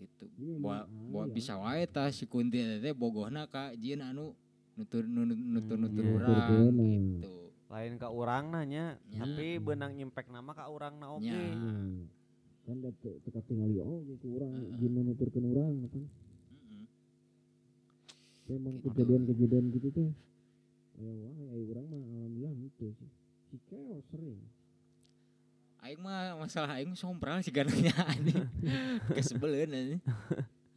[0.02, 0.26] Itu
[0.58, 1.30] boa aya.
[1.30, 4.34] bisa wae tah si Kunti teh bogohna ka jin anu
[4.74, 6.10] nutur nu- nu- nutur nutur iya.
[6.18, 6.74] urang Nuturkeun,
[7.22, 9.22] gitu Lain ka urang nanya, Nya.
[9.22, 11.22] tapi benang nyimpek nama ka urangna oke.
[11.22, 11.38] Nya.
[11.38, 12.10] Hmm.
[12.66, 16.86] kan da teu teu katingali oh gitu nu nuturkeun urang kan Mm-mm.
[18.46, 18.94] Teh emang Gitu.
[18.94, 20.10] kejadian-kejadian gitu teh
[20.98, 23.10] aya wae aya urang mah alhamdulillah gitu sih
[23.50, 24.38] si keos sering
[25.82, 28.38] Aing mah masalah aing sompral sih gananya anjing.
[29.18, 30.02] Kesebeleun anjing.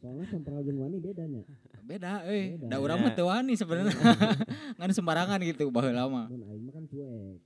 [0.01, 1.45] soalnya sampral jeung wani bedanya
[1.83, 2.23] Beda.
[2.23, 2.65] Beda.
[2.65, 3.91] Da urang mah teu wani sebenarnya.
[4.79, 6.25] Ngan sembarangan gitu baheula mah.
[6.25, 7.39] mun aing mah kan cuek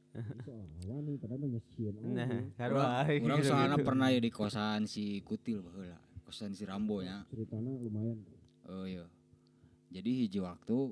[0.86, 2.30] wani padahal mah nyesieun Nah,
[2.64, 3.52] Urang, aing urang gitu-gitu.
[3.52, 5.98] soalnya pernah ya di kosan si Kutil baheula.
[6.22, 7.26] Kosan si Rambo ya.
[7.28, 8.22] ceritana lumayan
[8.66, 9.06] Oh iya.
[9.88, 10.92] Jadi hiji waktu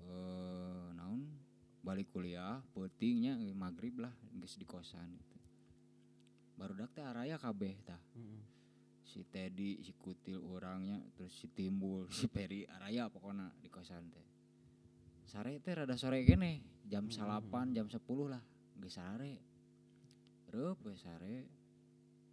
[0.00, 1.26] eh naon
[1.80, 5.36] balik kuliah pentingnya maghrib lah geus di kosan gitu.
[6.54, 7.98] Barudak teh araya kabeh tah.
[9.08, 14.26] Si Teddy, si Kutil orangnya, terus si Timbul, si Peri, araya pokoknya di kosan teh.
[15.24, 17.12] Sare teh rada sore gini, jam Hmm.
[17.12, 18.40] salapan, jam 10 lah,
[18.76, 19.40] geus sare.
[20.48, 21.44] Reup we sare.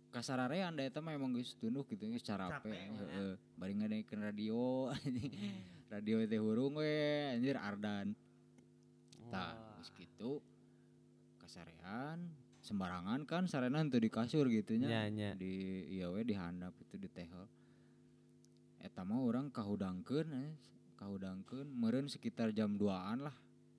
[0.07, 2.71] Kasarare anda eta mah emang geus tunduk gitu geus carape.
[2.71, 2.95] Hmm.
[3.03, 3.33] Heeh.
[3.55, 5.31] Bari ngadengekeun radio anjing.
[5.91, 6.91] radio teh hurung we
[7.35, 8.15] anjir Ardan.
[9.27, 10.39] Tah, geus kitu
[11.39, 12.23] kasarean
[12.65, 15.29] sembarangan kan sarena henteu di kasur gitu nya Nya, nya.
[15.37, 17.45] di iya we di handap itu di tehel
[18.81, 20.53] eta mah orang kahudangkeun eh.
[20.97, 23.35] kahudangkeun meureun sekitar jam 2an lah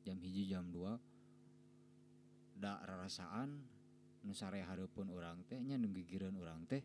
[0.06, 3.58] jam hiji jam 2 da rarasaan
[4.22, 6.82] nu sare hareupeun urang teh nya nu gigireun urang teh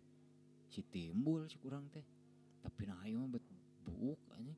[0.73, 2.02] si timbul si urang teh
[2.61, 3.45] tapi nah ieu mah bet
[3.86, 4.57] buuk anjing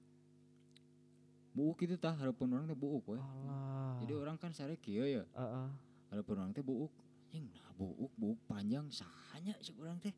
[1.51, 3.99] buuk itu tah hareupeun urang teh buuk we Alah.
[3.99, 5.67] jadi orang kan sare kieu ya Heeh.
[6.11, 6.91] hareupeun urang teh buuk
[7.33, 10.13] anjing nah buuk buuk panjang sahanya si urang teh.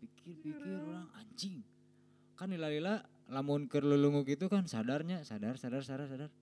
[0.00, 1.60] Pikir-pikir orang anjing.
[2.40, 6.32] Kan lila-lila lamun keur lulungu gitu kan sadarnya sadar sadar sadar sadar.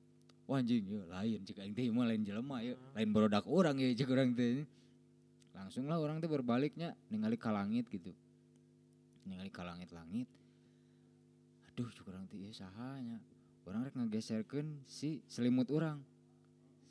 [0.46, 2.78] Wah anjing ya lain jika aing teh lain jelema ya.
[2.94, 4.62] Lain barodak orang ya cek urang teh.
[5.50, 8.14] Langsung lah orang teh berbaliknya ningali ka langit gitu.
[9.26, 10.30] Ningali ka langit-langit
[11.74, 13.18] aduh cek urang teh ieu sahanya.
[13.66, 15.98] Orang rek ngageserkeun si selimut orang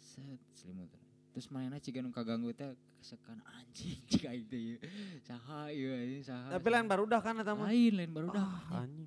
[0.04, 0.92] set selimut
[1.32, 2.76] terus mana ciga nu kaganggu teh
[3.06, 4.78] kesekan anjing cik teh ieu
[5.22, 7.70] saha ieu anjing saha Tapi lain barudah kan eta mah.
[7.70, 9.06] lain lain baru dah Ah, anjing.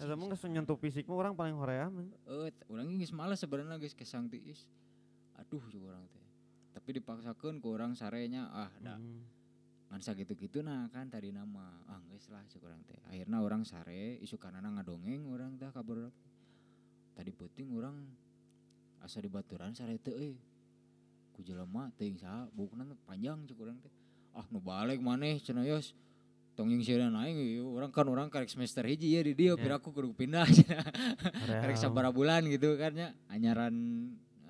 [0.00, 2.00] Eta mah geus nyentuh fisik mah urang paling horea mah.
[2.00, 4.64] Eh, orang geus malas sebenarnya geus kesang tiis.
[5.36, 6.24] Aduh juga orang teh.
[6.72, 9.20] Tapi dipaksakeun ku orang sarenya ah da Mm.
[9.90, 12.96] ngan sakitu-kitu nah kan tadi nama ah geus lah cek urang teh.
[13.04, 16.16] Akhirna orang sare isukanana ngadongeng orang teh ka barudak.
[17.12, 18.00] Tadi penting orang
[18.98, 20.40] asa di baturan sare teu euy.
[21.40, 23.88] Ku jelema teuing saha bukna teh panjang cek urang teh.
[24.36, 25.96] Ah nu balik maneh cenah yos.
[26.52, 29.56] Tong yang sieun aing ieu urang kan orang karek semester hiji ya di dia Ya.
[29.56, 30.44] piraku kudu pindah.
[31.64, 33.72] Karek sabaraha bulan gitu kan ya anyaran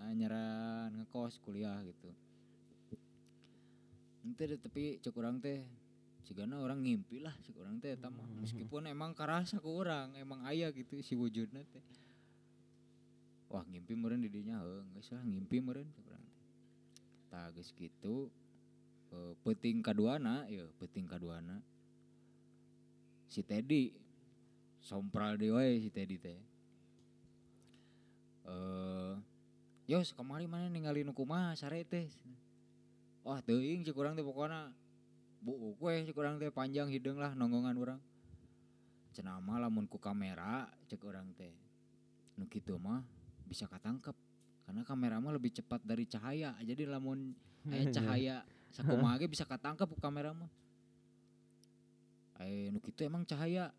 [0.03, 2.11] anyaran ngekos kuliah gitu
[4.27, 5.63] ente tapi cek urang teh
[6.27, 8.43] cigana orang ngimpi lah cek urang teh eta mah Hmm.
[8.43, 11.85] meskipun emang karasa ke orang emang aya gitu si wujudna teh
[13.47, 14.59] wah ngimpi meureun di dinya
[14.91, 16.10] geus lah ngimpi meureun urang teh
[17.31, 18.27] tah geus kitu
[19.15, 21.63] eh, peuting kaduana ya peuting kaduana.
[23.31, 23.95] Si Teddy
[24.83, 26.41] sompral deui si Teddy teh.
[28.51, 29.15] Eh
[29.87, 31.15] yos kemari mana ningali nu
[31.55, 32.11] sare teh.
[33.23, 34.75] Wah teuing cek urang teh pokona
[35.41, 38.01] buuk we cek urang teh panjang hideung lah nonggongan urang.
[39.15, 41.55] Cenah mah lamun ku kamera cek urang teh.
[42.35, 43.07] Nu kitu mah
[43.47, 44.15] bisa katangkep
[44.71, 47.35] karena kamera mah lebih cepat dari cahaya jadi lamun
[47.75, 48.37] aya cahaya
[48.75, 50.47] sakumaha ge bisa katangkep ku kamera mah
[52.39, 53.75] aya nu kitu emang cahaya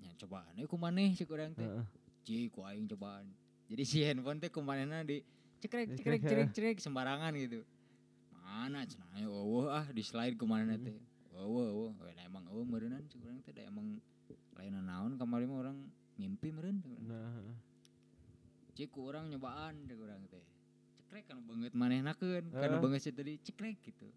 [0.00, 1.68] nya cobaan we ku maneh cek urang teh.
[2.26, 3.28] Cik, ku aing cobaan.
[3.68, 5.20] Jadi si handphone teh kumanehna di
[5.60, 7.60] cekrek cekrek cekrek, cekrek sembarangan gitu.
[8.40, 10.96] Mana cenah aya eueuh ah di slide kumanehna teh.
[11.36, 11.92] Eueuh eueuh,
[12.24, 14.00] emang eueuh meureunan cik urang teh da emang
[14.56, 15.78] lain naon kamari mah urang
[16.16, 16.80] ngimpi meureun.
[17.04, 17.44] Nah,
[18.76, 18.88] heeh.
[18.92, 20.44] Ku urang nyobaan cik urang teh.
[21.00, 22.80] Cekrek kan beungeut manehnakeun, kan Heeh.
[22.82, 24.08] beungeut si tadi cekrek gitu.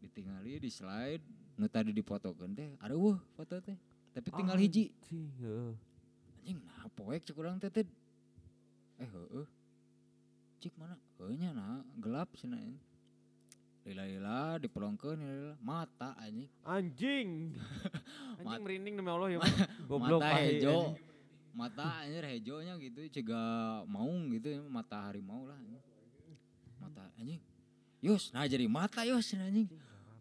[0.00, 1.20] Ditingali di slide
[1.60, 3.76] nu tadi difotokeun teh ada eueuh foto teh.
[4.16, 4.88] Tapi tinggal hiji.
[4.88, 5.72] Anjing, heeh.
[6.40, 7.84] anjing nah poek cek urang teh teh
[8.96, 9.48] eh heueuh
[10.60, 12.80] cik mana heueuh nya nah gelap cenah anjing.
[13.80, 17.56] lila-lila dipelongkeun lila mata anjing Anjing.
[18.40, 19.40] Anjing merinding demi Allah ya.
[19.88, 20.96] Goblok mata hejo.
[21.50, 23.42] Mata anjir hejonya gitu cega
[23.90, 25.58] maung gitu mata harimau lah
[26.80, 27.40] mata anjing.
[28.00, 29.68] Yos nah jadi mata cenah anjing.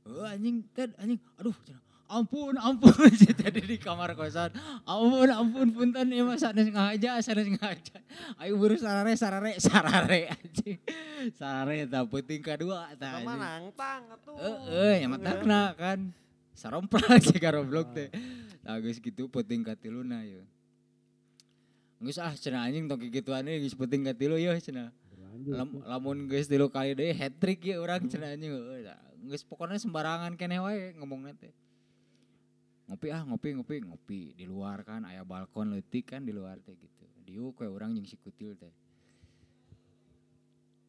[0.04, 1.22] Oh anjing ted anjing.
[1.40, 1.56] Aduh
[2.10, 2.92] ampun ampun
[3.22, 4.50] si tadi di kamar kosan.
[4.84, 6.42] Ampun ampun punten ya mas.
[6.42, 7.98] Sanes ngaja sanes ngaja.
[8.42, 10.82] Ayo buru sarare sarare sarare anjing.
[11.38, 14.36] Sarare tak penting kedua tak Sama nangtang atuh.
[14.74, 16.12] Eh, yang matakna kan.
[16.58, 18.12] Saromprak sih goblok teh.
[18.68, 20.44] Nah, geus kitu penting katiluna ya.
[22.00, 24.96] Geus ah cenah anjing tong kikituan geus penting katilu ya cenah.
[25.12, 28.88] berlanjut Lam, lamun geus tilu kali deui hat trick ya urang cenah anjing heueuh.
[28.88, 31.52] Tah, Geus pokoknya sembarangan keneh wae ngomongna teh.
[32.88, 36.72] Ngopi ah ngopi ngopi ngopi di luar kan aya balkon leutik kan di luar teh
[36.80, 37.06] gitu.
[37.28, 38.72] Diuk we urang jeung si kutil teh.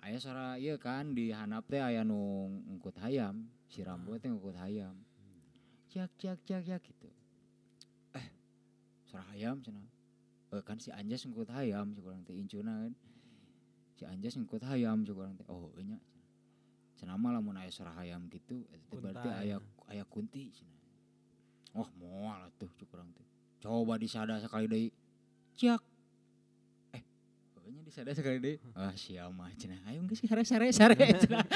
[0.00, 4.56] Aya suara ieu kan di handap teh aya nu ngukut hayam, si Rambo teh ngukut
[4.62, 4.94] hayam.
[5.90, 7.10] Jak jak jak jak gitu.
[8.14, 8.26] Eh,
[9.10, 9.99] suara hayam cenah.
[10.50, 12.94] Eh, kan si Anjas ngukut hayam si urang teh incuna kan.
[13.94, 15.46] Si Anjas ngukut hayam si urang teh.
[15.46, 16.02] Oh, nya.
[16.98, 19.40] Cenah mah lamun aya suara hayam gitu, itu berarti Kuntai.
[19.46, 19.56] aya
[19.88, 20.80] aya kunti cenah.
[21.78, 23.26] Oh, moal atuh cuk urang teh.
[23.62, 24.88] Coba disada sekali deui.
[25.54, 25.89] Ciak.
[27.70, 28.58] Pokoknya disada sekali deui.
[28.74, 29.78] Ah, sia mah cenah.
[29.86, 31.46] Ayo geus sare sare sare cenah.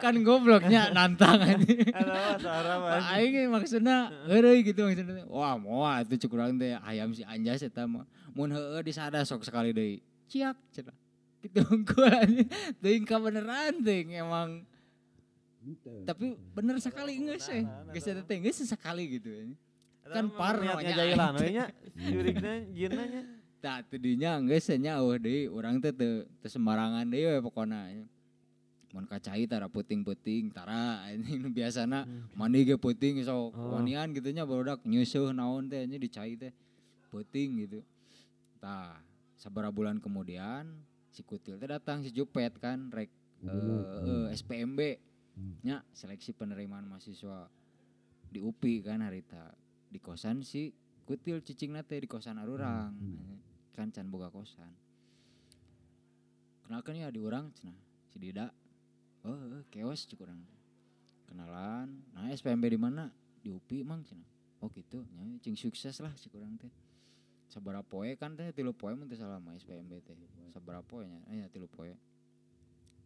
[0.00, 1.92] kan gobloknya nantang anjing.
[1.92, 5.28] Pak aing ge maksudna heureuy gitu maksudna.
[5.28, 8.08] Wah, moal atuh cuk urang teh hayam si Anjas eta mah.
[8.32, 10.00] Mun heueuh disada sok sekali deui.
[10.32, 10.96] Ciak cenah.
[11.44, 12.48] Gitu unggul anjing.
[12.80, 14.64] Teuing ka beneran teuing emang
[16.08, 17.68] tapi bener sekali geus eh.
[17.92, 19.60] Geus eta teh geus sekali gitu anjing.
[20.08, 20.96] kan parno nya nya.
[21.04, 21.66] jailan we nya.
[22.00, 23.22] Jurigna jinna nya.
[23.58, 27.90] Tak tadinya nya eueuh deui urang teh teu teu sembarangan deui we pokona.
[28.94, 33.74] Mun kacai tara puting-puting tara anjing nu biasana mandi ge puting sok Oh.
[33.76, 36.54] wanian gitu nya barudak nyeusuh naon teh nya dicai teh
[37.10, 37.82] puting gitu.
[38.58, 38.96] Tah,
[39.36, 40.66] sabaraha bulan kemudian
[41.10, 43.10] si Kutil teh datang si Jupet kan rek
[43.42, 44.80] eh, eh, SPMB
[45.38, 45.54] Hmm.
[45.62, 47.46] nya seleksi penerimaan mahasiswa
[48.26, 49.54] di UPI kan harita
[49.86, 50.74] di kosan si
[51.06, 53.38] Kutil cicing teh di kosan arurang Hmm.
[53.78, 54.74] Kan can boga kosan.
[56.66, 57.78] Kenalkan ya di orang cenah.
[58.10, 58.50] Si Dida.
[59.22, 60.42] Oh eh, keos cik urang.
[61.30, 62.02] Kenalan.
[62.10, 63.06] Nah SPMB di mana?
[63.38, 64.26] Di UPI mang cenah.
[64.58, 65.06] Oh gitu.
[65.14, 66.72] Nya cing sukses lah cik urang teh.
[67.46, 70.18] Sabaraha poe kan teh tilu poe mun teu salah mah SPMB teh.
[70.50, 71.94] Sabaraha poe nya aya tilu poe.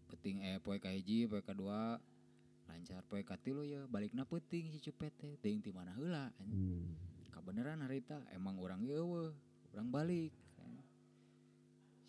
[0.08, 2.00] Penting eh poe kahiji poe kadua
[2.66, 3.84] lancar poe katilu ya.
[3.86, 5.36] Balikna penting si Cupet teh.
[5.38, 6.96] Teuing ti mana heula anjing Hmm.
[7.30, 9.32] kabeneran harita emang orang ieu
[9.72, 10.30] orang balik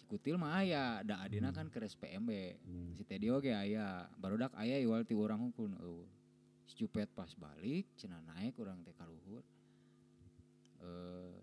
[0.03, 2.91] si kutil mah aya da adina kan ke SPMB Hmm.
[2.93, 6.03] si Teddy oge aya barudak aya iwal ti urang hungkul eueuh
[6.67, 9.39] si Cupet pas balik cenah naik urang teh ka luhur
[10.81, 11.39] eh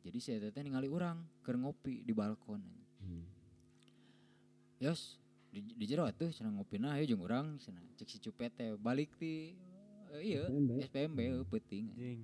[0.00, 2.62] jadi si Eta teh ningali urang keur ngopi di balkon
[2.98, 3.22] Hmm.
[4.78, 5.18] Yos,
[5.50, 9.10] di, di jero atuh cenah ngopina ayo jeung urang cenah cek si Cupet teh balik
[9.16, 9.58] ti
[10.14, 10.70] eh, ieu SPMB.
[10.86, 12.22] SPMB heuh peuting Jing.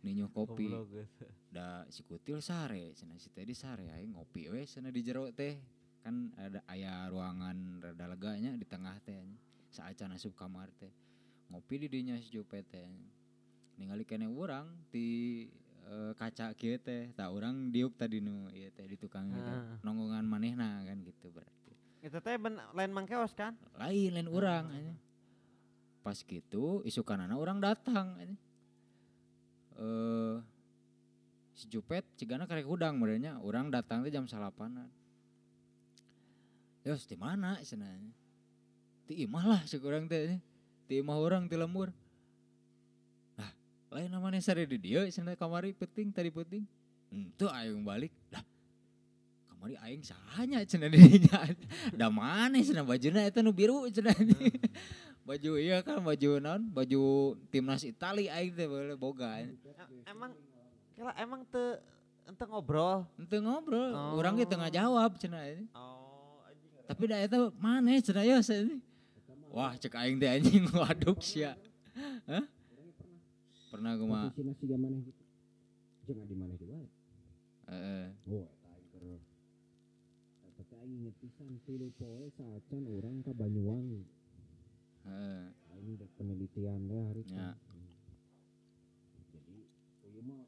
[0.00, 1.06] ninyo kopi Goblok.
[1.52, 5.28] Da si kutil sare cenah si teh di sare aing ngopi we cenah di jero
[5.30, 5.60] teh.
[6.02, 9.20] Kan ada aya ruangan rada leganya di tengah teh
[9.68, 10.90] saacan asup kamar teh.
[11.52, 12.88] Ngopi di dinya si Jupet teh
[13.76, 15.44] ningali kene urang di
[15.86, 19.76] eh, kaca kieu teh tak urang diuk tadi nu ieu teh di tukang gitu Ah.
[19.84, 21.72] nonggongan manehna kan gitu berarti.
[22.02, 22.34] Itu teh
[22.74, 23.54] lain mangkeos kan?
[23.78, 24.98] lain lain orang anjing.
[26.02, 28.18] pas gitu isu kanana orang datang
[29.78, 30.34] eh
[31.62, 33.38] si Jupet cigana karek udang modelnya.
[33.38, 34.90] Orang datang teh jam salapanan.
[36.82, 37.94] Yos di mana cenah
[39.06, 40.42] ti imah lah si urang teh
[40.90, 41.94] ti imah orang ti lembur.
[43.38, 43.50] Lah
[43.94, 46.66] lain namanya sare di dieu cenah kamari penting tadi penting
[47.14, 48.10] Henteu aing balik.
[48.34, 48.42] Lah
[49.46, 51.46] kamari aing sahanya cenah dinya
[51.98, 54.18] da mana cenah bajuna eta nu biru cenah
[55.28, 56.66] baju iya kan baju naon?
[56.74, 58.66] Baju timnas Itali aing teh
[58.98, 59.38] boga.
[60.02, 60.34] Emang
[60.92, 61.78] kira emang teu
[62.22, 63.04] ente ngobrol.
[63.16, 64.14] ente ngobrol Oh.
[64.16, 66.70] orang ge tengah jawab cenah ini Oh, anjing.
[66.86, 68.78] tapi da eta mana cenah ya ini
[69.48, 71.56] wah cek aing teh anjing waduk sia
[72.24, 72.44] Hah?
[73.68, 75.22] pernah gue mah Posisi nasi mana gitu.
[76.02, 76.76] Jangan di mana juga.
[77.68, 78.46] eh, Oh,
[80.44, 84.04] eta aing inget pisan tilu poe saacan urang ka Banyuwangi.
[85.04, 87.32] eh, Aing penelitian deh hari itu.
[87.32, 87.56] Ya.
[89.32, 89.56] Jadi,
[90.06, 90.44] iya mah.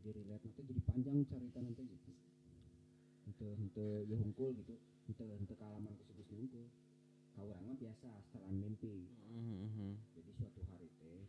[0.00, 2.10] Jadi relate nanti jadi panjang cerita nanti gitu.
[3.28, 4.74] Henteu henteu ya hungkul gitu.
[5.06, 6.64] Henteu henteu kalaman ke geus hungkul.
[7.36, 9.06] Kau orang mah biasa setelan mimpi.
[9.28, 9.92] Mhm.
[10.16, 11.20] Jadi suatu hari teh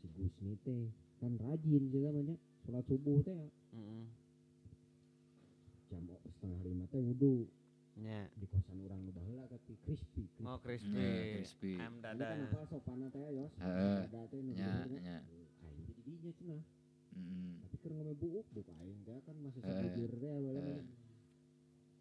[0.00, 0.88] si Gusni teh
[1.20, 4.02] kan rajin juga banyak sholat subuh teh Mhm.
[5.88, 7.46] jam setengah lima teh wudhu
[7.94, 8.26] Nya.
[8.34, 10.26] di kosan orang nu baheula tapi crispy.
[10.26, 10.42] crispy.
[10.42, 11.06] Oh, crispy.
[11.38, 11.72] crispy.
[11.78, 12.26] Ayam Ini dada.
[12.26, 13.52] kan apa sopana teh yos.
[13.54, 13.98] Heeh.
[14.04, 15.18] Dada teh Nya, bener, nya.
[15.22, 16.62] Aing jadi dinya cenah.
[17.14, 17.62] Mm.
[17.62, 20.50] Tapi keur ngome buuk buka aing teh kan masih Eh, sabujur teh bae.
[20.52, 20.82] eh.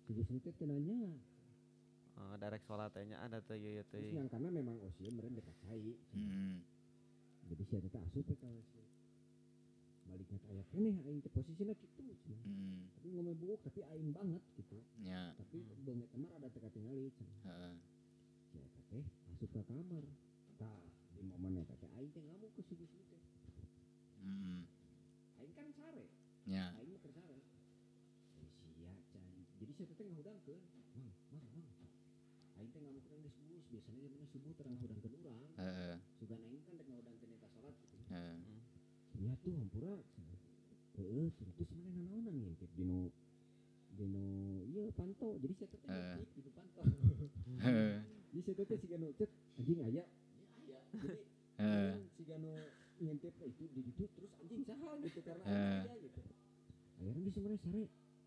[0.04, 1.14] Si Gusni teh teu nanya.
[2.14, 4.14] Oh, direct sholat teh nya ada teh ieu Terus teh.
[4.14, 5.94] yang karena memang usia meren dekat cai.
[6.12, 6.62] Mm.
[7.46, 8.74] Jadi si eta teh asup teh ka WC.
[10.04, 12.02] Baliknya kayak keneh aing teh posisinya kitu.
[12.20, 12.42] cenah.
[12.44, 12.80] Mm.
[12.94, 14.78] Tapi ngome buuk tapi aing banget gitu.
[15.00, 15.34] Nya.
[15.34, 17.10] Tapi banget emang ada teka tinggali.
[17.44, 17.74] Heeh.
[18.50, 18.58] Si
[18.90, 20.06] teh asup ke kamar.
[20.56, 20.78] Tah
[21.14, 22.90] di momen eta teh aing teh ngamuk ke si teh.
[24.24, 24.62] Mm.
[25.44, 26.06] Aing kan sare.
[26.48, 26.72] Nya.
[26.80, 27.36] Aing mah keur sare.
[28.40, 29.44] Eh, sia cai.
[29.60, 30.62] Jadi si eta teh ngahudangkeun.
[30.96, 31.68] Mang, mang, mang.
[32.56, 33.64] Aing teh ngamuk urang geus bus.
[33.68, 35.36] Biasana dia mana subuh terang hudangkeun urang.
[35.60, 35.96] Heeh.
[36.16, 37.96] Sugan aing kan rek ngahudangkeun eta salat gitu.
[38.08, 38.36] Heeh.
[39.20, 39.94] Ya tuh hampura.
[40.96, 43.12] Heeh, terus mana nanaonan ngintip dino
[44.00, 44.26] dino
[44.72, 45.36] iya panto.
[45.44, 46.16] Jadi saya teh Eh.
[46.24, 46.82] ngintip di panto.
[47.68, 47.94] Heeh.
[48.32, 49.30] Jadi saya teh siga nu cek
[49.60, 50.04] anjing aya.
[50.64, 50.80] Aya.
[50.96, 51.20] Jadi
[51.60, 51.92] Heeh.
[51.92, 52.52] kan siga nu
[53.04, 55.82] ngintip itu di ditu terus anjing saha gitu karena Eh.
[55.84, 56.20] aya gitu.
[57.04, 57.84] Akhirnya mana sare.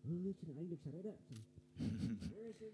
[0.07, 1.13] Heuh cenah aing dek sare da.
[1.27, 1.45] cenah.
[1.77, 2.69] Eh, saya teh.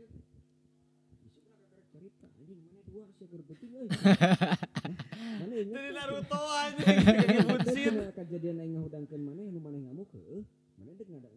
[1.20, 3.88] Di sebelah kakak cerita anjing mana dua sih keur penting euy.
[5.40, 6.98] Mana Dari Naruto anjing
[7.64, 10.44] jadi kejadian aing ngahudangkeun maneh nu maneh ngamuk heuh.
[10.78, 11.30] Maneh dek ngada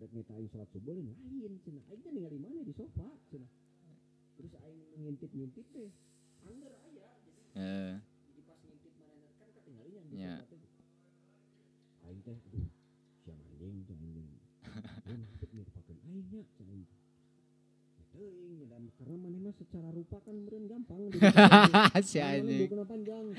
[0.00, 1.84] dek ngeta aing salat subuh lain lain cenah.
[1.88, 3.50] Aing teh ningali maneh di sofa cenah.
[4.36, 5.88] Terus aing ngintip-ngintip teh.
[6.44, 7.92] Angger aya jadi Heeh.
[8.28, 10.46] jadi pas ngintip maneh kan ketinggalinya di Nya.
[10.46, 10.62] teh.
[12.06, 12.66] Aing teh aduh
[13.26, 14.30] siang anjing tuh anjing.
[15.10, 16.86] Aing nya aing.
[18.14, 21.10] Teuing dan karena maneh mah secara rupa kan meureun gampang.
[22.06, 22.70] Si anjing.
[22.70, 23.34] Bukan panjang.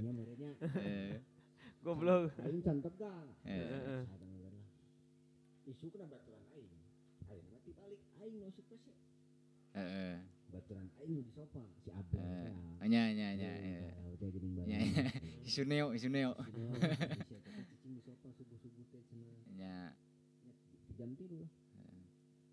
[0.00, 0.56] Nya merenya.
[1.84, 2.32] Goblok.
[2.40, 2.64] Aing.
[3.44, 4.02] Heeh.
[5.68, 6.72] Isu kena baturan aing.
[7.28, 8.64] Aing mati balik aing masuk
[9.76, 10.16] Heeh.
[10.48, 12.48] baturan aing di sofa si Abel.
[12.80, 12.88] Ya.
[12.88, 13.52] Nya nya nya.
[14.18, 14.20] Iya.
[14.20, 14.90] teh geuning bareng.
[15.46, 16.30] Isuneo, isuneo.
[16.34, 16.74] Si Neo.
[16.74, 16.90] Nya.
[19.54, 19.76] Nya,
[20.88, 21.50] di Jam tilu lah.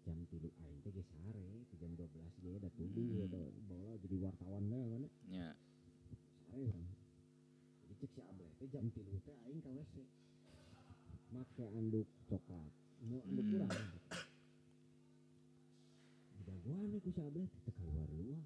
[0.06, 1.46] Jam tilu aing teh geus sare,
[1.82, 2.06] jam 12
[2.46, 3.34] ge da tubuh Hmm.
[3.34, 5.04] da bola jadi wartawan lah kan.
[5.26, 5.48] Nya.
[6.46, 6.86] Sare urang.
[7.82, 9.96] Jadi cek si Abel teh jam tilu teh aing ka WC.
[11.34, 12.70] Make anduk coklat.
[13.02, 13.56] Nu anduk Hmm.
[13.58, 13.72] urang.
[16.46, 18.46] Jagoan ku si Abel teh keluar luar.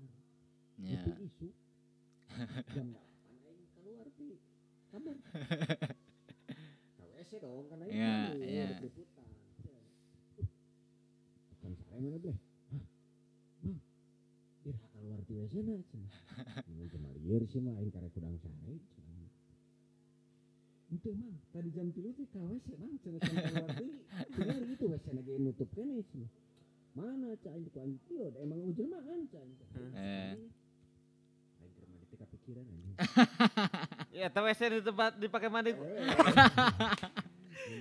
[0.80, 0.96] Nya.
[0.96, 1.48] Itu isu.
[2.72, 3.04] Jam 8
[3.52, 4.40] aing keluar ti
[4.90, 5.18] kamar.
[6.98, 7.80] Ka WC dong kan.
[7.86, 8.66] Iya, keluar, iya.
[8.74, 9.28] rek liputan.
[11.62, 12.38] Kan sare mana bleh?
[12.74, 12.84] Hah?
[13.62, 13.78] Bang.
[14.66, 16.14] Dir keluar ti WC na cenah.
[16.70, 18.74] Ini cuma lieur sih mah aing karek kudang sare.
[20.90, 23.94] Itu mang, tadi jam tilu teh ka WC mang cenah cenah keluar deui.
[24.34, 26.32] Bener itu WC na ge nutup kene cenah.
[26.98, 29.46] Mana cah aing ku anjing ieu emang ujul mah kan cah
[32.50, 32.98] kepikiran anjing.
[34.10, 35.72] Ya, tapi WC di tempat dipakai mandi.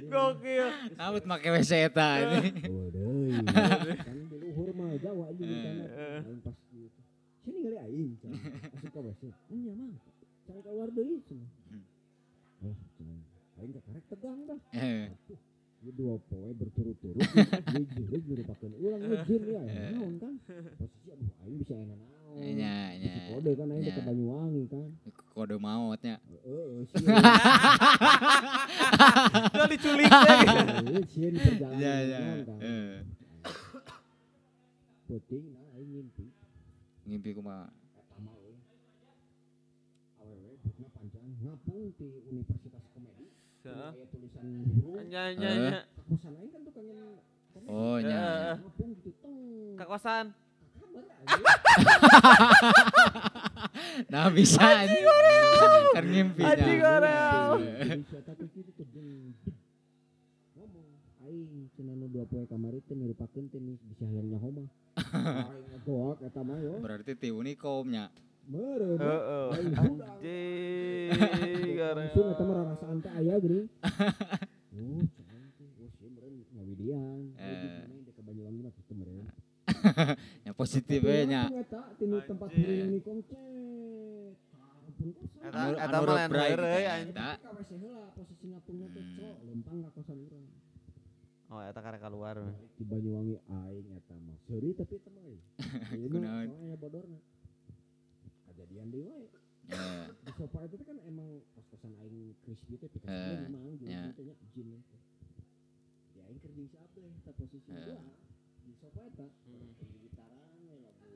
[0.08, 0.68] Gokil.
[1.00, 2.50] Awet make WC eta ini.
[2.68, 3.32] Oh deui.
[3.48, 5.84] Kan di luhur mah Jawa aja di sana.
[5.88, 6.20] Eh.
[6.28, 7.00] Aing pas gitu.
[7.44, 8.12] Sini ngali aing.
[8.76, 9.22] Asup ka WC.
[9.48, 9.92] Nya mang.
[10.44, 11.16] Cari keluar deui.
[11.24, 12.68] Hmm.
[12.68, 12.76] Oh.
[13.64, 14.60] Aing ka karek tegang dah.
[14.76, 15.08] Eh.
[15.78, 17.22] Ini dua poe berturut-turut.
[18.12, 19.62] Jujur pakeun ulang ngejin ya.
[19.64, 19.90] Eh.
[19.96, 20.34] Naon kan?
[20.76, 21.96] Posisi aduh aing bisa enak
[22.36, 22.52] naon.
[22.54, 23.08] Nya, nya.
[23.08, 24.04] Si kode kan teh ke Nya.
[24.04, 24.88] Banyuwangi kan.
[25.32, 26.20] Kode mautnya.
[26.28, 26.84] Heeh.
[29.54, 30.10] Udah diculik.
[30.10, 31.80] Heeh, sieun di perjalanan.
[31.80, 32.18] Nya.
[32.20, 32.58] naon kan.
[32.60, 33.00] Eh.
[35.08, 36.26] Penting nah aing ngimpi.
[37.08, 37.72] Ngimpi kumaha?
[38.20, 38.52] Euy.
[40.20, 43.24] Awewe buukna panjang ngapung di Universitas Komedi.
[43.64, 43.90] Heeh.
[44.12, 44.44] Tulisan
[44.84, 45.00] huruf.
[45.08, 45.56] Nya nya Eh.
[45.72, 45.80] nya.
[46.08, 47.24] Kosan aing kan tukang komedi.
[47.72, 48.54] Oh, nya.
[48.54, 49.82] nya.
[54.12, 55.04] Nah bisa anjing.
[55.94, 56.54] Kan ngimpinya.
[56.54, 56.78] Anjing
[58.78, 59.34] jeung
[60.56, 60.88] ngomong
[61.26, 64.64] aing cenah nu dua poe kamari teh nirupakeun teh nih bisa hayangnya homa.
[64.96, 66.78] Aing ngegoak eta mah yo.
[66.86, 68.08] Berarti ti unikomnya.
[68.48, 68.96] Meureun.
[68.96, 69.48] Heeh.
[69.76, 71.10] Anjing.
[71.76, 73.68] Langsung eta mah rarasaan teh aya geuning.
[74.78, 75.68] Oh, cenah teh.
[75.82, 77.34] Oh, sih meureun ngawidian.
[77.34, 77.82] Eh.
[78.28, 79.17] Banyuwangi mah kitu meureun.
[80.46, 81.48] Yang positif we nya.
[81.48, 81.80] Eta
[82.24, 82.48] tempat
[86.28, 87.14] mah lain heureuy anjing.
[87.14, 87.36] Teh
[88.98, 89.14] Hmm.
[89.16, 90.46] cok lempang ka kosan urang.
[91.48, 92.36] Oh, eta karek keluar.
[92.76, 94.36] Di Banyuwangi aing eta mah.
[94.44, 95.22] Seuri tapi eta mah.
[95.24, 95.38] euy.
[95.96, 96.46] Ini Kunaon?
[96.50, 97.18] soalnya bodorna.
[98.58, 99.26] bayan deui wae.
[99.68, 102.88] Eh, Di sofa itu kan emang kos-kosan aing crispy teh
[103.48, 104.12] memang gitu ya.
[104.12, 104.82] teh jin.
[106.18, 107.96] Ya aing jeung si Abdeh eta posisi Eh.
[108.76, 109.26] Sofa eta.
[109.46, 109.72] Hmm.
[110.02, 111.10] Gitaran we lagu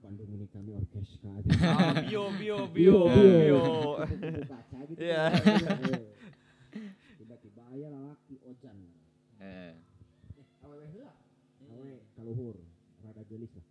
[0.00, 3.28] Bandung ini kami orkeska Ah, bio bio bio Bio, bio.
[3.40, 3.62] bio.
[4.04, 5.00] Kupu-kupu kaca gitu.
[5.00, 5.24] Iya.
[7.16, 8.76] Tiba-tiba aya lalaki ojan.
[9.40, 9.72] eh,
[10.60, 11.12] awewe heula.
[11.70, 12.56] Awe kaluhur,
[13.00, 13.64] rada geulis lah.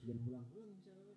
[0.00, 1.14] Sieun hulang-hulang misalnya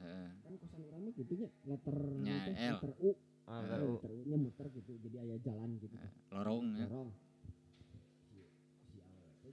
[0.00, 2.72] eh, kan kosan urang mah gitu nya letter L.
[2.76, 3.10] letter U,
[3.44, 5.92] Ah, letter U nya muter gitu jadi aya jalan gitu.
[5.96, 6.86] eh, lorong ya.
[6.88, 7.10] Lorong.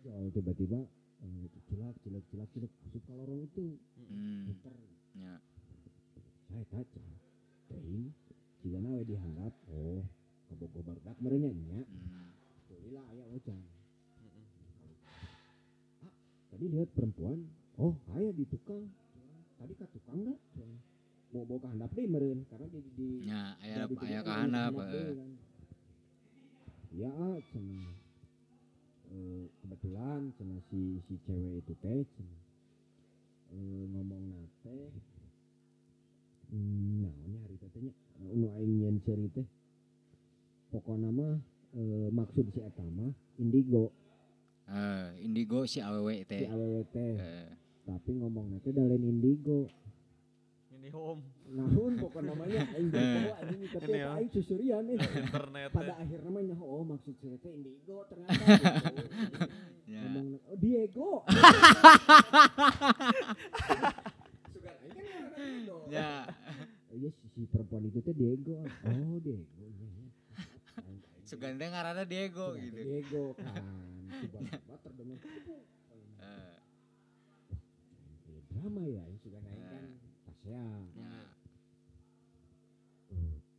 [0.07, 0.79] Jual tiba-tiba
[1.19, 3.75] eh, cilak cilak cilak cilak masuk ke lorong itu
[4.47, 4.75] muter.
[5.19, 5.35] ya.
[6.47, 7.03] Saya kaca.
[7.67, 8.15] Teuing
[8.63, 9.99] jika nawe diharap oh
[10.47, 12.31] kabogo barudak merenya nya Hmm,
[12.71, 13.59] Tulilah aya ojan.
[15.99, 16.13] Ah,
[16.47, 17.43] tadi lihat perempuan,
[17.75, 18.87] oh aya di tukang.
[19.59, 20.39] Tadi ke tukang dah.
[21.27, 24.31] Mau bawa ke handap deh meren karena di di Ya, aya jadi aya kan ka
[24.31, 24.71] di handap.
[24.87, 25.11] eh.
[25.11, 25.31] kan.
[26.95, 27.35] Ya, ah,
[29.07, 32.41] Eh, kebetulan cenah si si cewek itu teh cenah.
[33.55, 34.77] Eh, ngomong nate.
[36.51, 37.93] Hmm, nah ini hari teh nya.
[38.35, 39.47] Nu aing nyen ceri teh.
[40.75, 41.39] Pokoknya mah
[41.79, 43.95] eh, maksud si eta mah indigo.
[44.67, 46.43] Eh, indigo si awewe si teh.
[46.51, 47.15] awewe teh.
[47.15, 47.49] Eh,
[47.87, 49.71] tapi ngomong nanti dalen indigo.
[50.75, 54.09] Ini home namun pokok namanya aing tahu anjing tapi Ini ya.
[54.13, 55.69] aing susurian nih internet.
[55.71, 58.67] pada akhir namanya oh maksud saya teh indigo ternyata gitu.
[59.87, 60.01] ya.
[60.03, 61.23] ngomong oh Diego
[64.49, 65.77] Sugar aing kan Diego.
[65.87, 66.27] Ya.
[66.87, 70.07] Oh, iya si, si perempuan itu teh Diego oh Diego iya, iya.
[70.79, 72.75] Aing- aing- Sugan teh ngaranna Diego gitu.
[72.77, 73.55] Diego kan
[74.19, 75.19] tiba-tiba terdengar
[76.17, 76.55] Eh,
[78.27, 79.85] Eh, drama ya yang suka naik kan
[80.25, 80.59] Tasya
[80.91, 81.11] ya.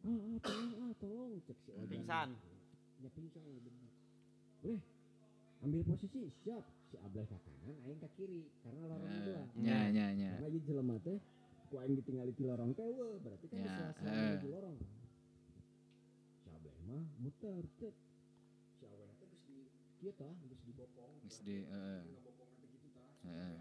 [0.04, 2.30] Ah, ah tolong ah tolong cek si Ojan Pingsan.
[2.98, 3.90] ya pingsan ya bener
[4.62, 4.82] boleh
[5.62, 9.62] ambil posisi siap si Ablay ke kanan aing ke kiri karena lorong itu lah Eh,
[9.62, 10.30] Ya, ya, ya.
[10.34, 11.18] karena ieu jelema teh
[11.68, 14.18] ku aing ditinggali di lorong teh weh berarti kan Ya, di sela-sela eh.
[14.18, 14.76] menuju lorong
[16.42, 17.94] si Ablay mah muter cek
[18.78, 19.58] si Awen teh geus di
[19.98, 22.02] kieu tah geus dibopong Geus di heeh.
[22.08, 23.58] ngebopongan teh gitu tah Heeh.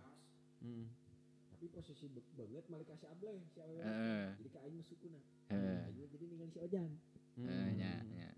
[1.57, 1.65] Hmm.
[1.65, 4.29] tapi posisi be- banget malik ka si Ablay si Awen Heeh.
[4.37, 5.89] jadi ka aing Heeh.
[5.89, 6.91] aing jadi ningali si Ojan
[7.35, 8.29] Eh, ya, ya.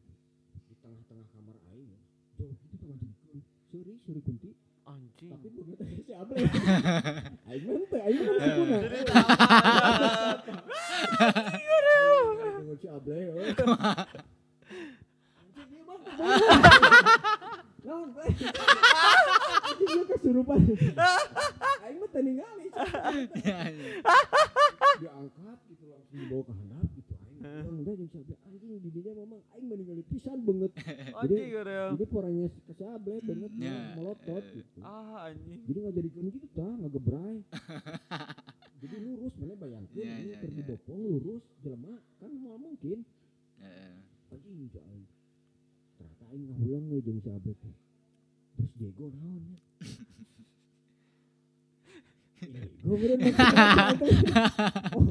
[0.65, 1.91] di tengah-tengah kamar aing
[2.33, 3.39] jauh gitu tengah jengkeun
[3.69, 4.55] sorry sorry kunti
[4.85, 5.29] Anjing.
[5.29, 6.47] tapi begitu si Ablay
[7.51, 8.99] aing mah teu aing mah sukuna Jadi.
[12.55, 13.35] Aing si Ablay oh.
[15.43, 15.99] anjing ieu mah
[18.10, 18.30] bae
[19.65, 20.60] anjing ieu kesurupan
[21.81, 22.10] aing mah
[23.39, 23.91] Ya, ya.
[24.99, 27.39] diangkat gitu langsung dibawa ke handap gitu aing
[27.80, 30.72] udah si Ablay anjing di dinya memang aing mah ningali pisan banget
[31.15, 31.91] udah.
[31.95, 33.51] jadi poranya ke si Ablay banget
[33.95, 35.60] melotot gitu Ah anjing.
[35.65, 37.38] jadi nggak jadi gitu dah nggak gebrai
[38.80, 40.56] jadi lurus mana bayangkan Ya, ini ya, keur ya.
[40.57, 42.97] dibopong lurus jelema kan mau mungkin
[43.57, 43.95] Heeh.
[44.30, 45.18] anjing si
[46.30, 47.76] aing ngahulang we jeung si Abed teh
[48.56, 49.57] terus Diego naon ya
[53.19, 53.34] teh.
[54.95, 55.03] Oh,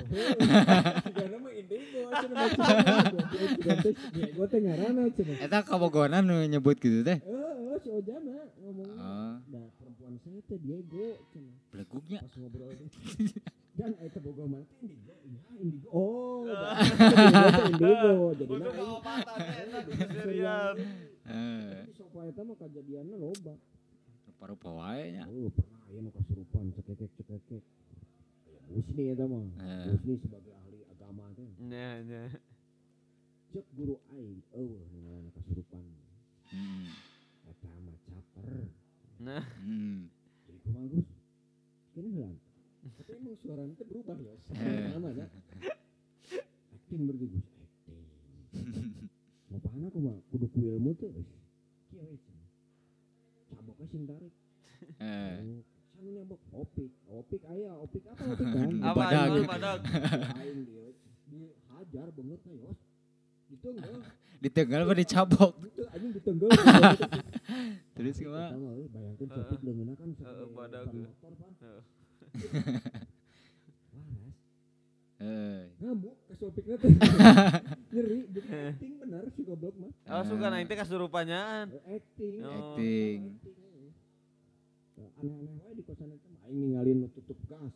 [1.04, 3.74] sigana mah Indigo cenah maksudna.
[4.16, 5.36] Diego teh ngaranna cenah.
[5.44, 7.20] Eta kabogonan nu nyebut gitu teh.
[7.20, 8.90] Heeh, si Ojana ngomong.
[8.96, 11.56] Oh, Nah, perempuan saya teh Diego cenah.
[11.70, 12.18] beleguknya.
[12.24, 12.72] pas ngobrol.
[13.78, 15.14] Dan eta boga mah teh indigo.
[15.22, 15.88] Iya, indigo.
[15.94, 16.42] Oh,
[17.70, 18.34] indigo.
[18.34, 20.74] Jadi nah pengobatan enak Iya, keserian.
[21.22, 21.86] Eh,
[22.26, 23.54] eta mah kajadianna loba.
[24.26, 25.22] rupa-rupa wae nya.
[25.30, 27.62] Oh, pernah aya nu kasurupan cekekek cekekek.
[28.46, 29.46] Aya Busni eta mah.
[29.62, 29.84] Eh.
[29.94, 31.46] Busni sebagai ahli agama teh.
[31.62, 32.22] Nya nya.
[33.54, 35.86] Cek guru aing eueuh ngaranna kasurupan.
[36.50, 36.86] Hmm.
[37.46, 38.66] Eta mah caper.
[39.18, 40.10] Nah, Hmm.
[40.46, 41.08] Jadi kumaha Gus?
[41.94, 42.47] Kene heula.
[42.96, 44.34] Tapi emang suaranya teh berubah ya.
[44.58, 44.88] Eh.
[44.90, 45.26] Sama ya.
[46.72, 48.02] Acting berarti Gus, acting.
[49.48, 50.18] Mau pahana kumaha?
[50.28, 51.08] Kudu ku ilmu teh.
[51.08, 51.24] euy.
[51.88, 52.16] Kieu we.
[52.16, 52.48] cenah.
[53.50, 54.34] Caboknya sing tarik.
[54.96, 55.36] Eh,
[55.90, 56.90] Sanu nyabok opik.
[57.04, 58.70] Opik aya, opik apa opik kan?
[58.88, 59.26] apa Badag.
[59.26, 59.80] anjing badag?
[60.38, 60.86] Aing dia
[61.28, 62.78] dihajar banget na yos.
[63.48, 63.96] Ditenggel,
[64.38, 65.52] Ditenggal apa dicabok?
[65.90, 66.50] anjing ditenggel.
[67.98, 69.42] Terus bayangkeun Heeh.
[69.42, 70.86] opik leungeunna kan Heeh, badag.
[70.92, 71.52] motor pan
[72.32, 72.98] panas
[75.18, 75.66] eh.
[75.82, 76.76] Ngamuk kesopiknya
[77.92, 78.18] nyeri.
[78.30, 78.70] Jadi eh.
[78.70, 80.22] acting benar si goblok mah oh nah.
[80.22, 80.38] suka eh, oh.
[80.38, 80.50] Oh, eh.
[80.50, 82.34] nah itu kasurupanyaan acting.
[82.42, 83.18] Acting.
[85.18, 87.74] Aneh-aneh di kosan itu mah aing tutup gas.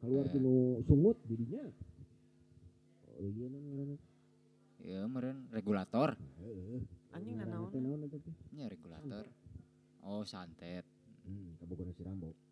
[0.00, 0.32] Keluar iya.
[0.36, 1.64] tinu sungut jadinya.
[3.16, 3.64] Oh iya nang
[5.12, 5.48] meren.
[5.52, 6.16] Regulator.
[7.12, 7.72] Anjing nanaon
[8.68, 9.24] regulator.
[10.04, 10.84] Oh santet.
[11.26, 12.45] Hmm kabogoran si rambok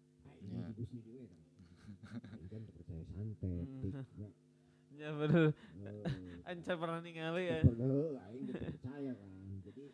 [4.95, 5.51] Ya bener.
[5.83, 6.07] eh,
[6.47, 7.67] Anca pernah ningali ya.
[7.67, 9.31] Pernah, aing gitu percaya kan.
[9.67, 9.91] Jadi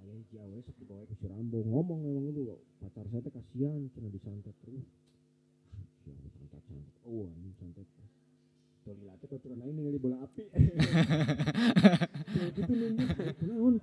[0.00, 4.08] ayah awe sok dibawa ke si Rambo ngomong memang itu pacar saya teh kasihan cina
[4.08, 4.88] disantet terus.
[6.08, 6.96] Rambo santet santet.
[7.04, 7.84] Oh, ini santet.
[8.88, 9.04] Gitu.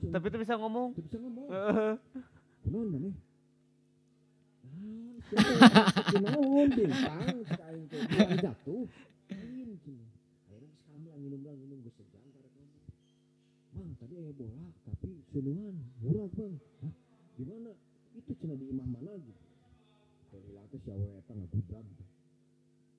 [0.10, 0.98] Tapi itu bisa ngomong.
[0.98, 1.46] Bisa ngomong.
[2.66, 3.14] Kunaon maneh?
[5.26, 8.00] Kunaon bintang cek aing teh
[8.46, 8.86] jatuh.
[9.34, 10.06] Lain cina.
[10.46, 12.52] Akhirnya geus kamlang minum lang minum geus segan karek.
[13.76, 16.54] Bang, tadi aya bola tapi sunuhan murah bang.
[16.86, 16.94] Hah?
[17.36, 17.72] Di mana?
[18.16, 19.42] Itu cina di imah mana gitu.
[20.30, 21.88] Tolila teh si awe eta ngagudang.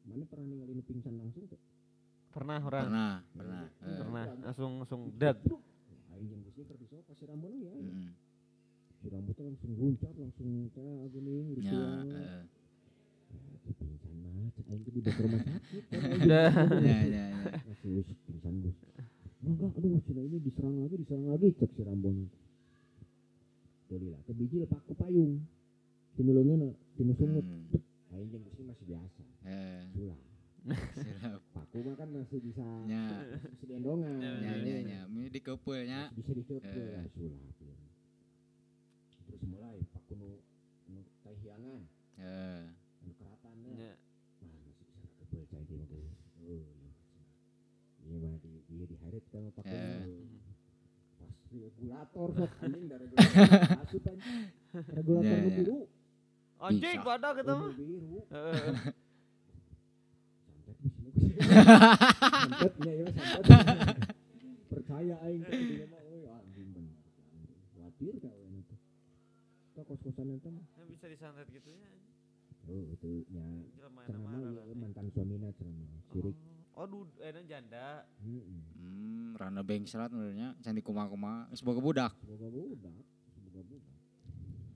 [0.07, 1.61] Mana pernah ningali nu pingsan langsung tuh?
[2.35, 2.85] Pernah orang.
[2.91, 4.25] pernah pernah Eh, Pernah.
[4.45, 5.39] Langsung langsung dead.
[6.13, 7.73] Aing jeung geus keur disopa si Rambo ya.
[9.07, 10.83] Si Rambo teh langsung guncap langsung teh
[11.15, 12.11] geuning nya ritual.
[12.11, 12.43] eh,
[13.79, 15.83] pingsan mah cek aing di bawah rumah sakit.
[15.87, 16.27] Gitu.
[16.83, 17.25] nya nya.
[17.63, 18.77] masih wis pingsan gus.
[19.41, 22.17] Enggak aduh cina ini diserang lagi diserang lagi cek si Rambon.
[23.87, 25.47] Jadi lah kebiji paku payung.
[26.17, 27.71] Tinulungnya tinu sungut Hmm,
[28.11, 29.23] aing geus masih biasa.
[29.45, 30.19] Eh, sulah.
[30.67, 31.39] Siap.
[31.55, 36.11] paku mah kan masih bisa nya masih diendongan Ya, nya nya nya Mi di keupeunya
[36.11, 36.91] masih bisa dicepet Eh.
[36.91, 37.03] ya.
[37.07, 37.56] terus
[39.47, 40.31] mulai paku nu
[40.87, 41.83] nu tai hiangan
[42.19, 42.65] eh
[43.03, 43.95] nu keratannya Ya.
[44.41, 46.17] Wah, masih bisa kebel cai mah geus.
[46.39, 46.71] Oh, iya.
[48.03, 50.05] Iya mah di di di harit kan pakai Eh.
[51.17, 53.07] pas regulator sok anjing dari
[54.91, 55.51] regulator Ya, ya.
[55.53, 55.79] biru.
[56.59, 57.71] Anjing pada kita mah.
[57.73, 58.19] biru.
[61.47, 63.97] Santetnya ya santet.
[64.71, 66.97] Percaya aing teh dia mah euy anjing bener.
[67.73, 68.15] Khawatir
[69.87, 69.95] itu.
[69.95, 70.65] Kos-kosan eta mah.
[70.75, 71.87] Ya bisa disantet gitu ya.
[72.67, 73.47] Oh, itu nya
[73.87, 74.27] marah ieu
[74.59, 74.75] berarti.
[74.75, 76.03] mantan suamina cenah mah.
[76.11, 76.35] Sirik.
[76.75, 78.05] Oh, dud, eh dan janda.
[78.21, 78.61] Heeh.
[78.77, 83.05] hmm rana bengsrat menurutnya can kumaha-kumaha geus boga budak Semoga budak.
[83.37, 83.97] Semoga budak.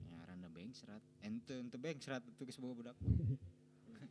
[0.05, 2.95] ya rana bengsrat ente ente bengsrat itu boga budak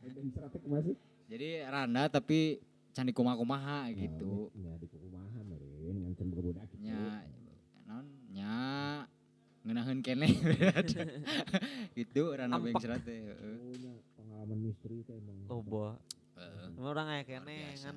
[0.01, 0.95] Dan strateg masih
[1.31, 2.59] jadi randa tapi
[2.91, 6.83] can kumaha-kumaha gitu Ya di kumaha meureun ngan budak gitu.
[6.83, 7.23] nya
[7.87, 8.55] naon nya
[9.61, 10.33] ngeunaheun keneh
[11.97, 12.65] gitu rana Ampak.
[12.73, 13.55] bengsrat teh heeh.
[13.77, 15.37] Oh pengalaman misteri teh emang.
[15.45, 16.01] Loba.
[16.33, 16.65] Heeh.
[16.73, 17.95] Emang orang aya Luar kene kan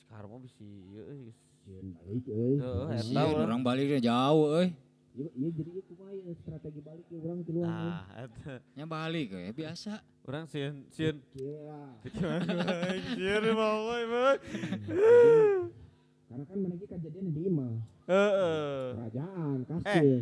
[0.00, 1.28] sekarang mah bisa ieu euy.
[1.64, 2.56] Sieun balik euy.
[2.60, 3.44] Heeh, urang.
[3.44, 4.68] orang baliknya jauh euy
[5.14, 7.70] Iya iya jadi ieu kumaha ieu strategi balik ke urang ti luar.
[7.70, 8.02] Nah,
[8.74, 9.92] nya balik we biasa
[10.24, 11.82] urang sieun sieun Kira.
[13.14, 13.94] sieun mau.
[16.24, 17.74] Karena kan mana kejadian di imah.
[18.10, 18.84] Heeh.
[18.98, 19.66] Kerajaan Eh.
[19.70, 20.18] kasih.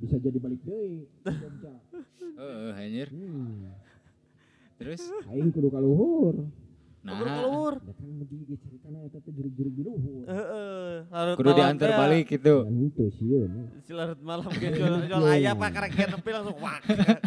[0.00, 1.04] Bisa jadi balik deui.
[2.40, 3.68] Heeh anjir Hmm.
[4.74, 6.48] terus Aing kudu ka luhur.
[7.00, 7.20] nah.
[7.76, 10.24] Da kan medi ge caritana eta teh jurig-jurig di luhur.
[10.24, 10.92] Heeh.
[11.06, 13.50] Larut kudu diantar balik gitu Dan itu sieun.
[13.52, 13.66] eh.
[13.82, 15.52] Si larut malam ge jual jual Iya.
[15.52, 16.80] ayam pak karek nepi langsung wak.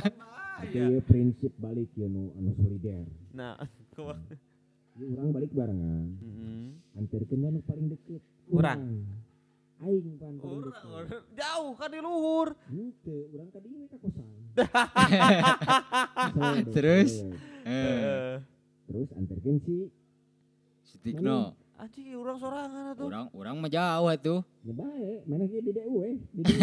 [0.64, 0.98] Tapi Iya.
[1.04, 3.06] prinsip balik ieu nu anu solider.
[3.32, 3.54] Nah,
[3.94, 4.18] kumaha?
[4.96, 6.06] Ieu urang balik barengan.
[6.16, 6.66] Heeh.
[6.96, 8.22] Anterkeun nu paling deket.
[8.50, 8.82] Urang.
[9.82, 10.86] Aing pan deket.
[10.86, 11.10] urang.
[11.34, 12.54] jauh kan di luhur.
[12.70, 14.28] Henteu, urang ka dieu ka kosan.
[16.76, 17.26] Terus?
[17.64, 18.36] Eh, eh.
[18.86, 19.90] Terus anterkeun si
[20.84, 23.10] si Tikno Anjing urang sorangan atuh.
[23.10, 26.16] orang orang mah jauh atuh ya bae, mana ge di DU we.
[26.32, 26.54] Di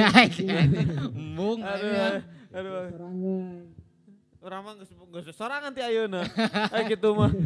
[1.19, 2.24] embung Aduh,
[2.55, 2.89] aduh.
[2.89, 3.69] Sorangan.
[4.41, 6.24] Urang mah geus geus sorangan ti ayeuna.
[6.73, 7.28] Eh gitu mah.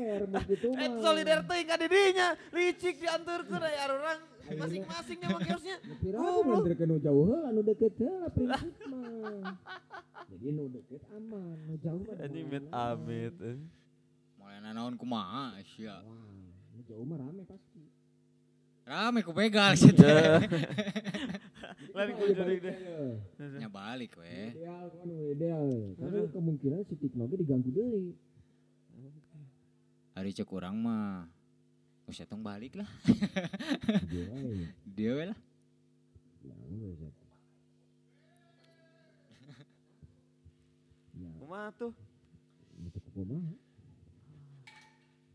[0.00, 0.80] Solider mun kitu mah.
[0.80, 4.20] Eh solidar teuing ka didinya, licik diantarkeun aya urang
[4.50, 5.76] masing-masing nya mah kiosnya.
[6.00, 9.54] Kira aku nganterkeun nu jauh heula, nu deket heula prinsip mah.
[10.26, 12.16] Jadi nu deket aman, nu jauh mah.
[12.18, 12.96] Anjing mit naon.
[12.96, 13.36] amit.
[14.34, 16.16] mulai nanaon kumaha sia Wah,
[16.72, 17.80] nu jauh mah rame pasti.
[18.82, 20.42] rame ku begal sih Ya.
[21.90, 22.74] Lain ku jadi deh.
[23.38, 23.58] aja.
[23.58, 25.66] nya balik we Ideal kan ideal.
[25.94, 28.14] Karena kemungkinan si Tikno ge diganggu deui.
[30.12, 31.24] Hari cek urang mah
[32.04, 32.88] usah tong balik lah
[34.86, 35.38] Dia lah
[41.38, 41.92] Kumaha tuh?
[43.10, 43.52] kumaha?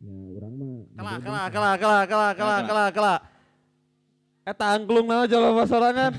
[0.02, 1.52] Ya, urang mah Kala ngejebak.
[1.52, 2.56] kala kala kala kala kala Kala.
[2.64, 3.16] kala kala.
[4.46, 6.14] Eta angklung naon jalan mas sorangan.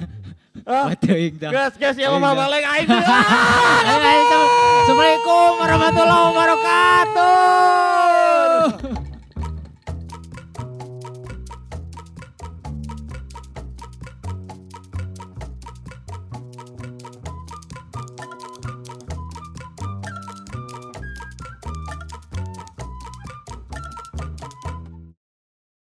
[0.66, 0.90] Ah,
[1.48, 2.88] gas gas ya mama balik aing.
[3.06, 3.86] Ah!
[4.86, 8.05] Assalamualaikum warahmatullahi wabarakatuh.